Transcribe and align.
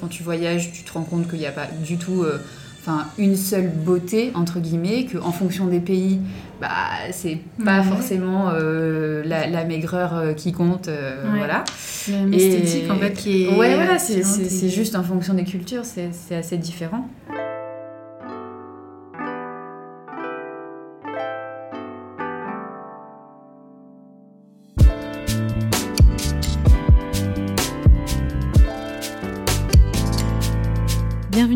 Quand 0.00 0.08
tu 0.08 0.22
voyages, 0.22 0.72
tu 0.72 0.82
te 0.82 0.92
rends 0.92 1.02
compte 1.02 1.28
qu'il 1.28 1.38
n'y 1.38 1.46
a 1.46 1.52
pas 1.52 1.66
du 1.84 1.96
tout 1.98 2.22
euh, 2.22 2.40
enfin, 2.80 3.06
une 3.18 3.36
seule 3.36 3.68
beauté, 3.68 4.32
entre 4.34 4.58
guillemets, 4.58 5.06
qu'en 5.06 5.32
fonction 5.32 5.66
des 5.66 5.80
pays, 5.80 6.20
bah, 6.60 6.68
c'est 7.12 7.38
pas 7.64 7.82
forcément 7.82 8.50
euh, 8.50 9.22
la, 9.24 9.64
maigreur 9.64 10.16
euh, 10.16 10.32
qui 10.32 10.52
compte. 10.52 10.88
Voilà. 11.36 11.64
Une 12.08 12.32
esthétique 12.32 12.90
en 12.90 12.96
fait 12.96 13.12
qui 13.12 13.44
est. 13.44 13.56
Ouais, 13.56 13.74
voilà, 13.74 13.98
c'est 13.98 14.70
juste 14.70 14.96
en 14.96 15.02
fonction 15.02 15.34
des 15.34 15.44
cultures, 15.44 15.84
c'est 15.84 16.34
assez 16.34 16.56
différent. 16.56 17.08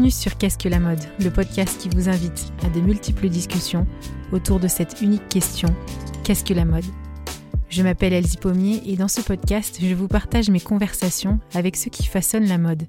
Bienvenue 0.05 0.21
sur 0.21 0.37
Qu'est-ce 0.37 0.59
que 0.59 0.69
la 0.69 0.81
mode, 0.81 1.03
le 1.19 1.31
podcast 1.31 1.81
qui 1.81 1.89
vous 1.89 2.11
invite 2.11 2.53
à 2.63 2.69
de 2.69 2.79
multiples 2.79 3.31
discussions 3.31 3.87
autour 4.33 4.61
de 4.61 4.69
cette 4.69 5.01
unique 5.01 5.31
question 5.31 5.75
Qu'est-ce 6.25 6.45
que 6.45 6.53
la 6.53 6.67
mode? 6.67 6.85
Je 7.71 7.83
m'appelle 7.83 8.13
Elsie 8.13 8.37
Pommier 8.37 8.83
et 8.85 8.97
dans 8.97 9.09
ce 9.09 9.23
podcast, 9.23 9.79
je 9.81 9.95
vous 9.95 10.07
partage 10.07 10.51
mes 10.51 10.61
conversations 10.61 11.41
avec 11.55 11.75
ceux 11.77 11.89
qui 11.89 12.05
façonnent 12.05 12.49
la 12.49 12.59
mode. 12.59 12.83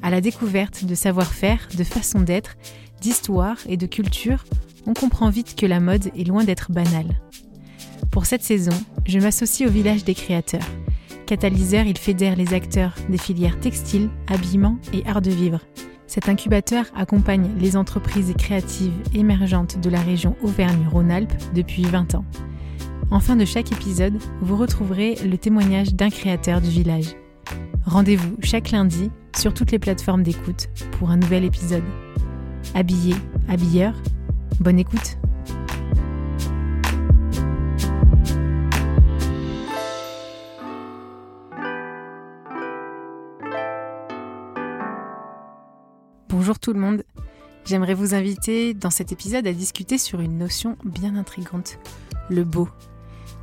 À 0.00 0.08
la 0.08 0.22
découverte 0.22 0.86
de 0.86 0.94
savoir-faire, 0.94 1.68
de 1.76 1.84
façon 1.84 2.20
d'être, 2.20 2.56
d'histoire 3.02 3.58
et 3.68 3.76
de 3.76 3.84
culture, 3.84 4.46
on 4.86 4.94
comprend 4.94 5.28
vite 5.28 5.54
que 5.54 5.66
la 5.66 5.80
mode 5.80 6.06
est 6.16 6.26
loin 6.26 6.44
d'être 6.44 6.72
banale. 6.72 7.20
Pour 8.10 8.24
cette 8.24 8.42
saison, 8.42 8.72
je 9.06 9.18
m'associe 9.18 9.68
au 9.68 9.72
village 9.72 10.02
des 10.02 10.14
créateurs. 10.14 10.66
Catalyseur, 11.26 11.84
il 11.84 11.98
fédère 11.98 12.36
les 12.36 12.54
acteurs 12.54 12.94
des 13.10 13.18
filières 13.18 13.60
textiles, 13.60 14.08
habillement 14.28 14.78
et 14.94 15.04
art 15.06 15.20
de 15.20 15.30
vivre. 15.30 15.60
Cet 16.08 16.30
incubateur 16.30 16.86
accompagne 16.96 17.50
les 17.60 17.76
entreprises 17.76 18.32
créatives 18.36 18.94
émergentes 19.14 19.78
de 19.78 19.90
la 19.90 20.00
région 20.00 20.36
Auvergne-Rhône-Alpes 20.42 21.34
depuis 21.54 21.82
20 21.82 22.14
ans. 22.14 22.24
En 23.10 23.20
fin 23.20 23.36
de 23.36 23.44
chaque 23.44 23.72
épisode, 23.72 24.18
vous 24.40 24.56
retrouverez 24.56 25.16
le 25.16 25.36
témoignage 25.36 25.94
d'un 25.94 26.08
créateur 26.08 26.62
du 26.62 26.70
village. 26.70 27.14
Rendez-vous 27.84 28.36
chaque 28.42 28.70
lundi 28.70 29.10
sur 29.36 29.52
toutes 29.52 29.70
les 29.70 29.78
plateformes 29.78 30.22
d'écoute 30.22 30.68
pour 30.98 31.10
un 31.10 31.18
nouvel 31.18 31.44
épisode. 31.44 31.84
Habillé, 32.74 33.14
habilleur, 33.46 33.92
bonne 34.60 34.78
écoute 34.78 35.18
Bonjour 46.48 46.60
tout 46.60 46.72
le 46.72 46.80
monde. 46.80 47.04
J'aimerais 47.66 47.92
vous 47.92 48.14
inviter 48.14 48.72
dans 48.72 48.88
cet 48.88 49.12
épisode 49.12 49.46
à 49.46 49.52
discuter 49.52 49.98
sur 49.98 50.20
une 50.20 50.38
notion 50.38 50.78
bien 50.82 51.14
intrigante, 51.14 51.78
le 52.30 52.42
beau. 52.42 52.70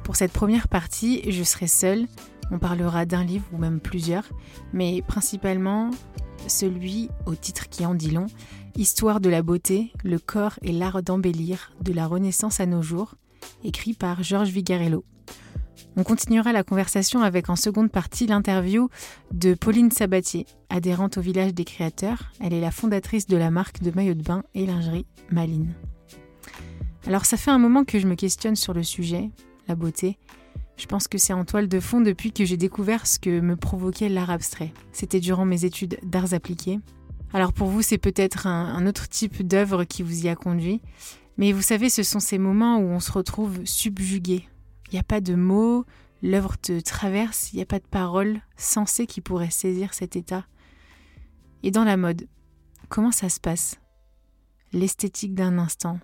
Pour 0.04 0.16
cette 0.16 0.32
première 0.32 0.68
partie, 0.68 1.22
je 1.32 1.44
serai 1.44 1.68
seule. 1.68 2.08
On 2.50 2.58
parlera 2.58 3.06
d'un 3.06 3.24
livre 3.24 3.46
ou 3.54 3.60
même 3.60 3.80
plusieurs, 3.80 4.24
mais 4.74 5.04
principalement 5.04 5.92
celui 6.48 7.10
au 7.28 7.36
titre 7.36 7.70
qui 7.70 7.86
en 7.86 7.94
dit 7.94 8.10
long, 8.10 8.26
Histoire 8.76 9.20
de 9.20 9.30
la 9.30 9.44
beauté, 9.44 9.94
le 10.04 10.18
corps 10.18 10.58
et 10.64 10.72
l'art 10.72 11.04
d'embellir 11.04 11.74
de 11.82 11.94
la 11.94 12.08
Renaissance 12.08 12.60
à 12.60 12.66
nos 12.66 12.82
jours, 12.82 13.14
écrit 13.64 13.94
par 13.94 14.24
Georges 14.24 14.50
Vigarello. 14.50 15.04
On 15.98 16.04
continuera 16.04 16.52
la 16.52 16.64
conversation 16.64 17.22
avec 17.22 17.50
en 17.50 17.56
seconde 17.56 17.92
partie 17.92 18.28
l'interview 18.28 18.90
de 19.32 19.54
Pauline 19.54 19.92
Sabatier, 19.92 20.46
adhérente 20.70 21.18
au 21.18 21.22
village 21.22 21.54
des 21.54 21.66
créateurs. 21.66 22.32
Elle 22.40 22.54
est 22.54 22.62
la 22.62 22.72
fondatrice 22.72 23.28
de 23.28 23.38
la 23.38 23.52
marque 23.52 23.82
de 23.82 23.92
maillots 23.92 24.14
de 24.14 24.24
bain 24.24 24.44
et 24.54 24.66
lingerie 24.66 25.06
Maline. 25.32 25.74
Alors 27.08 27.26
ça 27.26 27.38
fait 27.38 27.52
un 27.52 27.60
moment 27.60 27.84
que 27.84 28.00
je 28.00 28.08
me 28.08 28.16
questionne 28.16 28.56
sur 28.56 28.74
le 28.74 28.84
sujet, 28.84 29.30
la 29.68 29.76
beauté. 29.76 30.18
Je 30.78 30.88
pense 30.88 31.08
que 31.08 31.18
c'est 31.18 31.34
en 31.34 31.46
toile 31.46 31.68
de 31.68 31.80
fond 31.80 32.02
depuis 32.02 32.32
que 32.32 32.46
j'ai 32.46 32.58
découvert 32.58 33.08
ce 33.08 33.20
que 33.20 33.40
me 33.40 33.56
provoquait 33.56 34.10
l'art 34.10 34.30
abstrait. 34.30 34.74
C'était 34.92 35.20
durant 35.20 35.46
mes 35.46 35.66
études 35.66 36.00
d'arts 36.04 36.34
appliqués. 36.34 36.80
Alors 37.34 37.54
pour 37.54 37.68
vous, 37.68 37.82
c'est 37.82 37.98
peut-être 37.98 38.48
un, 38.48 38.86
autre 38.88 39.08
type 39.08 39.46
d'œuvre 39.46 39.84
qui 39.84 40.04
vous 40.04 40.26
y 40.26 40.30
a 40.30 40.36
conduit. 40.36 40.82
Mais 41.38 41.52
vous 41.52 41.62
savez, 41.62 41.90
ce 41.90 42.04
sont 42.04 42.20
ces 42.20 42.38
moments 42.38 42.78
où 42.78 42.84
on 42.84 43.00
se 43.00 43.12
retrouve 43.12 43.60
subjugué 43.66 44.48
il 44.96 45.00
n'y 45.00 45.02
a 45.02 45.04
pas 45.04 45.20
de 45.20 45.36
mots, 45.36 45.86
l'œuvre 46.22 46.58
te 46.58 46.80
traverse, 46.80 47.52
il 47.52 47.58
n'y 47.58 47.62
a 47.62 47.66
pas 47.66 47.80
de 47.80 47.86
paroles 47.86 48.40
sensées 48.56 49.08
qui 49.08 49.20
pourraient 49.20 49.50
saisir 49.50 49.94
cet 49.94 50.16
état. 50.16 50.46
Et 51.64 51.72
dans 51.72 51.84
la 51.84 51.98
mode, 51.98 52.30
comment 52.88 53.12
ça 53.12 53.28
se 53.28 53.42
passe? 53.42 53.78
L'esthétique 54.72 55.36
d'un 55.36 55.58
instant, 55.58 56.00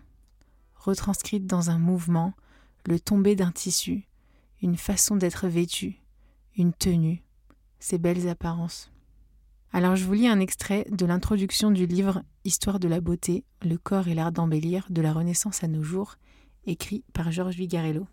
retranscrite 0.75 1.45
dans 1.45 1.69
un 1.69 1.79
mouvement, 1.79 2.33
le 2.85 2.99
tomber 2.99 3.37
d'un 3.37 3.53
tissu, 3.53 4.09
une 4.61 4.75
façon 4.75 5.15
d'être 5.15 5.47
vêtu, 5.47 6.01
une 6.57 6.73
tenue, 6.73 7.23
ces 7.79 7.97
belles 7.97 8.27
apparences. 8.27 8.91
Alors 9.71 9.95
je 9.95 10.03
vous 10.03 10.15
lis 10.15 10.27
un 10.27 10.41
extrait 10.41 10.85
de 10.91 11.05
l'introduction 11.05 11.71
du 11.71 11.85
livre 11.85 12.23
Histoire 12.43 12.81
de 12.81 12.89
la 12.89 12.99
beauté, 12.99 13.45
le 13.61 13.77
corps 13.77 14.09
et 14.09 14.15
l'art 14.15 14.33
d'embellir 14.33 14.85
de 14.89 15.01
la 15.01 15.13
Renaissance 15.13 15.63
à 15.63 15.69
nos 15.69 15.81
jours, 15.81 16.17
écrit 16.65 17.05
par 17.13 17.31
Georges 17.31 17.55
Vigarello 17.55 18.05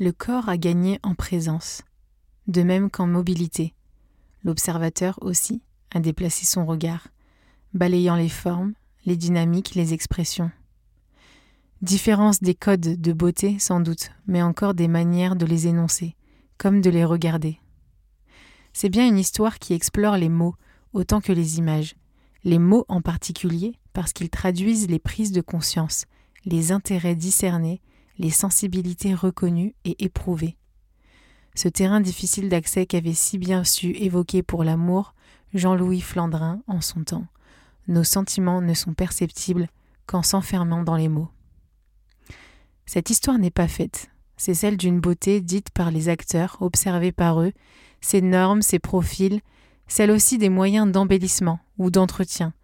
le 0.00 0.12
corps 0.12 0.48
a 0.48 0.56
gagné 0.56 1.00
en 1.02 1.16
présence, 1.16 1.82
de 2.46 2.62
même 2.62 2.88
qu'en 2.88 3.08
mobilité. 3.08 3.74
L'observateur 4.44 5.18
aussi 5.22 5.60
a 5.92 5.98
déplacé 5.98 6.46
son 6.46 6.64
regard, 6.64 7.08
balayant 7.74 8.14
les 8.14 8.28
formes, 8.28 8.74
les 9.06 9.16
dynamiques, 9.16 9.74
les 9.74 9.94
expressions. 9.94 10.52
Différence 11.82 12.40
des 12.40 12.54
codes 12.54 13.00
de 13.00 13.12
beauté 13.12 13.58
sans 13.58 13.80
doute, 13.80 14.10
mais 14.28 14.40
encore 14.40 14.74
des 14.74 14.86
manières 14.86 15.34
de 15.34 15.46
les 15.46 15.66
énoncer, 15.66 16.14
comme 16.58 16.80
de 16.80 16.90
les 16.90 17.04
regarder. 17.04 17.58
C'est 18.72 18.90
bien 18.90 19.06
une 19.06 19.18
histoire 19.18 19.58
qui 19.58 19.74
explore 19.74 20.16
les 20.16 20.28
mots 20.28 20.54
autant 20.92 21.20
que 21.20 21.32
les 21.32 21.58
images, 21.58 21.96
les 22.44 22.60
mots 22.60 22.84
en 22.88 23.00
particulier 23.00 23.74
parce 23.92 24.12
qu'ils 24.12 24.30
traduisent 24.30 24.88
les 24.88 25.00
prises 25.00 25.32
de 25.32 25.40
conscience, 25.40 26.04
les 26.44 26.70
intérêts 26.70 27.16
discernés 27.16 27.80
les 28.18 28.30
sensibilités 28.30 29.14
reconnues 29.14 29.74
et 29.84 30.04
éprouvées. 30.04 30.56
Ce 31.54 31.68
terrain 31.68 32.00
difficile 32.00 32.48
d'accès 32.48 32.86
qu'avait 32.86 33.14
si 33.14 33.38
bien 33.38 33.64
su 33.64 33.90
évoquer 33.96 34.42
pour 34.42 34.64
l'amour 34.64 35.14
Jean-Louis 35.54 36.00
Flandrin 36.00 36.62
en 36.66 36.80
son 36.80 37.04
temps. 37.04 37.26
Nos 37.88 38.04
sentiments 38.04 38.60
ne 38.60 38.74
sont 38.74 38.94
perceptibles 38.94 39.68
qu'en 40.06 40.22
s'enfermant 40.22 40.82
dans 40.82 40.96
les 40.96 41.08
mots. 41.08 41.30
Cette 42.86 43.10
histoire 43.10 43.38
n'est 43.38 43.50
pas 43.50 43.68
faite, 43.68 44.10
c'est 44.36 44.54
celle 44.54 44.76
d'une 44.76 45.00
beauté 45.00 45.40
dite 45.40 45.70
par 45.70 45.90
les 45.90 46.08
acteurs, 46.08 46.58
observée 46.60 47.12
par 47.12 47.40
eux, 47.42 47.52
ses 48.00 48.22
normes, 48.22 48.62
ses 48.62 48.78
profils, 48.78 49.40
celle 49.88 50.10
aussi 50.10 50.38
des 50.38 50.48
moyens 50.48 50.90
d'embellissement 50.90 51.60
ou 51.76 51.90
d'entretien, 51.90 52.54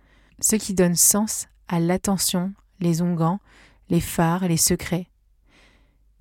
ce 0.40 0.56
qui 0.56 0.74
donne 0.74 0.94
sens 0.94 1.46
à 1.68 1.80
l'attention, 1.80 2.52
les 2.80 3.02
onguents, 3.02 3.40
les 3.88 4.00
phares, 4.00 4.46
les 4.46 4.56
secrets, 4.56 5.08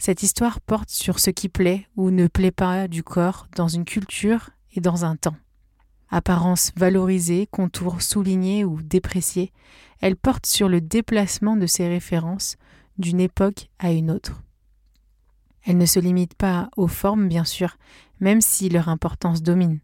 cette 0.06 0.22
histoire 0.22 0.60
porte 0.60 0.90
sur 0.90 1.18
ce 1.18 1.30
qui 1.30 1.48
plaît 1.48 1.88
ou 1.96 2.12
ne 2.12 2.28
plaît 2.28 2.52
pas 2.52 2.90
du 2.90 3.04
corps 3.04 3.48
dans 3.56 3.70
une 3.70 3.86
culture 3.86 4.50
et 4.74 4.82
dans 4.82 5.06
un 5.06 5.16
temps. 5.16 5.38
Apparence 6.10 6.74
valorisée, 6.76 7.48
contours 7.50 8.02
soulignés 8.02 8.66
ou 8.66 8.82
dépréciés, 8.82 9.54
elle 10.02 10.18
porte 10.18 10.46
sur 10.46 10.68
le 10.68 10.82
déplacement 10.82 11.56
de 11.56 11.68
ces 11.68 11.88
références 11.88 12.58
d'une 12.98 13.22
époque 13.22 13.70
à 13.80 13.94
une 13.94 14.12
autre. 14.12 14.44
Elle 15.66 15.78
ne 15.78 15.86
se 15.86 16.02
limite 16.02 16.34
pas 16.34 16.70
aux 16.76 16.90
formes, 16.90 17.30
bien 17.30 17.46
sûr, 17.46 17.78
même 18.20 18.42
si 18.42 18.68
leur 18.68 18.90
importance 18.90 19.42
domine. 19.42 19.80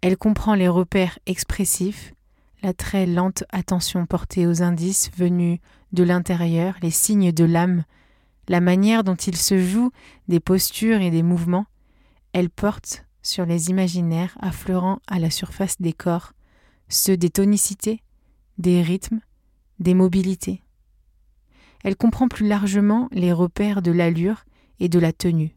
Elle 0.00 0.16
comprend 0.16 0.54
les 0.54 0.68
repères 0.68 1.18
expressifs, 1.26 2.14
la 2.62 2.72
très 2.72 3.04
lente 3.04 3.44
attention 3.50 4.06
portée 4.06 4.46
aux 4.46 4.62
indices 4.62 5.10
venus 5.14 5.58
de 5.92 6.02
l'intérieur, 6.02 6.76
les 6.80 6.90
signes 6.90 7.30
de 7.30 7.44
l'âme 7.44 7.84
la 8.48 8.60
manière 8.60 9.04
dont 9.04 9.14
il 9.14 9.36
se 9.36 9.58
joue 9.58 9.90
des 10.28 10.40
postures 10.40 11.00
et 11.00 11.10
des 11.10 11.22
mouvements, 11.22 11.66
elle 12.32 12.50
porte 12.50 13.06
sur 13.22 13.46
les 13.46 13.70
imaginaires 13.70 14.36
affleurant 14.40 14.98
à 15.06 15.18
la 15.18 15.30
surface 15.30 15.80
des 15.80 15.92
corps, 15.92 16.32
ceux 16.88 17.16
des 17.16 17.30
tonicités, 17.30 18.02
des 18.58 18.82
rythmes, 18.82 19.20
des 19.78 19.94
mobilités. 19.94 20.62
Elle 21.82 21.96
comprend 21.96 22.28
plus 22.28 22.46
largement 22.46 23.08
les 23.12 23.32
repères 23.32 23.82
de 23.82 23.90
l'allure 23.90 24.44
et 24.80 24.88
de 24.88 24.98
la 24.98 25.12
tenue, 25.12 25.56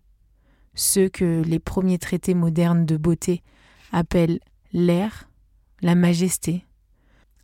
ceux 0.75 1.09
que 1.09 1.41
les 1.45 1.59
premiers 1.59 1.97
traités 1.97 2.35
modernes 2.35 2.85
de 2.85 2.97
beauté 2.97 3.43
appellent 3.91 4.39
l'air, 4.73 5.29
la 5.81 5.95
majesté, 5.95 6.65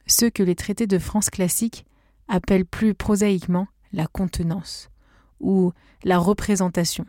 ceux 0.06 0.30
que 0.30 0.44
les 0.44 0.56
traités 0.56 0.88
de 0.88 1.00
France 1.00 1.30
classique 1.30 1.86
appellent 2.28 2.66
plus 2.66 2.94
prosaïquement 2.94 3.68
la 3.92 4.08
contenance 4.08 4.90
ou 5.44 5.72
la 6.04 6.18
représentation. 6.18 7.06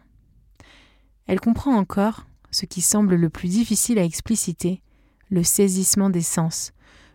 Elle 1.26 1.40
comprend 1.40 1.75
encore, 1.75 2.26
ce 2.50 2.66
qui 2.66 2.82
semble 2.82 3.14
le 3.14 3.31
plus 3.31 3.48
difficile 3.48 3.98
à 3.98 4.04
expliciter, 4.04 4.82
le 5.31 5.42
saisissement 5.42 6.10
des 6.10 6.22
sens, 6.22 6.72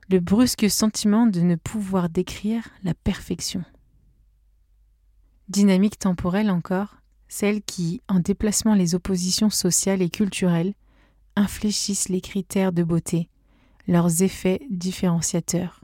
le 0.09 0.19
brusque 0.19 0.69
sentiment 0.69 1.27
de 1.27 1.41
ne 1.41 1.55
pouvoir 1.55 2.09
décrire 2.09 2.67
la 2.83 2.93
perfection. 2.95 3.63
Dynamique 5.47 5.99
temporelle 5.99 6.49
encore, 6.49 6.97
celle 7.27 7.61
qui, 7.61 8.01
en 8.07 8.19
déplacement 8.19 8.73
les 8.73 8.95
oppositions 8.95 9.51
sociales 9.51 10.01
et 10.01 10.09
culturelles, 10.09 10.73
infléchissent 11.35 12.09
les 12.09 12.21
critères 12.21 12.71
de 12.71 12.83
beauté, 12.83 13.29
leurs 13.87 14.23
effets 14.23 14.61
différenciateurs. 14.69 15.81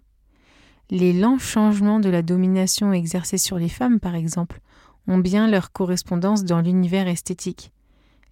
Les 0.90 1.14
lents 1.14 1.40
changements 1.40 2.00
de 2.00 2.10
la 2.10 2.22
domination 2.22 2.94
exercée 2.94 3.38
sur 3.38 3.58
les 3.58 3.70
femmes, 3.70 4.00
par 4.00 4.16
exemple, 4.16 4.60
ont 5.08 5.18
bien 5.18 5.48
leur 5.48 5.72
correspondance 5.72 6.44
dans 6.44 6.62
l'univers 6.62 7.08
esthétique. 7.08 7.72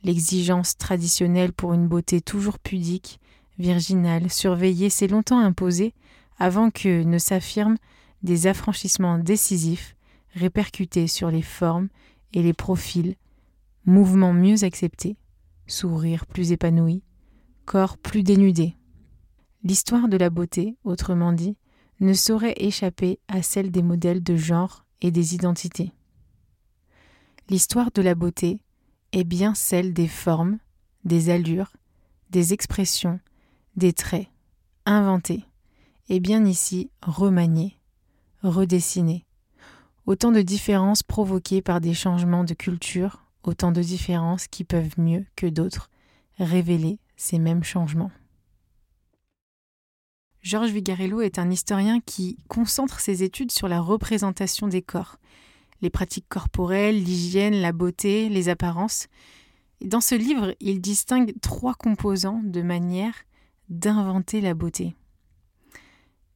L'exigence 0.04 0.78
traditionnelle 0.78 1.54
pour 1.54 1.74
une 1.74 1.88
beauté 1.88 2.22
toujours 2.22 2.60
pudique, 2.60 3.20
virginale, 3.58 4.30
surveillée 4.30 4.90
s'est 4.90 5.08
longtemps 5.08 5.40
imposée 5.40 5.94
avant 6.38 6.72
que 6.72 7.04
ne 7.04 7.18
s'affirment 7.18 7.78
des 8.22 8.48
affranchissements 8.48 9.20
décisifs 9.20 9.96
répercutés 10.34 11.08
sur 11.08 11.30
les 11.30 11.42
formes 11.42 11.90
et 12.34 12.42
les 12.42 12.54
profils, 12.54 13.16
mouvements 13.86 14.34
mieux 14.34 14.64
acceptés, 14.64 15.18
sourires 15.68 16.26
plus 16.26 16.52
épanouis, 16.52 17.04
corps 17.66 17.98
plus 17.98 18.24
dénudés. 18.24 18.76
L'histoire 19.64 20.08
de 20.08 20.18
la 20.18 20.30
beauté, 20.30 20.76
autrement 20.84 21.32
dit, 21.32 21.56
ne 22.00 22.14
saurait 22.14 22.56
échapper 22.58 23.20
à 23.28 23.42
celle 23.42 23.72
des 23.72 23.84
modèles 23.84 24.24
de 24.24 24.36
genre 24.36 24.86
et 25.02 25.12
des 25.12 25.36
identités. 25.36 25.94
L'histoire 27.50 27.92
de 27.92 28.02
la 28.02 28.16
beauté 28.16 28.62
est 29.12 29.26
bien 29.26 29.54
celle 29.54 29.94
des 29.94 30.08
formes, 30.08 30.60
des 31.04 31.30
allures, 31.30 31.74
des 32.30 32.54
expressions, 32.54 33.20
des 33.76 33.94
traits, 33.94 34.28
inventés, 34.86 35.46
et 36.10 36.20
bien 36.20 36.46
ici 36.46 36.90
remaniés, 37.02 37.78
redessinés. 38.44 39.26
Autant 40.06 40.32
de 40.32 40.42
différences 40.42 41.04
provoquées 41.04 41.62
par 41.62 41.82
des 41.82 41.94
changements 41.94 42.44
de 42.44 42.54
culture, 42.54 43.24
autant 43.44 43.72
de 43.72 43.82
différences 43.82 44.48
qui 44.48 44.64
peuvent 44.64 44.98
mieux 44.98 45.26
que 45.36 45.48
d'autres 45.48 45.90
révéler 46.40 47.00
ces 47.18 47.40
mêmes 47.40 47.64
changements. 47.64 48.12
Georges 50.42 50.72
Vigarello 50.72 51.22
est 51.22 51.40
un 51.40 51.50
historien 51.50 52.02
qui 52.02 52.38
concentre 52.50 53.00
ses 53.00 53.24
études 53.24 53.52
sur 53.52 53.70
la 53.70 53.80
représentation 53.80 54.68
des 54.68 54.82
corps, 54.82 55.18
les 55.84 55.90
pratiques 55.90 56.30
corporelles, 56.30 57.04
l'hygiène, 57.04 57.56
la 57.56 57.74
beauté, 57.74 58.30
les 58.30 58.50
apparences. 58.50 59.08
dans 59.82 60.00
ce 60.00 60.16
livre, 60.16 60.56
il 60.62 60.80
distingue 60.80 61.34
trois 61.42 61.74
composants 61.74 62.42
de 62.42 62.62
manière 62.62 63.14
d'inventer 63.68 64.40
la 64.40 64.54
beauté. 64.54 64.96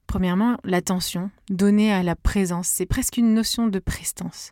Premièrement, 0.06 0.58
l'attention 0.66 1.32
donnée 1.50 1.94
à 1.94 2.04
la 2.04 2.16
présence, 2.16 2.68
c'est 2.68 2.86
presque 2.86 3.16
une 3.16 3.34
notion 3.34 3.68
de 3.68 3.80
prestance. 3.80 4.52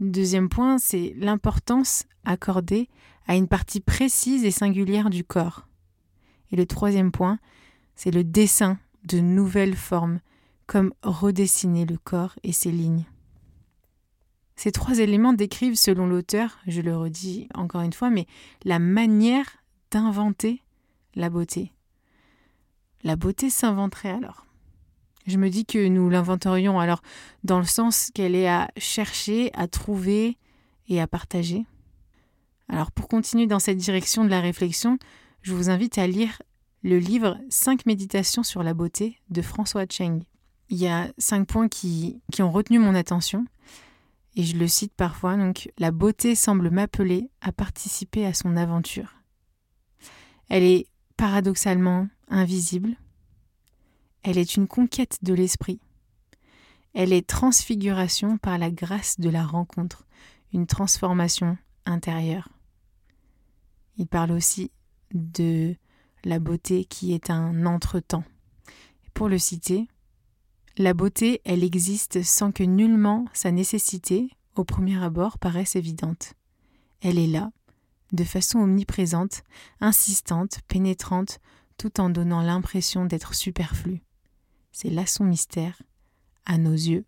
Deuxième 0.00 0.50
point, 0.50 0.76
c'est 0.76 1.14
l'importance 1.16 2.04
accordée 2.24 2.88
à 3.26 3.36
une 3.36 3.48
partie 3.48 3.80
précise 3.80 4.44
et 4.44 4.50
singulière 4.50 5.08
du 5.08 5.24
corps. 5.24 5.66
Et 6.50 6.56
le 6.56 6.66
troisième 6.66 7.12
point, 7.12 7.38
c'est 7.96 8.10
le 8.10 8.24
dessin 8.24 8.78
de 9.04 9.20
nouvelles 9.20 9.76
formes, 9.76 10.20
comme 10.66 10.92
redessiner 11.02 11.86
le 11.86 11.96
corps 11.96 12.34
et 12.42 12.52
ses 12.52 12.72
lignes. 12.72 13.06
Ces 14.62 14.70
trois 14.70 15.00
éléments 15.00 15.32
décrivent, 15.32 15.74
selon 15.74 16.06
l'auteur, 16.06 16.60
je 16.68 16.82
le 16.82 16.96
redis 16.96 17.48
encore 17.52 17.80
une 17.80 17.92
fois, 17.92 18.10
mais 18.10 18.28
la 18.64 18.78
manière 18.78 19.56
d'inventer 19.90 20.62
la 21.16 21.30
beauté. 21.30 21.72
La 23.02 23.16
beauté 23.16 23.50
s'inventerait 23.50 24.12
alors. 24.12 24.46
Je 25.26 25.36
me 25.36 25.50
dis 25.50 25.66
que 25.66 25.88
nous 25.88 26.08
l'inventerions 26.08 26.78
alors 26.78 27.02
dans 27.42 27.58
le 27.58 27.64
sens 27.64 28.12
qu'elle 28.14 28.36
est 28.36 28.46
à 28.46 28.70
chercher, 28.76 29.50
à 29.52 29.66
trouver 29.66 30.38
et 30.86 31.00
à 31.00 31.08
partager. 31.08 31.66
Alors 32.68 32.92
pour 32.92 33.08
continuer 33.08 33.48
dans 33.48 33.58
cette 33.58 33.78
direction 33.78 34.24
de 34.24 34.30
la 34.30 34.40
réflexion, 34.40 34.96
je 35.42 35.54
vous 35.54 35.70
invite 35.70 35.98
à 35.98 36.06
lire 36.06 36.40
le 36.84 37.00
livre 37.00 37.36
5 37.50 37.84
méditations 37.84 38.44
sur 38.44 38.62
la 38.62 38.74
beauté 38.74 39.18
de 39.28 39.42
François 39.42 39.86
Cheng. 39.90 40.22
Il 40.68 40.78
y 40.78 40.86
a 40.86 41.10
cinq 41.18 41.48
points 41.48 41.66
qui, 41.66 42.22
qui 42.30 42.42
ont 42.42 42.52
retenu 42.52 42.78
mon 42.78 42.94
attention 42.94 43.44
et 44.34 44.42
je 44.42 44.56
le 44.56 44.68
cite 44.68 44.94
parfois. 44.94 45.36
Donc, 45.36 45.70
la 45.78 45.90
beauté 45.90 46.34
semble 46.34 46.70
m'appeler 46.70 47.30
à 47.40 47.52
participer 47.52 48.26
à 48.26 48.34
son 48.34 48.56
aventure. 48.56 49.14
Elle 50.48 50.64
est 50.64 50.86
paradoxalement 51.16 52.08
invisible. 52.28 52.96
Elle 54.22 54.38
est 54.38 54.56
une 54.56 54.68
conquête 54.68 55.18
de 55.22 55.34
l'esprit. 55.34 55.80
Elle 56.94 57.12
est 57.12 57.26
transfiguration 57.26 58.38
par 58.38 58.58
la 58.58 58.70
grâce 58.70 59.18
de 59.18 59.30
la 59.30 59.44
rencontre, 59.44 60.06
une 60.52 60.66
transformation 60.66 61.56
intérieure. 61.86 62.48
Il 63.96 64.06
parle 64.06 64.32
aussi 64.32 64.70
de 65.14 65.74
la 66.24 66.38
beauté 66.38 66.84
qui 66.84 67.12
est 67.12 67.30
un 67.30 67.66
entretemps. 67.66 68.24
Pour 69.14 69.28
le 69.28 69.38
citer, 69.38 69.88
la 70.78 70.94
beauté, 70.94 71.40
elle 71.44 71.64
existe 71.64 72.22
sans 72.22 72.50
que 72.50 72.62
nullement 72.62 73.26
sa 73.34 73.50
nécessité, 73.50 74.30
au 74.54 74.64
premier 74.64 75.02
abord, 75.02 75.38
paraisse 75.38 75.76
évidente. 75.76 76.34
Elle 77.00 77.18
est 77.18 77.26
là, 77.26 77.50
de 78.12 78.24
façon 78.24 78.60
omniprésente, 78.60 79.42
insistante, 79.80 80.60
pénétrante, 80.68 81.40
tout 81.76 82.00
en 82.00 82.10
donnant 82.10 82.42
l'impression 82.42 83.04
d'être 83.04 83.34
superflue. 83.34 84.02
C'est 84.70 84.90
là 84.90 85.04
son 85.06 85.24
mystère, 85.24 85.82
à 86.46 86.58
nos 86.58 86.72
yeux, 86.72 87.04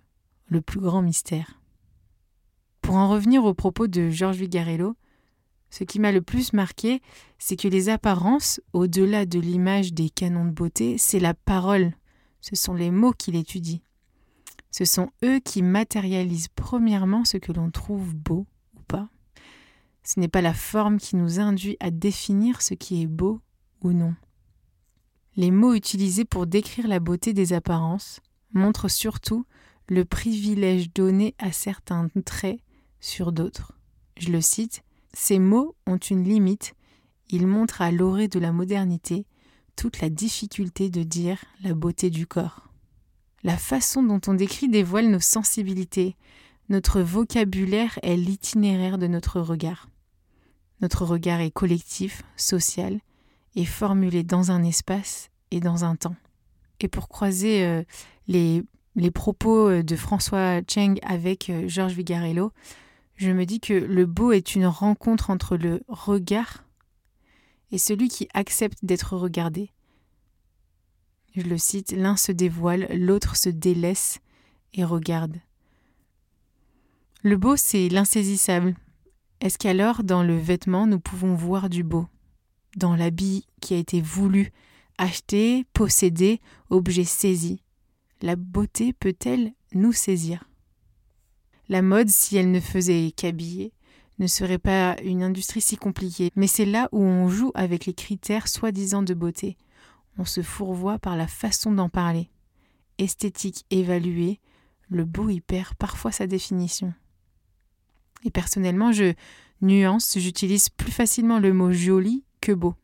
le 0.47 0.61
plus 0.61 0.81
grand 0.81 1.03
mystère. 1.03 1.61
Pour 2.83 2.97
en 2.97 3.09
revenir 3.09 3.45
aux 3.45 3.55
propos 3.55 3.87
de 3.87 4.11
Georges 4.11 4.37
Vigarello, 4.37 4.95
ce 5.71 5.85
qui 5.85 5.99
m'a 5.99 6.13
le 6.13 6.23
plus 6.23 6.53
marqué, 6.53 7.01
c'est 7.39 7.57
que 7.57 7.67
les 7.67 7.89
apparences, 7.89 8.61
au-delà 8.73 9.27
de 9.27 9.41
l'image 9.41 9.93
des 9.93 10.11
canons 10.11 10.45
de 10.45 10.51
beauté, 10.51 10.99
c'est 10.99 11.19
la 11.19 11.35
parole, 11.35 11.95
ce 12.45 12.57
sont 12.57 12.75
les 12.75 12.91
mots 12.91 13.15
qu'il 13.15 13.37
étudie. 13.37 13.81
Ce 14.71 14.85
sont 14.85 15.09
eux 15.25 15.41
qui 15.41 15.63
matérialisent 15.63 16.49
premièrement 16.55 17.25
ce 17.25 17.39
que 17.39 17.53
l'on 17.53 17.71
trouve 17.71 18.15
beau 18.15 18.47
ou 18.77 18.81
pas. 18.87 19.09
Ce 20.03 20.21
n'est 20.21 20.29
pas 20.29 20.43
la 20.43 20.53
forme 20.53 20.99
qui 20.99 21.17
nous 21.17 21.41
induit 21.41 21.79
à 21.81 21.91
définir 21.91 22.61
ce 22.61 22.75
qui 22.75 23.01
est 23.01 23.07
beau 23.07 23.41
ou 23.81 23.93
non. 23.93 24.15
Les 25.37 25.51
mots 25.51 25.73
utilisés 25.73 26.27
pour 26.27 26.47
décrire 26.47 26.87
la 26.87 27.01
beauté 27.01 27.33
des 27.33 27.55
apparences 27.55 28.21
montrent 28.53 28.91
surtout 28.91 29.47
le 29.89 30.05
privilège 30.05 30.93
donné 30.93 31.35
à 31.39 31.51
certains 31.51 32.09
traits 32.27 32.61
sur 33.01 33.33
d'autres. 33.33 33.73
Je 34.19 34.31
le 34.31 34.43
cite 34.43 34.83
ces 35.15 35.39
mots 35.39 35.77
ont 35.87 35.97
une 35.97 36.25
limite, 36.25 36.75
ils 37.31 37.47
montrent 37.47 37.81
à 37.81 37.91
l'orée 37.91 38.29
de 38.29 38.39
la 38.39 38.53
modernité 38.53 39.25
toute 39.77 40.01
la 40.01 40.11
difficulté 40.11 40.91
de 40.91 41.03
dire 41.03 41.45
la 41.63 41.75
beauté 41.75 42.11
du 42.11 42.27
corps. 42.27 42.69
La 43.43 43.57
façon 43.57 44.03
dont 44.03 44.21
on 44.27 44.35
décrit 44.35 44.69
dévoile 44.69 45.11
nos 45.11 45.21
sensibilités, 45.21 46.17
notre 46.69 47.01
vocabulaire 47.01 47.99
est 48.03 48.17
l'itinéraire 48.17 48.99
de 48.99 49.07
notre 49.07 49.41
regard. 49.41 49.89
Notre 50.81 51.05
regard 51.05 51.41
est 51.41 51.51
collectif, 51.51 52.23
social, 52.37 53.01
et 53.55 53.65
formulé 53.65 54.23
dans 54.23 54.51
un 54.51 54.63
espace 54.63 55.31
et 55.51 55.61
dans 55.61 55.85
un 55.85 55.97
temps. 55.97 56.17
Et 56.81 56.89
pour 56.89 57.09
croiser 57.09 57.65
euh, 57.65 57.83
les, 58.27 58.65
propos 59.13 59.69
euh, 59.69 59.83
de 59.83 59.97
François 59.97 60.61
Cheng 60.67 60.99
avec 61.03 61.51
euh, 61.51 61.69
Georges 61.69 61.95
Vigarello, 61.95 62.53
je 63.17 63.31
me 63.31 63.47
dis 63.47 63.61
que 63.61 63.75
le 63.75 64.07
beau 64.07 64.33
est 64.33 64.55
une 64.55 64.67
rencontre 64.67 65.31
entre 65.31 65.57
le 65.57 65.83
regard 65.89 66.65
et 67.75 67.79
celui 67.79 68.07
qui 68.07 68.29
accepte 68.35 68.79
d'être 68.85 69.17
regardé. 69.17 69.73
Je 71.35 71.43
le 71.43 71.59
cite, 71.59 71.91
l'un 71.91 72.17
se 72.17 72.31
dévoile, 72.31 72.87
l'autre 72.95 73.35
se 73.35 73.49
délaisse 73.49 74.21
et 74.75 74.85
regarde. 74.85 75.39
Le 77.23 77.37
beau, 77.37 77.57
c'est 77.57 77.89
l'insaisissable. 77.89 78.77
Est-ce 79.41 79.59
qu'alors, 79.59 80.05
dans 80.05 80.23
le 80.23 80.39
vêtement, 80.39 80.87
nous 80.87 81.01
pouvons 81.01 81.35
voir 81.35 81.69
du 81.69 81.83
beau? 81.83 82.07
Dans 82.77 82.95
l'habit 82.95 83.45
qui 83.61 83.75
a 83.75 83.79
été 83.79 84.01
voulu, 84.01 84.53
acheté, 84.97 85.65
possédé, 85.73 86.41
objet 86.71 87.03
saisi 87.03 87.61
La 88.23 88.37
beauté 88.37 88.93
peut-elle 88.93 89.53
nous 89.73 89.93
saisir? 89.93 90.45
La 91.69 91.83
mode, 91.83 92.09
si 92.09 92.37
elle 92.37 92.53
ne 92.53 92.61
faisait 92.61 93.11
qu'habiller, 93.17 93.73
ne 94.19 94.27
serait 94.27 94.59
pas 94.59 94.97
une 95.03 95.23
industrie 95.23 95.61
si 95.61 95.77
compliquée. 95.77 96.31
Mais 96.37 96.47
c'est 96.47 96.65
là 96.65 96.89
où 96.93 97.03
on 97.03 97.29
joue 97.29 97.53
avec 97.55 97.87
les 97.87 97.95
critères 97.95 98.49
soi-disant 98.49 99.03
de 99.03 99.15
beauté. 99.15 99.57
On 100.19 100.25
se 100.25 100.43
fourvoie 100.43 100.99
par 100.99 101.17
la 101.17 101.27
façon 101.27 101.73
d'en 101.73 101.89
parler. 101.89 102.31
Esthétique 102.99 103.65
évaluée, 103.71 104.41
le 104.89 105.05
beau 105.05 105.29
y 105.29 105.41
perd 105.41 105.75
parfois 105.75 106.13
sa 106.13 106.27
définition. 106.27 106.95
Et 108.25 108.31
personnellement, 108.31 108.93
je 108.93 109.15
nuance, 109.61 110.17
j'utilise 110.19 110.69
plus 110.69 110.93
facilement 110.93 111.39
le 111.39 111.53
mot 111.53 111.73
joli 111.73 112.25
que 112.41 112.53
beau. 112.53 112.75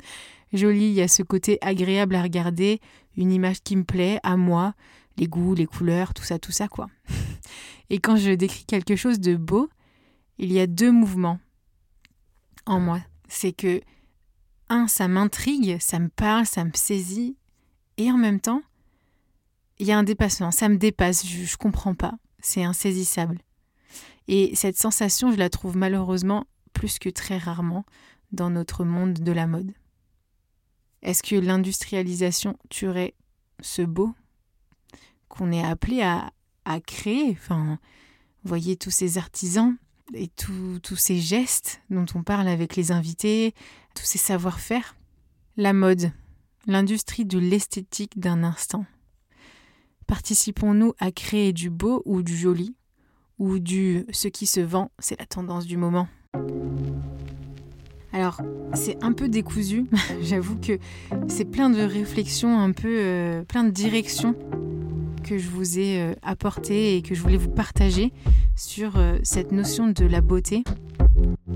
joli, 0.52 0.88
il 0.88 0.94
y 0.94 1.02
a 1.02 1.08
ce 1.08 1.22
côté 1.22 1.58
agréable 1.60 2.14
à 2.14 2.22
regarder, 2.22 2.80
une 3.16 3.32
image 3.32 3.62
qui 3.62 3.76
me 3.76 3.84
plaît, 3.84 4.18
à 4.22 4.36
moi, 4.36 4.74
les 5.18 5.26
goûts, 5.26 5.54
les 5.54 5.66
couleurs, 5.66 6.14
tout 6.14 6.22
ça, 6.22 6.38
tout 6.38 6.52
ça, 6.52 6.68
quoi. 6.68 6.88
Et 7.90 7.98
quand 7.98 8.16
je 8.16 8.30
décris 8.30 8.64
quelque 8.64 8.96
chose 8.96 9.20
de 9.20 9.36
beau, 9.36 9.68
il 10.38 10.52
y 10.52 10.60
a 10.60 10.66
deux 10.66 10.92
mouvements 10.92 11.40
en 12.66 12.80
moi. 12.80 13.00
C'est 13.28 13.52
que, 13.52 13.80
un, 14.68 14.86
ça 14.86 15.08
m'intrigue, 15.08 15.78
ça 15.80 15.98
me 15.98 16.08
parle, 16.08 16.46
ça 16.46 16.64
me 16.64 16.72
saisit, 16.74 17.36
et 17.96 18.10
en 18.10 18.16
même 18.16 18.40
temps, 18.40 18.62
il 19.78 19.86
y 19.86 19.92
a 19.92 19.98
un 19.98 20.02
dépassement, 20.02 20.50
ça 20.50 20.68
me 20.68 20.76
dépasse, 20.76 21.26
je, 21.26 21.42
ne 21.42 21.56
comprends 21.56 21.94
pas, 21.94 22.14
c'est 22.40 22.64
insaisissable. 22.64 23.38
Et 24.26 24.54
cette 24.54 24.76
sensation, 24.76 25.32
je 25.32 25.36
la 25.36 25.50
trouve 25.50 25.76
malheureusement 25.76 26.46
plus 26.72 26.98
que 26.98 27.08
très 27.08 27.38
rarement 27.38 27.84
dans 28.32 28.50
notre 28.50 28.84
monde 28.84 29.14
de 29.14 29.32
la 29.32 29.46
mode. 29.46 29.72
Est-ce 31.02 31.22
que 31.22 31.36
l'industrialisation 31.36 32.58
tuerait 32.68 33.14
ce 33.60 33.82
beau 33.82 34.14
qu'on 35.28 35.52
est 35.52 35.64
appelé 35.64 36.02
à, 36.02 36.30
créer? 36.86 37.30
Enfin, 37.30 37.78
voyez 38.44 38.76
tous 38.76 38.90
ces 38.90 39.16
artisans 39.16 39.76
et 40.14 40.28
tous 40.28 40.96
ces 40.96 41.18
gestes 41.18 41.80
dont 41.90 42.06
on 42.14 42.22
parle 42.22 42.48
avec 42.48 42.76
les 42.76 42.92
invités, 42.92 43.54
tous 43.94 44.04
ces 44.04 44.18
savoir-faire. 44.18 44.96
La 45.56 45.72
mode, 45.72 46.12
l'industrie 46.66 47.24
de 47.24 47.38
l'esthétique 47.38 48.18
d'un 48.18 48.44
instant. 48.44 48.86
Participons-nous 50.06 50.94
à 50.98 51.10
créer 51.10 51.52
du 51.52 51.68
beau 51.68 52.02
ou 52.04 52.22
du 52.22 52.36
joli, 52.36 52.74
ou 53.38 53.58
du 53.58 54.06
ce 54.10 54.28
qui 54.28 54.46
se 54.46 54.60
vend, 54.60 54.90
c'est 54.98 55.18
la 55.18 55.26
tendance 55.26 55.66
du 55.66 55.76
moment 55.76 56.08
alors, 58.10 58.40
c'est 58.72 58.96
un 59.04 59.12
peu 59.12 59.28
décousu, 59.28 59.84
j'avoue 60.22 60.56
que 60.56 60.78
c'est 61.28 61.44
plein 61.44 61.68
de 61.68 61.82
réflexions, 61.82 62.58
un 62.58 62.72
peu 62.72 62.88
euh, 62.88 63.44
plein 63.44 63.64
de 63.64 63.70
directions 63.70 64.34
que 65.28 65.36
je 65.36 65.48
vous 65.50 65.78
ai 65.78 66.00
euh, 66.00 66.14
apportées 66.22 66.96
et 66.96 67.02
que 67.02 67.14
je 67.14 67.20
voulais 67.20 67.36
vous 67.36 67.50
partager 67.50 68.12
sur 68.56 68.96
euh, 68.96 69.18
cette 69.22 69.52
notion 69.52 69.88
de 69.88 70.06
la 70.06 70.22
beauté. 70.22 70.64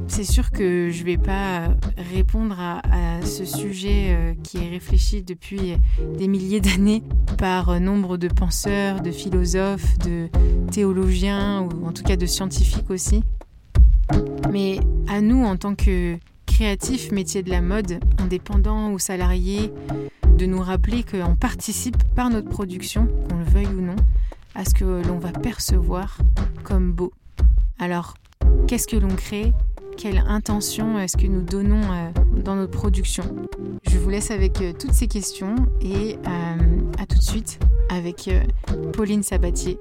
C'est 0.08 0.24
sûr 0.24 0.50
que 0.50 0.90
je 0.90 1.00
ne 1.00 1.06
vais 1.06 1.16
pas 1.16 1.68
répondre 2.12 2.56
à, 2.58 2.82
ce 3.24 3.44
sujet 3.44 4.36
qui 4.42 4.58
est 4.58 4.68
réfléchi 4.68 5.22
depuis 5.22 5.76
des 6.18 6.26
milliers 6.26 6.60
d'années 6.60 7.04
par 7.38 7.80
nombre 7.80 8.16
de 8.16 8.26
penseurs, 8.26 9.00
de 9.00 9.12
philosophes, 9.12 9.98
de 9.98 10.28
théologiens 10.72 11.62
ou 11.62 11.86
en 11.86 11.92
tout 11.92 12.02
cas 12.02 12.16
de 12.16 12.26
scientifiques 12.26 12.90
aussi. 12.90 13.22
Mais 14.50 14.80
à 15.08 15.20
nous, 15.20 15.44
en 15.44 15.56
tant 15.56 15.76
que 15.76 16.18
créatifs, 16.46 17.12
métiers 17.12 17.42
de 17.42 17.50
la 17.50 17.60
mode, 17.60 18.00
indépendants 18.18 18.90
ou 18.90 18.98
salariés, 18.98 19.72
de 20.42 20.46
nous 20.48 20.60
rappeler 20.60 21.04
qu'on 21.04 21.36
participe 21.36 22.02
par 22.16 22.28
notre 22.28 22.48
production, 22.48 23.06
qu'on 23.28 23.38
le 23.38 23.44
veuille 23.44 23.66
ou 23.66 23.80
non, 23.80 23.94
à 24.56 24.64
ce 24.64 24.74
que 24.74 24.84
l'on 24.84 25.18
va 25.18 25.30
percevoir 25.30 26.18
comme 26.64 26.90
beau. 26.90 27.12
Alors, 27.78 28.14
qu'est-ce 28.66 28.88
que 28.88 28.96
l'on 28.96 29.14
crée? 29.14 29.52
Quelle 29.96 30.18
intention 30.18 30.98
est-ce 30.98 31.16
que 31.16 31.28
nous 31.28 31.42
donnons 31.42 31.82
euh, 31.92 32.10
dans 32.42 32.56
notre 32.56 32.72
production? 32.72 33.22
Je 33.88 33.96
vous 33.98 34.10
laisse 34.10 34.32
avec 34.32 34.60
euh, 34.60 34.72
toutes 34.72 34.94
ces 34.94 35.06
questions 35.06 35.54
et 35.80 36.16
euh, 36.26 36.80
à 36.98 37.06
tout 37.06 37.18
de 37.18 37.22
suite 37.22 37.60
avec 37.88 38.28
Pauline 38.94 39.22
Sabatier. 39.22 39.78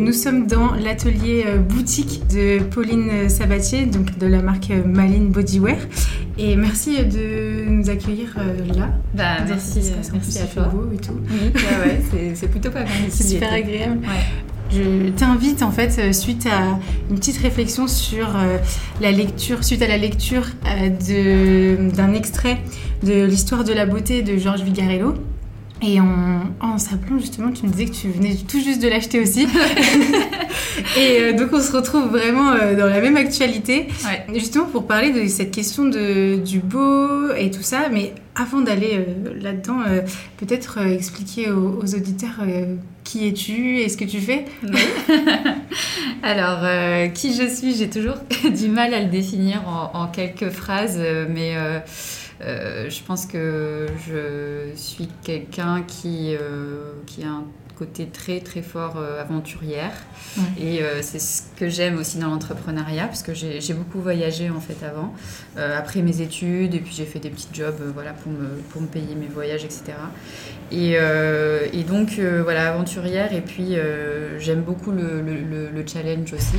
Nous 0.00 0.14
sommes 0.14 0.46
dans 0.46 0.72
l'atelier 0.72 1.44
euh, 1.46 1.58
boutique 1.58 2.22
de 2.32 2.58
Pauline 2.62 3.28
Sabatier, 3.28 3.84
donc 3.84 4.16
de 4.16 4.26
la 4.26 4.40
marque 4.40 4.70
Maline 4.70 5.28
Bodywear. 5.28 5.76
Et 6.38 6.56
merci 6.56 7.04
de 7.04 7.68
nous 7.68 7.90
accueillir 7.90 8.34
euh, 8.38 8.66
là. 8.74 8.94
Bah, 9.12 9.44
merci, 9.46 9.92
merci 10.10 10.38
à 10.38 10.46
toi. 10.46 10.64
Beau 10.64 10.88
et 10.94 10.96
tout. 10.96 11.20
Oui, 11.30 11.52
ouais, 11.54 12.32
c'est 12.34 12.48
plutôt 12.48 12.70
pas 12.70 12.84
mal 12.84 12.88
C'est 13.10 13.24
super 13.24 13.52
agréable. 13.52 13.98
Je 14.72 15.10
t'invite 15.10 15.62
en 15.62 15.70
fait 15.70 15.98
euh, 15.98 16.12
suite 16.12 16.46
à 16.46 16.78
une 17.10 17.16
petite 17.16 17.36
réflexion 17.36 17.86
sur 17.86 18.38
la 19.02 19.12
lecture, 19.12 19.64
suite 19.64 19.82
à 19.82 19.86
la 19.86 19.98
lecture 19.98 20.46
d'un 20.64 22.14
extrait 22.14 22.58
de 23.02 23.24
l'histoire 23.24 23.64
de 23.64 23.74
la 23.74 23.84
beauté 23.84 24.22
de 24.22 24.38
Georges 24.38 24.62
Vigarello. 24.62 25.14
Et 25.82 25.98
en, 25.98 26.78
s'appelant 26.78 27.18
justement, 27.18 27.52
tu 27.52 27.66
me 27.66 27.70
disais 27.70 27.86
que 27.86 27.94
tu 27.94 28.08
venais 28.08 28.36
tout 28.46 28.60
juste 28.60 28.82
de 28.82 28.88
l'acheter 28.88 29.20
aussi. 29.20 29.46
et 30.98 31.20
euh, 31.20 31.32
donc 31.32 31.50
on 31.52 31.60
se 31.60 31.72
retrouve 31.72 32.08
vraiment 32.08 32.50
euh, 32.50 32.76
dans 32.76 32.86
la 32.86 33.00
même 33.00 33.16
actualité, 33.16 33.88
justement 34.34 34.66
pour 34.66 34.86
parler 34.86 35.10
de 35.10 35.26
cette 35.26 35.50
question 35.50 35.84
de, 35.84 36.36
du 36.36 36.58
beau 36.58 37.32
et 37.32 37.50
tout 37.50 37.62
ça. 37.62 37.88
Mais 37.90 38.12
avant 38.34 38.60
d'aller 38.60 38.98
euh, 38.98 39.40
là-dedans, 39.40 39.78
peut-être 40.36 40.78
expliquer 40.86 41.50
aux, 41.50 41.94
auditeurs 41.94 42.40
qui 43.02 43.26
es-tu 43.26 43.78
et 43.78 43.88
ce 43.88 43.96
que 43.96 44.04
tu 44.04 44.20
fais? 44.20 44.44
Alors, 46.22 46.60
qui 47.14 47.34
je 47.34 47.48
suis, 47.48 47.74
j'ai 47.74 47.88
toujours 47.88 48.16
du 48.54 48.68
mal 48.68 48.92
à 48.92 49.00
le 49.00 49.08
définir 49.08 49.62
en, 49.66 49.98
en 49.98 50.06
quelques 50.08 50.50
phrases, 50.50 51.00
mais 51.30 51.54
je 52.40 53.02
pense 53.04 53.26
que 53.26 53.86
je 54.06 54.74
suis 54.74 55.08
quelqu'un 55.22 55.82
qui, 55.82 56.34
euh, 56.34 56.92
qui 57.06 57.22
a 57.22 57.30
un 57.30 57.44
côté 57.80 58.06
très 58.06 58.40
très 58.40 58.62
fort 58.62 58.98
euh, 58.98 59.20
aventurière. 59.20 59.92
Et 60.60 60.80
c'est 61.02 61.18
ce 61.18 61.42
que 61.56 61.68
j'aime 61.68 61.98
aussi 61.98 62.18
dans 62.18 62.28
l'entrepreneuriat 62.28 63.06
parce 63.06 63.24
que 63.24 63.34
j'ai 63.34 63.74
beaucoup 63.74 64.00
voyagé 64.00 64.48
en 64.48 64.60
fait 64.60 64.76
avant. 64.86 65.12
Après 65.56 66.02
mes 66.02 66.20
études 66.20 66.74
et 66.74 66.78
puis 66.78 66.94
j'ai 66.94 67.04
fait 67.04 67.18
des 67.18 67.30
petits 67.30 67.48
jobs 67.52 67.80
voilà 67.92 68.12
pour 68.12 68.30
me, 68.30 68.46
pour 68.70 68.80
me 68.80 68.86
payer 68.86 69.16
mes 69.16 69.26
voyages 69.26 69.64
etc 69.64 69.94
et, 70.70 70.92
et 70.92 71.82
donc 71.82 72.20
voilà 72.44 72.72
aventurière 72.72 73.32
et 73.32 73.40
puis 73.40 73.74
j'aime 74.38 74.62
beaucoup 74.62 74.92
le, 74.92 75.20
le, 75.20 75.68
le, 75.68 75.86
challenge 75.86 76.32
aussi. 76.32 76.58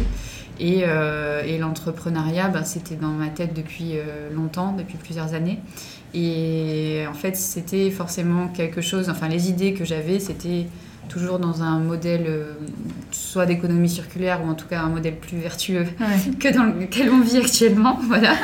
Euh, 0.61 1.43
et, 1.43 1.57
l'entrepreneuriat, 1.57 2.49
ben, 2.49 2.63
c'était 2.63 2.95
dans 2.95 3.09
ma 3.09 3.27
tête 3.27 3.53
depuis 3.53 3.93
euh, 3.95 4.29
longtemps, 4.33 4.73
depuis 4.73 4.97
plusieurs 4.97 5.33
années. 5.33 5.59
Et 6.13 7.03
en 7.09 7.13
fait, 7.13 7.35
c'était 7.35 7.89
forcément 7.89 8.47
quelque 8.49 8.81
chose, 8.81 9.09
enfin 9.09 9.29
les 9.29 9.49
idées 9.49 9.73
que 9.73 9.85
j'avais, 9.85 10.19
c'était 10.19 10.67
toujours 11.09 11.39
dans 11.39 11.61
un 11.61 11.79
modèle 11.79 12.25
euh, 12.27 12.53
soit 13.11 13.45
d'économie 13.45 13.89
circulaire 13.89 14.41
ou 14.43 14.49
en 14.49 14.53
tout 14.53 14.67
cas 14.67 14.81
un 14.81 14.89
modèle 14.89 15.15
plus 15.17 15.37
vertueux 15.37 15.85
que 16.39 16.53
dans 16.53 16.63
lequel 16.63 17.09
on 17.09 17.21
vit 17.21 17.37
actuellement. 17.37 17.99
Voilà. 18.07 18.35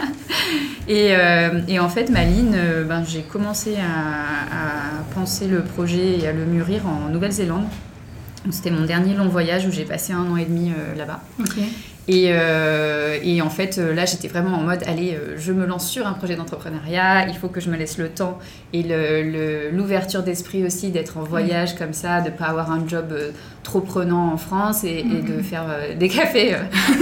Et, 0.87 1.13
et 1.67 1.79
en 1.79 1.89
fait, 1.89 2.09
Maline, 2.09 2.55
ben, 2.87 3.03
j'ai 3.05 3.21
commencé 3.21 3.75
à, 3.75 5.03
penser 5.13 5.47
le 5.47 5.61
projet 5.61 6.19
et 6.19 6.27
à 6.27 6.31
le 6.31 6.45
mûrir 6.45 6.87
en 6.87 7.09
Nouvelle-Zélande. 7.09 7.65
C'était 8.51 8.71
mon 8.71 8.85
dernier 8.85 9.13
long 9.13 9.27
voyage 9.27 9.65
où 9.65 9.71
j'ai 9.71 9.83
passé 9.83 10.13
un 10.13 10.31
an 10.31 10.37
et 10.37 10.45
demi 10.45 10.71
là-bas. 10.95 11.19
Et, 12.07 12.27
euh, 12.29 13.17
et, 13.21 13.41
en 13.41 13.49
fait, 13.49 13.77
euh, 13.77 13.93
là, 13.93 14.05
j'étais 14.05 14.29
vraiment 14.29 14.55
en 14.55 14.61
mode, 14.61 14.81
allez, 14.87 15.15
euh, 15.15 15.35
je 15.37 15.51
me 15.51 15.65
lance 15.65 15.89
sur 15.89 16.07
un 16.07 16.13
projet 16.13 16.37
d'entrepreneuriat, 16.37 17.27
il 17.27 17.35
faut 17.35 17.49
que 17.49 17.59
je 17.59 17.69
me 17.69 17.75
laisse 17.75 17.97
le 17.97 18.07
temps 18.07 18.39
et 18.71 18.83
l'ouverture 19.73 20.23
d'esprit 20.23 20.65
aussi 20.65 20.91
d'être 20.91 21.17
en 21.17 21.23
voyage 21.23 21.75
comme 21.75 21.91
ça, 21.91 22.21
de 22.21 22.29
ne 22.29 22.35
pas 22.35 22.45
avoir 22.45 22.71
un 22.71 22.87
job 22.87 23.13
trop 23.67 23.81
prenant 23.81 24.31
en 24.31 24.37
France 24.37 24.85
et, 24.85 25.03
de 25.03 25.33
mhm. 25.33 25.43
faire 25.43 25.65
des 25.99 26.07
cafés 26.07 26.55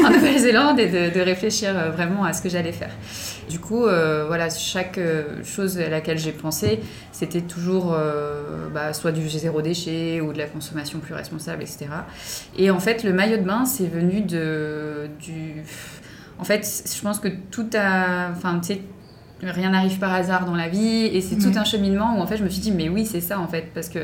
en 0.04 0.10
Nouvelle-Zélande 0.14 0.80
et 0.80 0.88
de, 0.88 1.14
de, 1.14 1.22
réfléchir 1.22 1.74
vraiment 1.92 2.24
à 2.24 2.34
ce 2.34 2.42
que 2.42 2.50
j'allais 2.50 2.72
faire. 2.72 2.90
Du 3.52 3.60
coup, 3.60 3.82
voilà, 3.82 4.50
chaque 4.50 5.00
chose 5.44 5.78
à 5.78 5.90
laquelle 5.90 6.18
j'ai 6.18 6.32
pensé, 6.32 6.80
c'était 7.12 7.42
toujours 7.42 7.96
bah, 8.74 8.94
soit 8.94 9.12
du 9.12 9.30
zéro 9.30 9.62
déchet 9.62 10.22
ou 10.22 10.34
de 10.34 10.40
la 10.40 10.48
consommation 10.48 11.00
plus 11.00 11.14
responsable, 11.14 11.62
etc. 11.62 11.86
Et 12.58 12.72
en 12.72 12.80
fait, 12.80 13.04
le 13.04 13.14
maillot 13.14 13.38
de 13.38 13.44
bain, 13.44 13.66
c'est 13.66 13.88
venu 13.88 14.22
de 14.22 15.08
du. 15.20 15.64
En 16.40 16.44
fait, 16.44 16.66
je 16.94 17.02
pense 17.02 17.20
que 17.20 17.28
tout 17.52 17.68
a. 17.76 18.32
Enfin, 18.32 18.60
tu 18.60 18.74
sais, 18.74 18.82
rien 19.44 19.72
n'arrive 19.72 20.00
par 20.00 20.14
hasard 20.14 20.46
dans 20.46 20.56
la 20.56 20.70
vie 20.70 21.06
et 21.06 21.22
c'est 21.22 21.36
tout 21.36 21.58
un 21.58 21.66
cheminement 21.66 22.18
où 22.18 22.22
en 22.22 22.28
fait 22.28 22.38
je 22.38 22.44
me 22.44 22.50
suis 22.50 22.62
dit 22.62 22.72
mais 22.72 22.90
oui 22.90 23.06
c'est 23.06 23.22
ça 23.22 23.40
en 23.40 23.48
fait 23.48 23.70
parce 23.74 23.90
que 23.90 24.00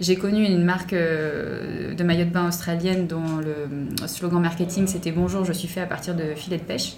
j'ai 0.00 0.16
connu 0.16 0.44
une 0.44 0.64
marque 0.64 0.92
euh, 0.92 1.94
de 1.94 2.04
maillot 2.04 2.24
de 2.24 2.30
bain 2.30 2.48
australienne 2.48 3.06
dont 3.06 3.38
le 3.38 4.06
slogan 4.06 4.40
marketing 4.40 4.86
c'était 4.86 5.10
bonjour 5.10 5.44
je 5.44 5.52
suis 5.52 5.68
fait 5.68 5.80
à 5.80 5.86
partir 5.86 6.14
de 6.14 6.34
filets 6.36 6.58
de 6.58 6.62
pêche 6.62 6.96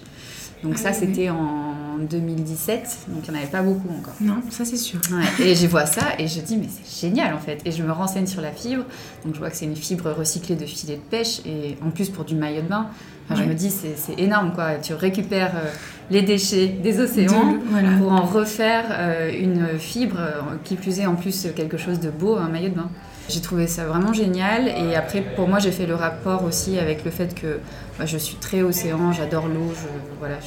donc 0.63 0.77
ça, 0.77 0.89
ah 0.89 0.93
c'était 0.93 1.29
en 1.29 1.68
2017, 2.05 2.99
donc 3.09 3.23
il 3.27 3.31
n'y 3.31 3.37
en 3.37 3.41
avait 3.41 3.51
pas 3.51 3.61
beaucoup 3.61 3.89
encore. 3.89 4.13
Non, 4.21 4.41
ça 4.49 4.65
c'est 4.65 4.77
sûr. 4.77 4.99
Et 5.39 5.55
je 5.55 5.67
vois 5.67 5.85
ça 5.85 6.13
et 6.17 6.27
je 6.27 6.39
dis, 6.41 6.57
mais 6.57 6.67
c'est 6.69 7.07
génial 7.07 7.33
en 7.33 7.39
fait. 7.39 7.61
Et 7.65 7.71
je 7.71 7.83
me 7.83 7.91
renseigne 7.91 8.27
sur 8.27 8.41
la 8.41 8.51
fibre, 8.51 8.83
donc 9.25 9.33
je 9.33 9.39
vois 9.39 9.49
que 9.49 9.55
c'est 9.55 9.65
une 9.65 9.75
fibre 9.75 10.11
recyclée 10.11 10.55
de 10.55 10.65
filet 10.65 10.95
de 10.95 11.01
pêche, 11.01 11.41
et 11.45 11.77
en 11.85 11.91
plus 11.91 12.09
pour 12.09 12.25
du 12.25 12.35
maillot 12.35 12.61
de 12.61 12.67
bain, 12.67 12.87
je 13.35 13.43
me 13.43 13.53
dis, 13.53 13.69
c'est 13.71 14.19
énorme 14.19 14.53
quoi. 14.53 14.75
Tu 14.81 14.93
récupères 14.93 15.55
euh, 15.55 15.69
les 16.09 16.21
déchets 16.21 16.67
des 16.67 16.99
océans 16.99 17.55
pour 17.99 18.11
en 18.11 18.21
refaire 18.21 18.85
euh, 18.91 19.31
une 19.31 19.77
fibre, 19.77 20.17
euh, 20.19 20.41
qui 20.63 20.75
plus 20.75 20.99
est 20.99 21.05
en 21.05 21.15
plus 21.15 21.47
quelque 21.55 21.77
chose 21.77 21.99
de 21.99 22.09
beau, 22.09 22.37
un 22.37 22.49
maillot 22.49 22.69
de 22.69 22.75
bain. 22.75 22.89
J'ai 23.29 23.41
trouvé 23.41 23.67
ça 23.67 23.85
vraiment 23.85 24.13
génial. 24.13 24.67
Et 24.67 24.95
après, 24.95 25.21
pour 25.21 25.47
moi, 25.47 25.59
j'ai 25.59 25.71
fait 25.71 25.85
le 25.85 25.93
rapport 25.93 26.43
aussi 26.43 26.79
avec 26.79 27.05
le 27.05 27.11
fait 27.11 27.35
que 27.39 27.59
je 28.05 28.17
suis 28.17 28.35
très 28.35 28.61
océan, 28.61 29.11
j'adore 29.11 29.47
l'eau. 29.47 29.73
voilà, 30.19 30.37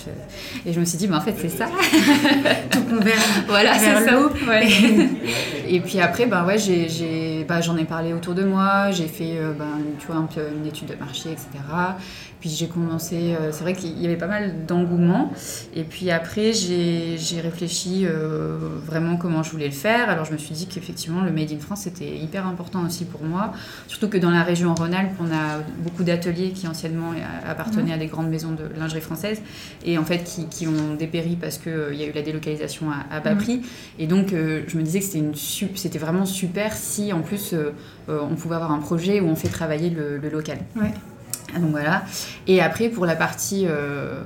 Et 0.66 0.72
je 0.72 0.80
me 0.80 0.84
suis 0.84 0.98
dit, 0.98 1.06
bah, 1.06 1.16
en 1.16 1.20
fait, 1.20 1.34
c'est 1.38 1.48
ça. 1.48 1.66
Tout 2.70 2.82
converge 2.82 3.44
voilà, 3.46 3.72
vers 3.78 4.12
l'eau. 4.12 4.30
et 5.68 5.80
puis 5.80 6.00
après, 6.00 6.26
bah, 6.26 6.44
ouais, 6.44 6.58
j'ai, 6.58 7.44
bah, 7.48 7.60
j'en 7.60 7.76
ai 7.76 7.84
parlé 7.84 8.12
autour 8.12 8.34
de 8.34 8.44
moi. 8.44 8.90
J'ai 8.90 9.08
fait 9.08 9.36
euh, 9.36 9.52
tu 9.98 10.06
vois, 10.06 10.16
un 10.16 10.26
peu 10.26 10.40
une 10.56 10.66
étude 10.66 10.88
de 10.88 10.96
marché, 10.96 11.30
etc. 11.30 11.48
Puis 12.42 12.50
j'ai 12.50 12.66
commencé, 12.66 13.36
euh, 13.40 13.52
c'est 13.52 13.62
vrai 13.62 13.72
qu'il 13.72 13.96
y 14.02 14.04
avait 14.04 14.16
pas 14.16 14.26
mal 14.26 14.66
d'engouement. 14.66 15.32
Et 15.76 15.84
puis 15.84 16.10
après, 16.10 16.52
j'ai 16.52 17.40
réfléchi 17.40 18.04
euh, 18.04 18.58
vraiment 18.84 19.16
comment 19.16 19.44
je 19.44 19.52
voulais 19.52 19.68
le 19.68 19.72
faire. 19.72 20.10
Alors 20.10 20.24
je 20.24 20.32
me 20.32 20.38
suis 20.38 20.52
dit 20.52 20.66
qu'effectivement, 20.66 21.20
le 21.20 21.30
Made 21.30 21.52
in 21.52 21.60
France, 21.60 21.82
c'était 21.82 22.16
hyper 22.16 22.44
important 22.48 22.84
aussi 22.84 23.04
pour 23.04 23.22
moi. 23.22 23.52
Surtout 23.86 24.08
que 24.08 24.18
dans 24.18 24.32
la 24.32 24.42
région 24.42 24.74
Rhône-Alpes, 24.74 25.14
on 25.20 25.26
a 25.26 25.60
beaucoup 25.78 26.02
d'ateliers 26.02 26.50
qui 26.50 26.66
anciennement 26.66 27.12
appartenaient 27.46 27.92
à 27.92 27.98
des 27.98 28.06
grandes 28.06 28.28
maisons 28.28 28.52
de 28.52 28.64
lingerie 28.78 29.00
française 29.00 29.42
et 29.84 29.98
en 29.98 30.04
fait 30.04 30.24
qui, 30.24 30.46
qui 30.46 30.66
ont 30.66 30.94
dépéri 30.98 31.36
parce 31.40 31.58
qu'il 31.58 31.72
euh, 31.72 31.94
y 31.94 32.02
a 32.02 32.06
eu 32.06 32.12
la 32.12 32.22
délocalisation 32.22 32.86
à, 33.10 33.20
bas 33.20 33.34
prix. 33.34 33.62
Et 33.98 34.06
donc 34.06 34.28
je 34.30 34.76
me 34.76 34.82
disais 34.82 35.00
que 35.00 35.36
c'était 35.76 35.98
vraiment 35.98 36.26
super 36.26 36.72
si 36.72 37.12
en 37.12 37.20
plus 37.20 37.54
on 38.08 38.34
pouvait 38.34 38.56
avoir 38.56 38.72
un 38.72 38.78
projet 38.78 39.20
où 39.20 39.26
on 39.26 39.36
fait 39.36 39.48
travailler 39.48 39.90
le, 39.90 40.18
le 40.18 40.28
local. 40.28 40.58
Ouais. 40.76 40.92
Ah, 41.54 41.58
donc 41.58 41.70
voilà. 41.70 42.02
Et 42.46 42.60
après, 42.60 42.88
pour 42.88 43.06
la 43.06 43.16
partie, 43.16 43.66
euh, 43.66 44.22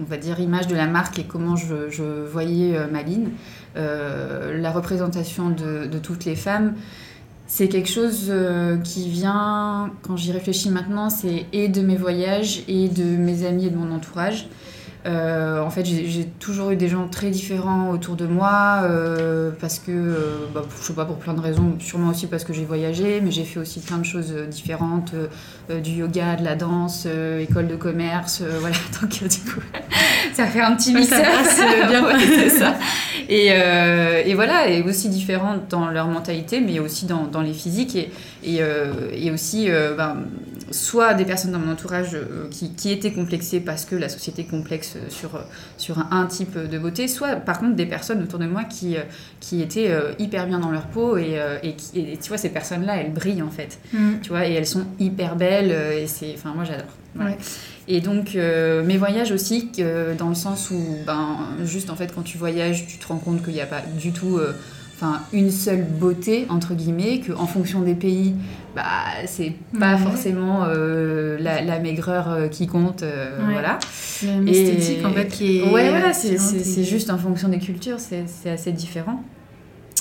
on 0.00 0.04
va 0.04 0.16
dire, 0.16 0.38
image 0.40 0.68
de 0.68 0.76
la 0.76 0.86
marque 0.86 1.18
et 1.18 1.24
comment 1.24 1.56
je, 1.56 2.24
voyais 2.24 2.76
euh, 2.76 2.86
Maline, 2.88 3.30
euh, 3.76 4.60
la 4.60 4.70
représentation 4.70 5.50
de, 5.50 5.86
de, 5.86 5.98
toutes 5.98 6.24
les 6.24 6.36
femmes, 6.36 6.74
c'est 7.46 7.68
quelque 7.68 7.90
chose 7.90 8.32
qui 8.84 9.08
vient, 9.08 9.90
quand 10.02 10.16
j'y 10.16 10.32
réfléchis 10.32 10.70
maintenant, 10.70 11.10
c'est 11.10 11.46
et 11.52 11.68
de 11.68 11.82
mes 11.82 11.96
voyages 11.96 12.62
et 12.68 12.88
de 12.88 13.04
mes 13.04 13.44
amis 13.44 13.66
et 13.66 13.70
de 13.70 13.76
mon 13.76 13.94
entourage. 13.94 14.48
Euh, 15.04 15.60
en 15.60 15.70
fait, 15.70 15.84
j'ai 15.84 16.26
toujours 16.38 16.70
eu 16.70 16.76
des 16.76 16.88
gens 16.88 17.08
très 17.08 17.30
différents 17.30 17.90
autour 17.90 18.14
de 18.14 18.26
moi 18.26 18.82
euh, 18.84 19.50
parce 19.60 19.80
que, 19.80 19.90
euh, 19.90 20.46
bah, 20.54 20.62
je 20.78 20.84
sais 20.84 20.92
pas, 20.92 21.04
pour 21.04 21.16
plein 21.16 21.34
de 21.34 21.40
raisons, 21.40 21.74
sûrement 21.80 22.10
aussi 22.10 22.28
parce 22.28 22.44
que 22.44 22.52
j'ai 22.52 22.64
voyagé, 22.64 23.20
mais 23.20 23.32
j'ai 23.32 23.42
fait 23.44 23.58
aussi 23.58 23.80
plein 23.80 23.98
de 23.98 24.04
choses 24.04 24.32
différentes, 24.48 25.12
du 25.82 25.90
yoga, 25.90 26.36
de 26.36 26.44
la 26.44 26.54
danse, 26.54 27.08
école 27.40 27.66
de 27.66 27.74
commerce, 27.74 28.42
voilà, 28.60 28.76
donc 29.00 29.10
du 29.10 29.40
coup, 29.40 29.60
ça 30.34 30.46
fait 30.46 30.60
un 30.60 30.76
petit 30.76 30.94
mix. 30.94 31.08
Ça 31.08 31.20
passe 31.20 31.60
bien, 31.88 32.04
c'est 32.18 32.50
ça. 32.50 32.76
Et, 33.28 33.46
et, 33.46 34.34
voilà, 34.34 34.68
et 34.68 34.82
aussi 34.82 35.08
différentes 35.08 35.68
dans 35.68 35.88
leur 35.88 36.06
mentalité, 36.06 36.60
mais 36.60 36.78
aussi 36.78 37.06
dans, 37.06 37.26
dans 37.26 37.42
les 37.42 37.54
physiques 37.54 37.96
et, 37.96 38.10
et, 38.44 38.60
et 39.14 39.30
aussi, 39.32 39.68
ben, 39.96 40.16
soit 40.72 41.14
des 41.14 41.24
personnes 41.24 41.52
dans 41.52 41.58
mon 41.58 41.72
entourage 41.72 42.16
qui, 42.50 42.74
qui 42.74 42.90
étaient 42.90 43.12
complexées 43.12 43.60
parce 43.60 43.84
que 43.84 43.94
la 43.94 44.08
société 44.08 44.44
complexe 44.44 44.96
sur, 45.08 45.44
sur 45.76 45.98
un, 46.10 46.26
type 46.26 46.58
de 46.58 46.78
beauté, 46.78 47.08
soit 47.08 47.36
par 47.36 47.60
contre 47.60 47.76
des 47.76 47.86
personnes 47.86 48.22
autour 48.22 48.38
de 48.38 48.46
moi 48.46 48.64
qui, 48.64 48.96
qui 49.40 49.60
étaient 49.60 49.90
euh, 49.90 50.12
hyper 50.18 50.46
bien 50.46 50.58
dans 50.58 50.70
leur 50.70 50.86
peau 50.86 51.16
et, 51.16 51.38
euh, 51.38 51.58
et, 51.62 51.74
tu 52.16 52.28
vois, 52.28 52.38
ces 52.38 52.48
personnes-là, 52.48 52.96
elles 52.96 53.12
brillent 53.12 53.42
en 53.42 53.50
fait. 53.50 53.78
Mm. 53.92 54.20
Tu 54.22 54.30
vois, 54.30 54.46
et 54.46 54.52
elles 54.52 54.66
sont 54.66 54.84
hyper 54.98 55.36
belles 55.36 55.72
euh, 55.72 56.02
et 56.02 56.06
c'est, 56.06 56.32
enfin, 56.34 56.52
moi 56.54 56.64
j'adore. 56.64 56.86
Et 57.88 58.00
donc, 58.00 58.34
mes 58.36 58.96
voyages 58.96 59.32
aussi, 59.32 59.70
dans 60.16 60.28
le 60.28 60.34
sens 60.34 60.70
où, 60.70 60.80
ben, 61.04 61.40
juste 61.64 61.90
en 61.90 61.96
fait, 61.96 62.14
quand 62.14 62.22
tu 62.22 62.38
voyages, 62.38 62.86
tu 62.86 62.96
te 62.96 63.06
rends 63.06 63.18
compte 63.18 63.42
qu'il 63.42 63.52
n'y 63.52 63.60
a 63.60 63.66
pas 63.66 63.82
du 64.00 64.12
tout 64.12 64.40
une 65.32 65.50
seule 65.50 65.82
beauté 65.82 66.46
entre 66.48 66.74
guillemets 66.74 67.20
que 67.20 67.32
en 67.32 67.46
fonction 67.46 67.80
des 67.80 67.94
pays 67.94 68.34
bah 68.74 68.82
c'est 69.26 69.52
pas 69.78 69.96
forcément 69.98 70.64
euh, 70.64 71.38
la, 71.38 71.78
maigreur 71.78 72.30
euh, 72.30 72.48
qui 72.48 72.66
compte 72.66 73.02
euh, 73.02 73.38
voilà. 73.50 73.78
L'esthétique 74.42 75.04
en 75.04 75.12
fait 75.12 75.28
qui 75.28 75.58
est 75.58 75.62
ouais 75.62 75.90
voilà 75.90 76.12
c'est 76.12 76.84
juste 76.84 77.10
en 77.10 77.18
fonction 77.18 77.48
des 77.48 77.58
cultures 77.58 77.98
c'est 77.98 78.50
assez 78.50 78.72
différent. 78.72 79.22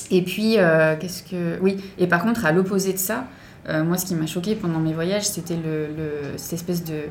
Et 0.10 0.24
puis 0.24 0.58
qu'est-ce 1.00 1.24
que 1.24 1.60
oui 1.62 1.78
et 1.98 2.08
par 2.08 2.24
contre 2.24 2.46
à 2.46 2.52
l'opposé 2.52 2.94
de 2.94 2.98
ça 2.98 3.28
moi 3.68 3.98
ce 3.98 4.06
qui 4.06 4.16
m'a 4.16 4.28
choqué 4.28 4.56
pendant 4.56 4.80
mes 4.80 4.94
voyages 4.94 5.28
c'était 5.28 5.56
le, 5.56 6.38
cette 6.38 6.54
espèce 6.54 6.84
de 6.84 7.04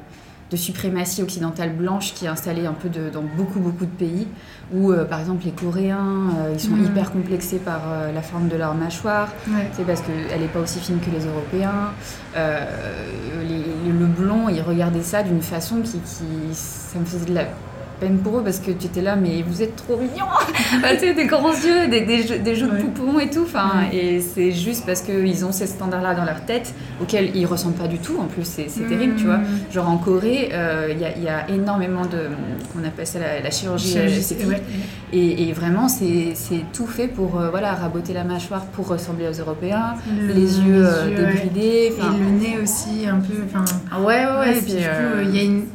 de 0.50 0.56
suprématie 0.56 1.22
occidentale 1.22 1.72
blanche 1.72 2.12
qui 2.14 2.24
est 2.24 2.28
installée 2.28 2.66
un 2.66 2.72
peu 2.72 2.88
dans 2.88 3.22
beaucoup 3.36 3.60
beaucoup 3.60 3.86
de 3.86 3.90
pays 3.90 4.26
où 4.72 4.90
euh, 4.90 5.04
par 5.04 5.20
exemple 5.20 5.44
les 5.44 5.52
Coréens 5.52 6.30
euh, 6.38 6.50
ils 6.52 6.60
sont 6.60 6.74
mm. 6.74 6.86
hyper 6.86 7.12
complexés 7.12 7.58
par 7.58 7.82
euh, 7.86 8.12
la 8.12 8.22
forme 8.22 8.48
de 8.48 8.56
leur 8.56 8.74
mâchoire. 8.74 9.28
C'est 9.72 9.86
parce 9.86 10.00
qu'elle 10.02 10.40
n'est 10.40 10.48
pas 10.48 10.60
aussi 10.60 10.80
fine 10.80 10.98
que 11.00 11.10
les 11.10 11.26
Européens. 11.26 11.92
Le 12.34 14.06
blond 14.06 14.48
ils 14.48 14.62
regardaient 14.62 15.02
ça 15.02 15.22
d'une 15.22 15.42
façon 15.42 15.80
qui, 15.82 15.98
qui 16.00 16.54
ça 16.54 16.98
me 16.98 17.04
faisait 17.04 17.26
de 17.26 17.34
la 17.34 17.44
peine 18.00 18.18
pour 18.18 18.38
eux 18.38 18.42
parce 18.42 18.58
que 18.58 18.70
tu 18.70 18.86
étais 18.86 19.02
là, 19.02 19.16
mais 19.16 19.42
vous 19.46 19.62
êtes 19.62 19.76
trop 19.76 19.96
mignons 19.96 20.26
Tu 20.90 20.98
sais, 20.98 21.14
des 21.14 21.26
grands 21.26 21.52
yeux, 21.52 21.88
des, 21.88 22.00
des, 22.00 22.26
jeux, 22.26 22.38
des 22.38 22.54
jeux 22.56 22.68
de 22.68 22.76
poupons 22.82 23.18
et 23.18 23.30
tout. 23.30 23.42
Enfin, 23.42 23.70
Et 23.92 24.20
c'est 24.20 24.52
juste 24.52 24.84
parce 24.86 25.02
qu'ils 25.02 25.44
ont 25.44 25.52
ces 25.52 25.66
standards-là 25.66 26.14
dans 26.14 26.24
leur 26.24 26.44
tête 26.44 26.74
auxquels 27.00 27.36
ils 27.36 27.46
ressemblent 27.46 27.76
pas 27.76 27.86
du 27.86 27.98
tout. 27.98 28.18
En 28.18 28.26
plus, 28.26 28.44
c'est 28.44 28.88
terrible, 28.88 29.14
tu 29.16 29.26
vois. 29.26 29.38
Mm. 29.38 29.46
Genre 29.72 29.88
en 29.88 29.98
Corée, 29.98 30.50
euh, 30.52 30.88
il 30.90 31.22
y, 31.22 31.28
a, 31.28 31.48
énormément 31.48 32.02
de. 32.02 32.28
qu'on 32.72 32.84
appelle 32.84 33.06
ça 33.06 33.18
la, 33.42 33.50
chirurgie, 33.50 33.98
esthétique. 33.98 34.48
Et, 35.12 35.52
vraiment, 35.52 35.88
c'est 35.88 36.34
tout 36.72 36.86
fait 36.86 37.08
pour 37.08 37.38
euh, 37.38 37.50
voilà, 37.50 37.74
raboter 37.74 38.12
la 38.12 38.24
mâchoire 38.24 38.64
pour 38.66 38.88
ressembler 38.88 39.28
aux 39.28 39.40
Européens, 39.40 39.94
les 40.34 40.58
yeux, 40.60 40.84
euh, 40.86 41.08
débridés. 41.08 41.92
Et 41.98 42.18
le 42.18 42.30
nez 42.30 42.58
aussi, 42.62 43.06
un 43.06 43.20
peu. 43.20 43.34
Ouais, 43.98 44.26
ouais, 44.26 44.38
ouais. 44.38 44.58
et 44.58 44.62
puis, 44.62 44.72
du 44.72 44.78
coup, 44.78 45.20
il 45.22 45.36
y 45.36 45.38
a 45.40 45.42
une 45.42 45.66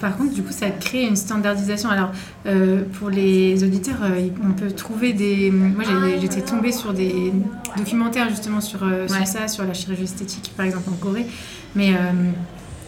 par 0.00 0.16
contre, 0.16 0.34
du 0.34 0.42
coup, 0.42 0.52
ça 0.52 0.68
crée 0.70 1.04
une 1.04 1.16
standardisation. 1.16 1.88
Alors, 1.88 2.12
euh, 2.46 2.82
pour 2.98 3.08
les 3.08 3.64
auditeurs, 3.64 4.02
euh, 4.02 4.28
on 4.44 4.52
peut 4.52 4.70
trouver 4.70 5.12
des. 5.12 5.50
Moi, 5.50 5.84
j'étais 6.20 6.42
tombée 6.42 6.72
sur 6.72 6.92
des 6.92 7.32
documentaires 7.76 8.28
justement 8.28 8.60
sur, 8.60 8.82
euh, 8.84 9.08
sur, 9.08 9.26
ça, 9.26 9.48
sur 9.48 9.64
la 9.64 9.72
chirurgie 9.72 10.04
esthétique, 10.04 10.52
par 10.56 10.66
exemple 10.66 10.90
en 10.90 10.96
Corée. 10.96 11.26
Mais 11.74 11.92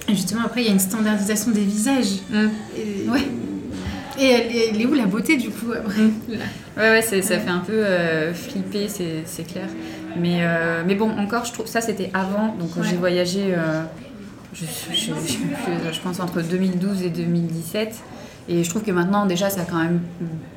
justement, 0.08 0.42
après, 0.44 0.62
il 0.62 0.66
y 0.66 0.70
a 0.70 0.72
une 0.72 0.78
standardisation 0.78 1.50
des 1.52 1.64
visages. 1.64 2.20
Mm. 2.30 2.48
Et, 2.76 3.08
ouais. 3.08 3.28
Et 4.20 4.26
elle, 4.26 4.80
est 4.80 4.84
où 4.84 4.94
la 4.94 5.06
beauté 5.06 5.36
du 5.36 5.48
coup 5.48 5.70
après 5.72 6.02
mm. 6.02 6.12
Ouais, 6.76 6.90
ouais, 6.90 7.02
ça 7.02 7.20
fait 7.20 7.48
un 7.48 7.60
peu 7.60 7.82
flipper, 8.34 8.88
c'est 8.88 9.46
clair. 9.46 9.68
Mais, 10.20 10.42
mais 10.86 10.94
bon, 10.94 11.10
encore, 11.18 11.44
je 11.46 11.52
trouve 11.52 11.66
ça 11.66 11.80
c'était 11.80 12.10
avant. 12.12 12.54
Donc, 12.58 12.70
j'ai 12.82 12.96
voyagé 12.96 13.54
je, 14.60 15.92
je, 15.92 16.00
pense 16.00 16.20
entre 16.20 16.42
2012 16.42 17.02
et 17.02 17.10
2017. 17.10 17.94
Et 18.48 18.64
je 18.64 18.70
trouve 18.70 18.82
que 18.82 18.90
maintenant, 18.90 19.26
déjà, 19.26 19.50
ça 19.50 19.62
a 19.62 19.64
quand 19.64 19.76
même 19.76 20.00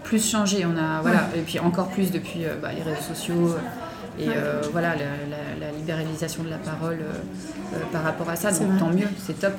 plus 0.04 0.32
changé. 0.32 0.66
On 0.66 0.78
a, 0.78 1.02
voilà, 1.02 1.30
Et 1.36 1.42
puis 1.42 1.60
encore 1.60 1.90
plus 1.90 2.12
depuis 2.12 2.46
euh, 2.46 2.56
bah, 2.62 2.70
les 2.76 2.82
réseaux 2.84 3.02
sociaux 3.02 3.56
et 4.20 4.28
euh, 4.28 4.62
voilà, 4.72 4.94
la, 5.60 5.72
libéralisation 5.72 6.44
de 6.44 6.50
la 6.50 6.58
parole 6.58 7.00
euh, 7.02 7.78
par 7.92 8.04
rapport 8.04 8.30
à 8.30 8.36
ça. 8.36 8.52
Donc 8.52 8.78
tant 8.80 8.90
mieux, 8.90 9.08
c'est 9.18 9.40
top. 9.40 9.54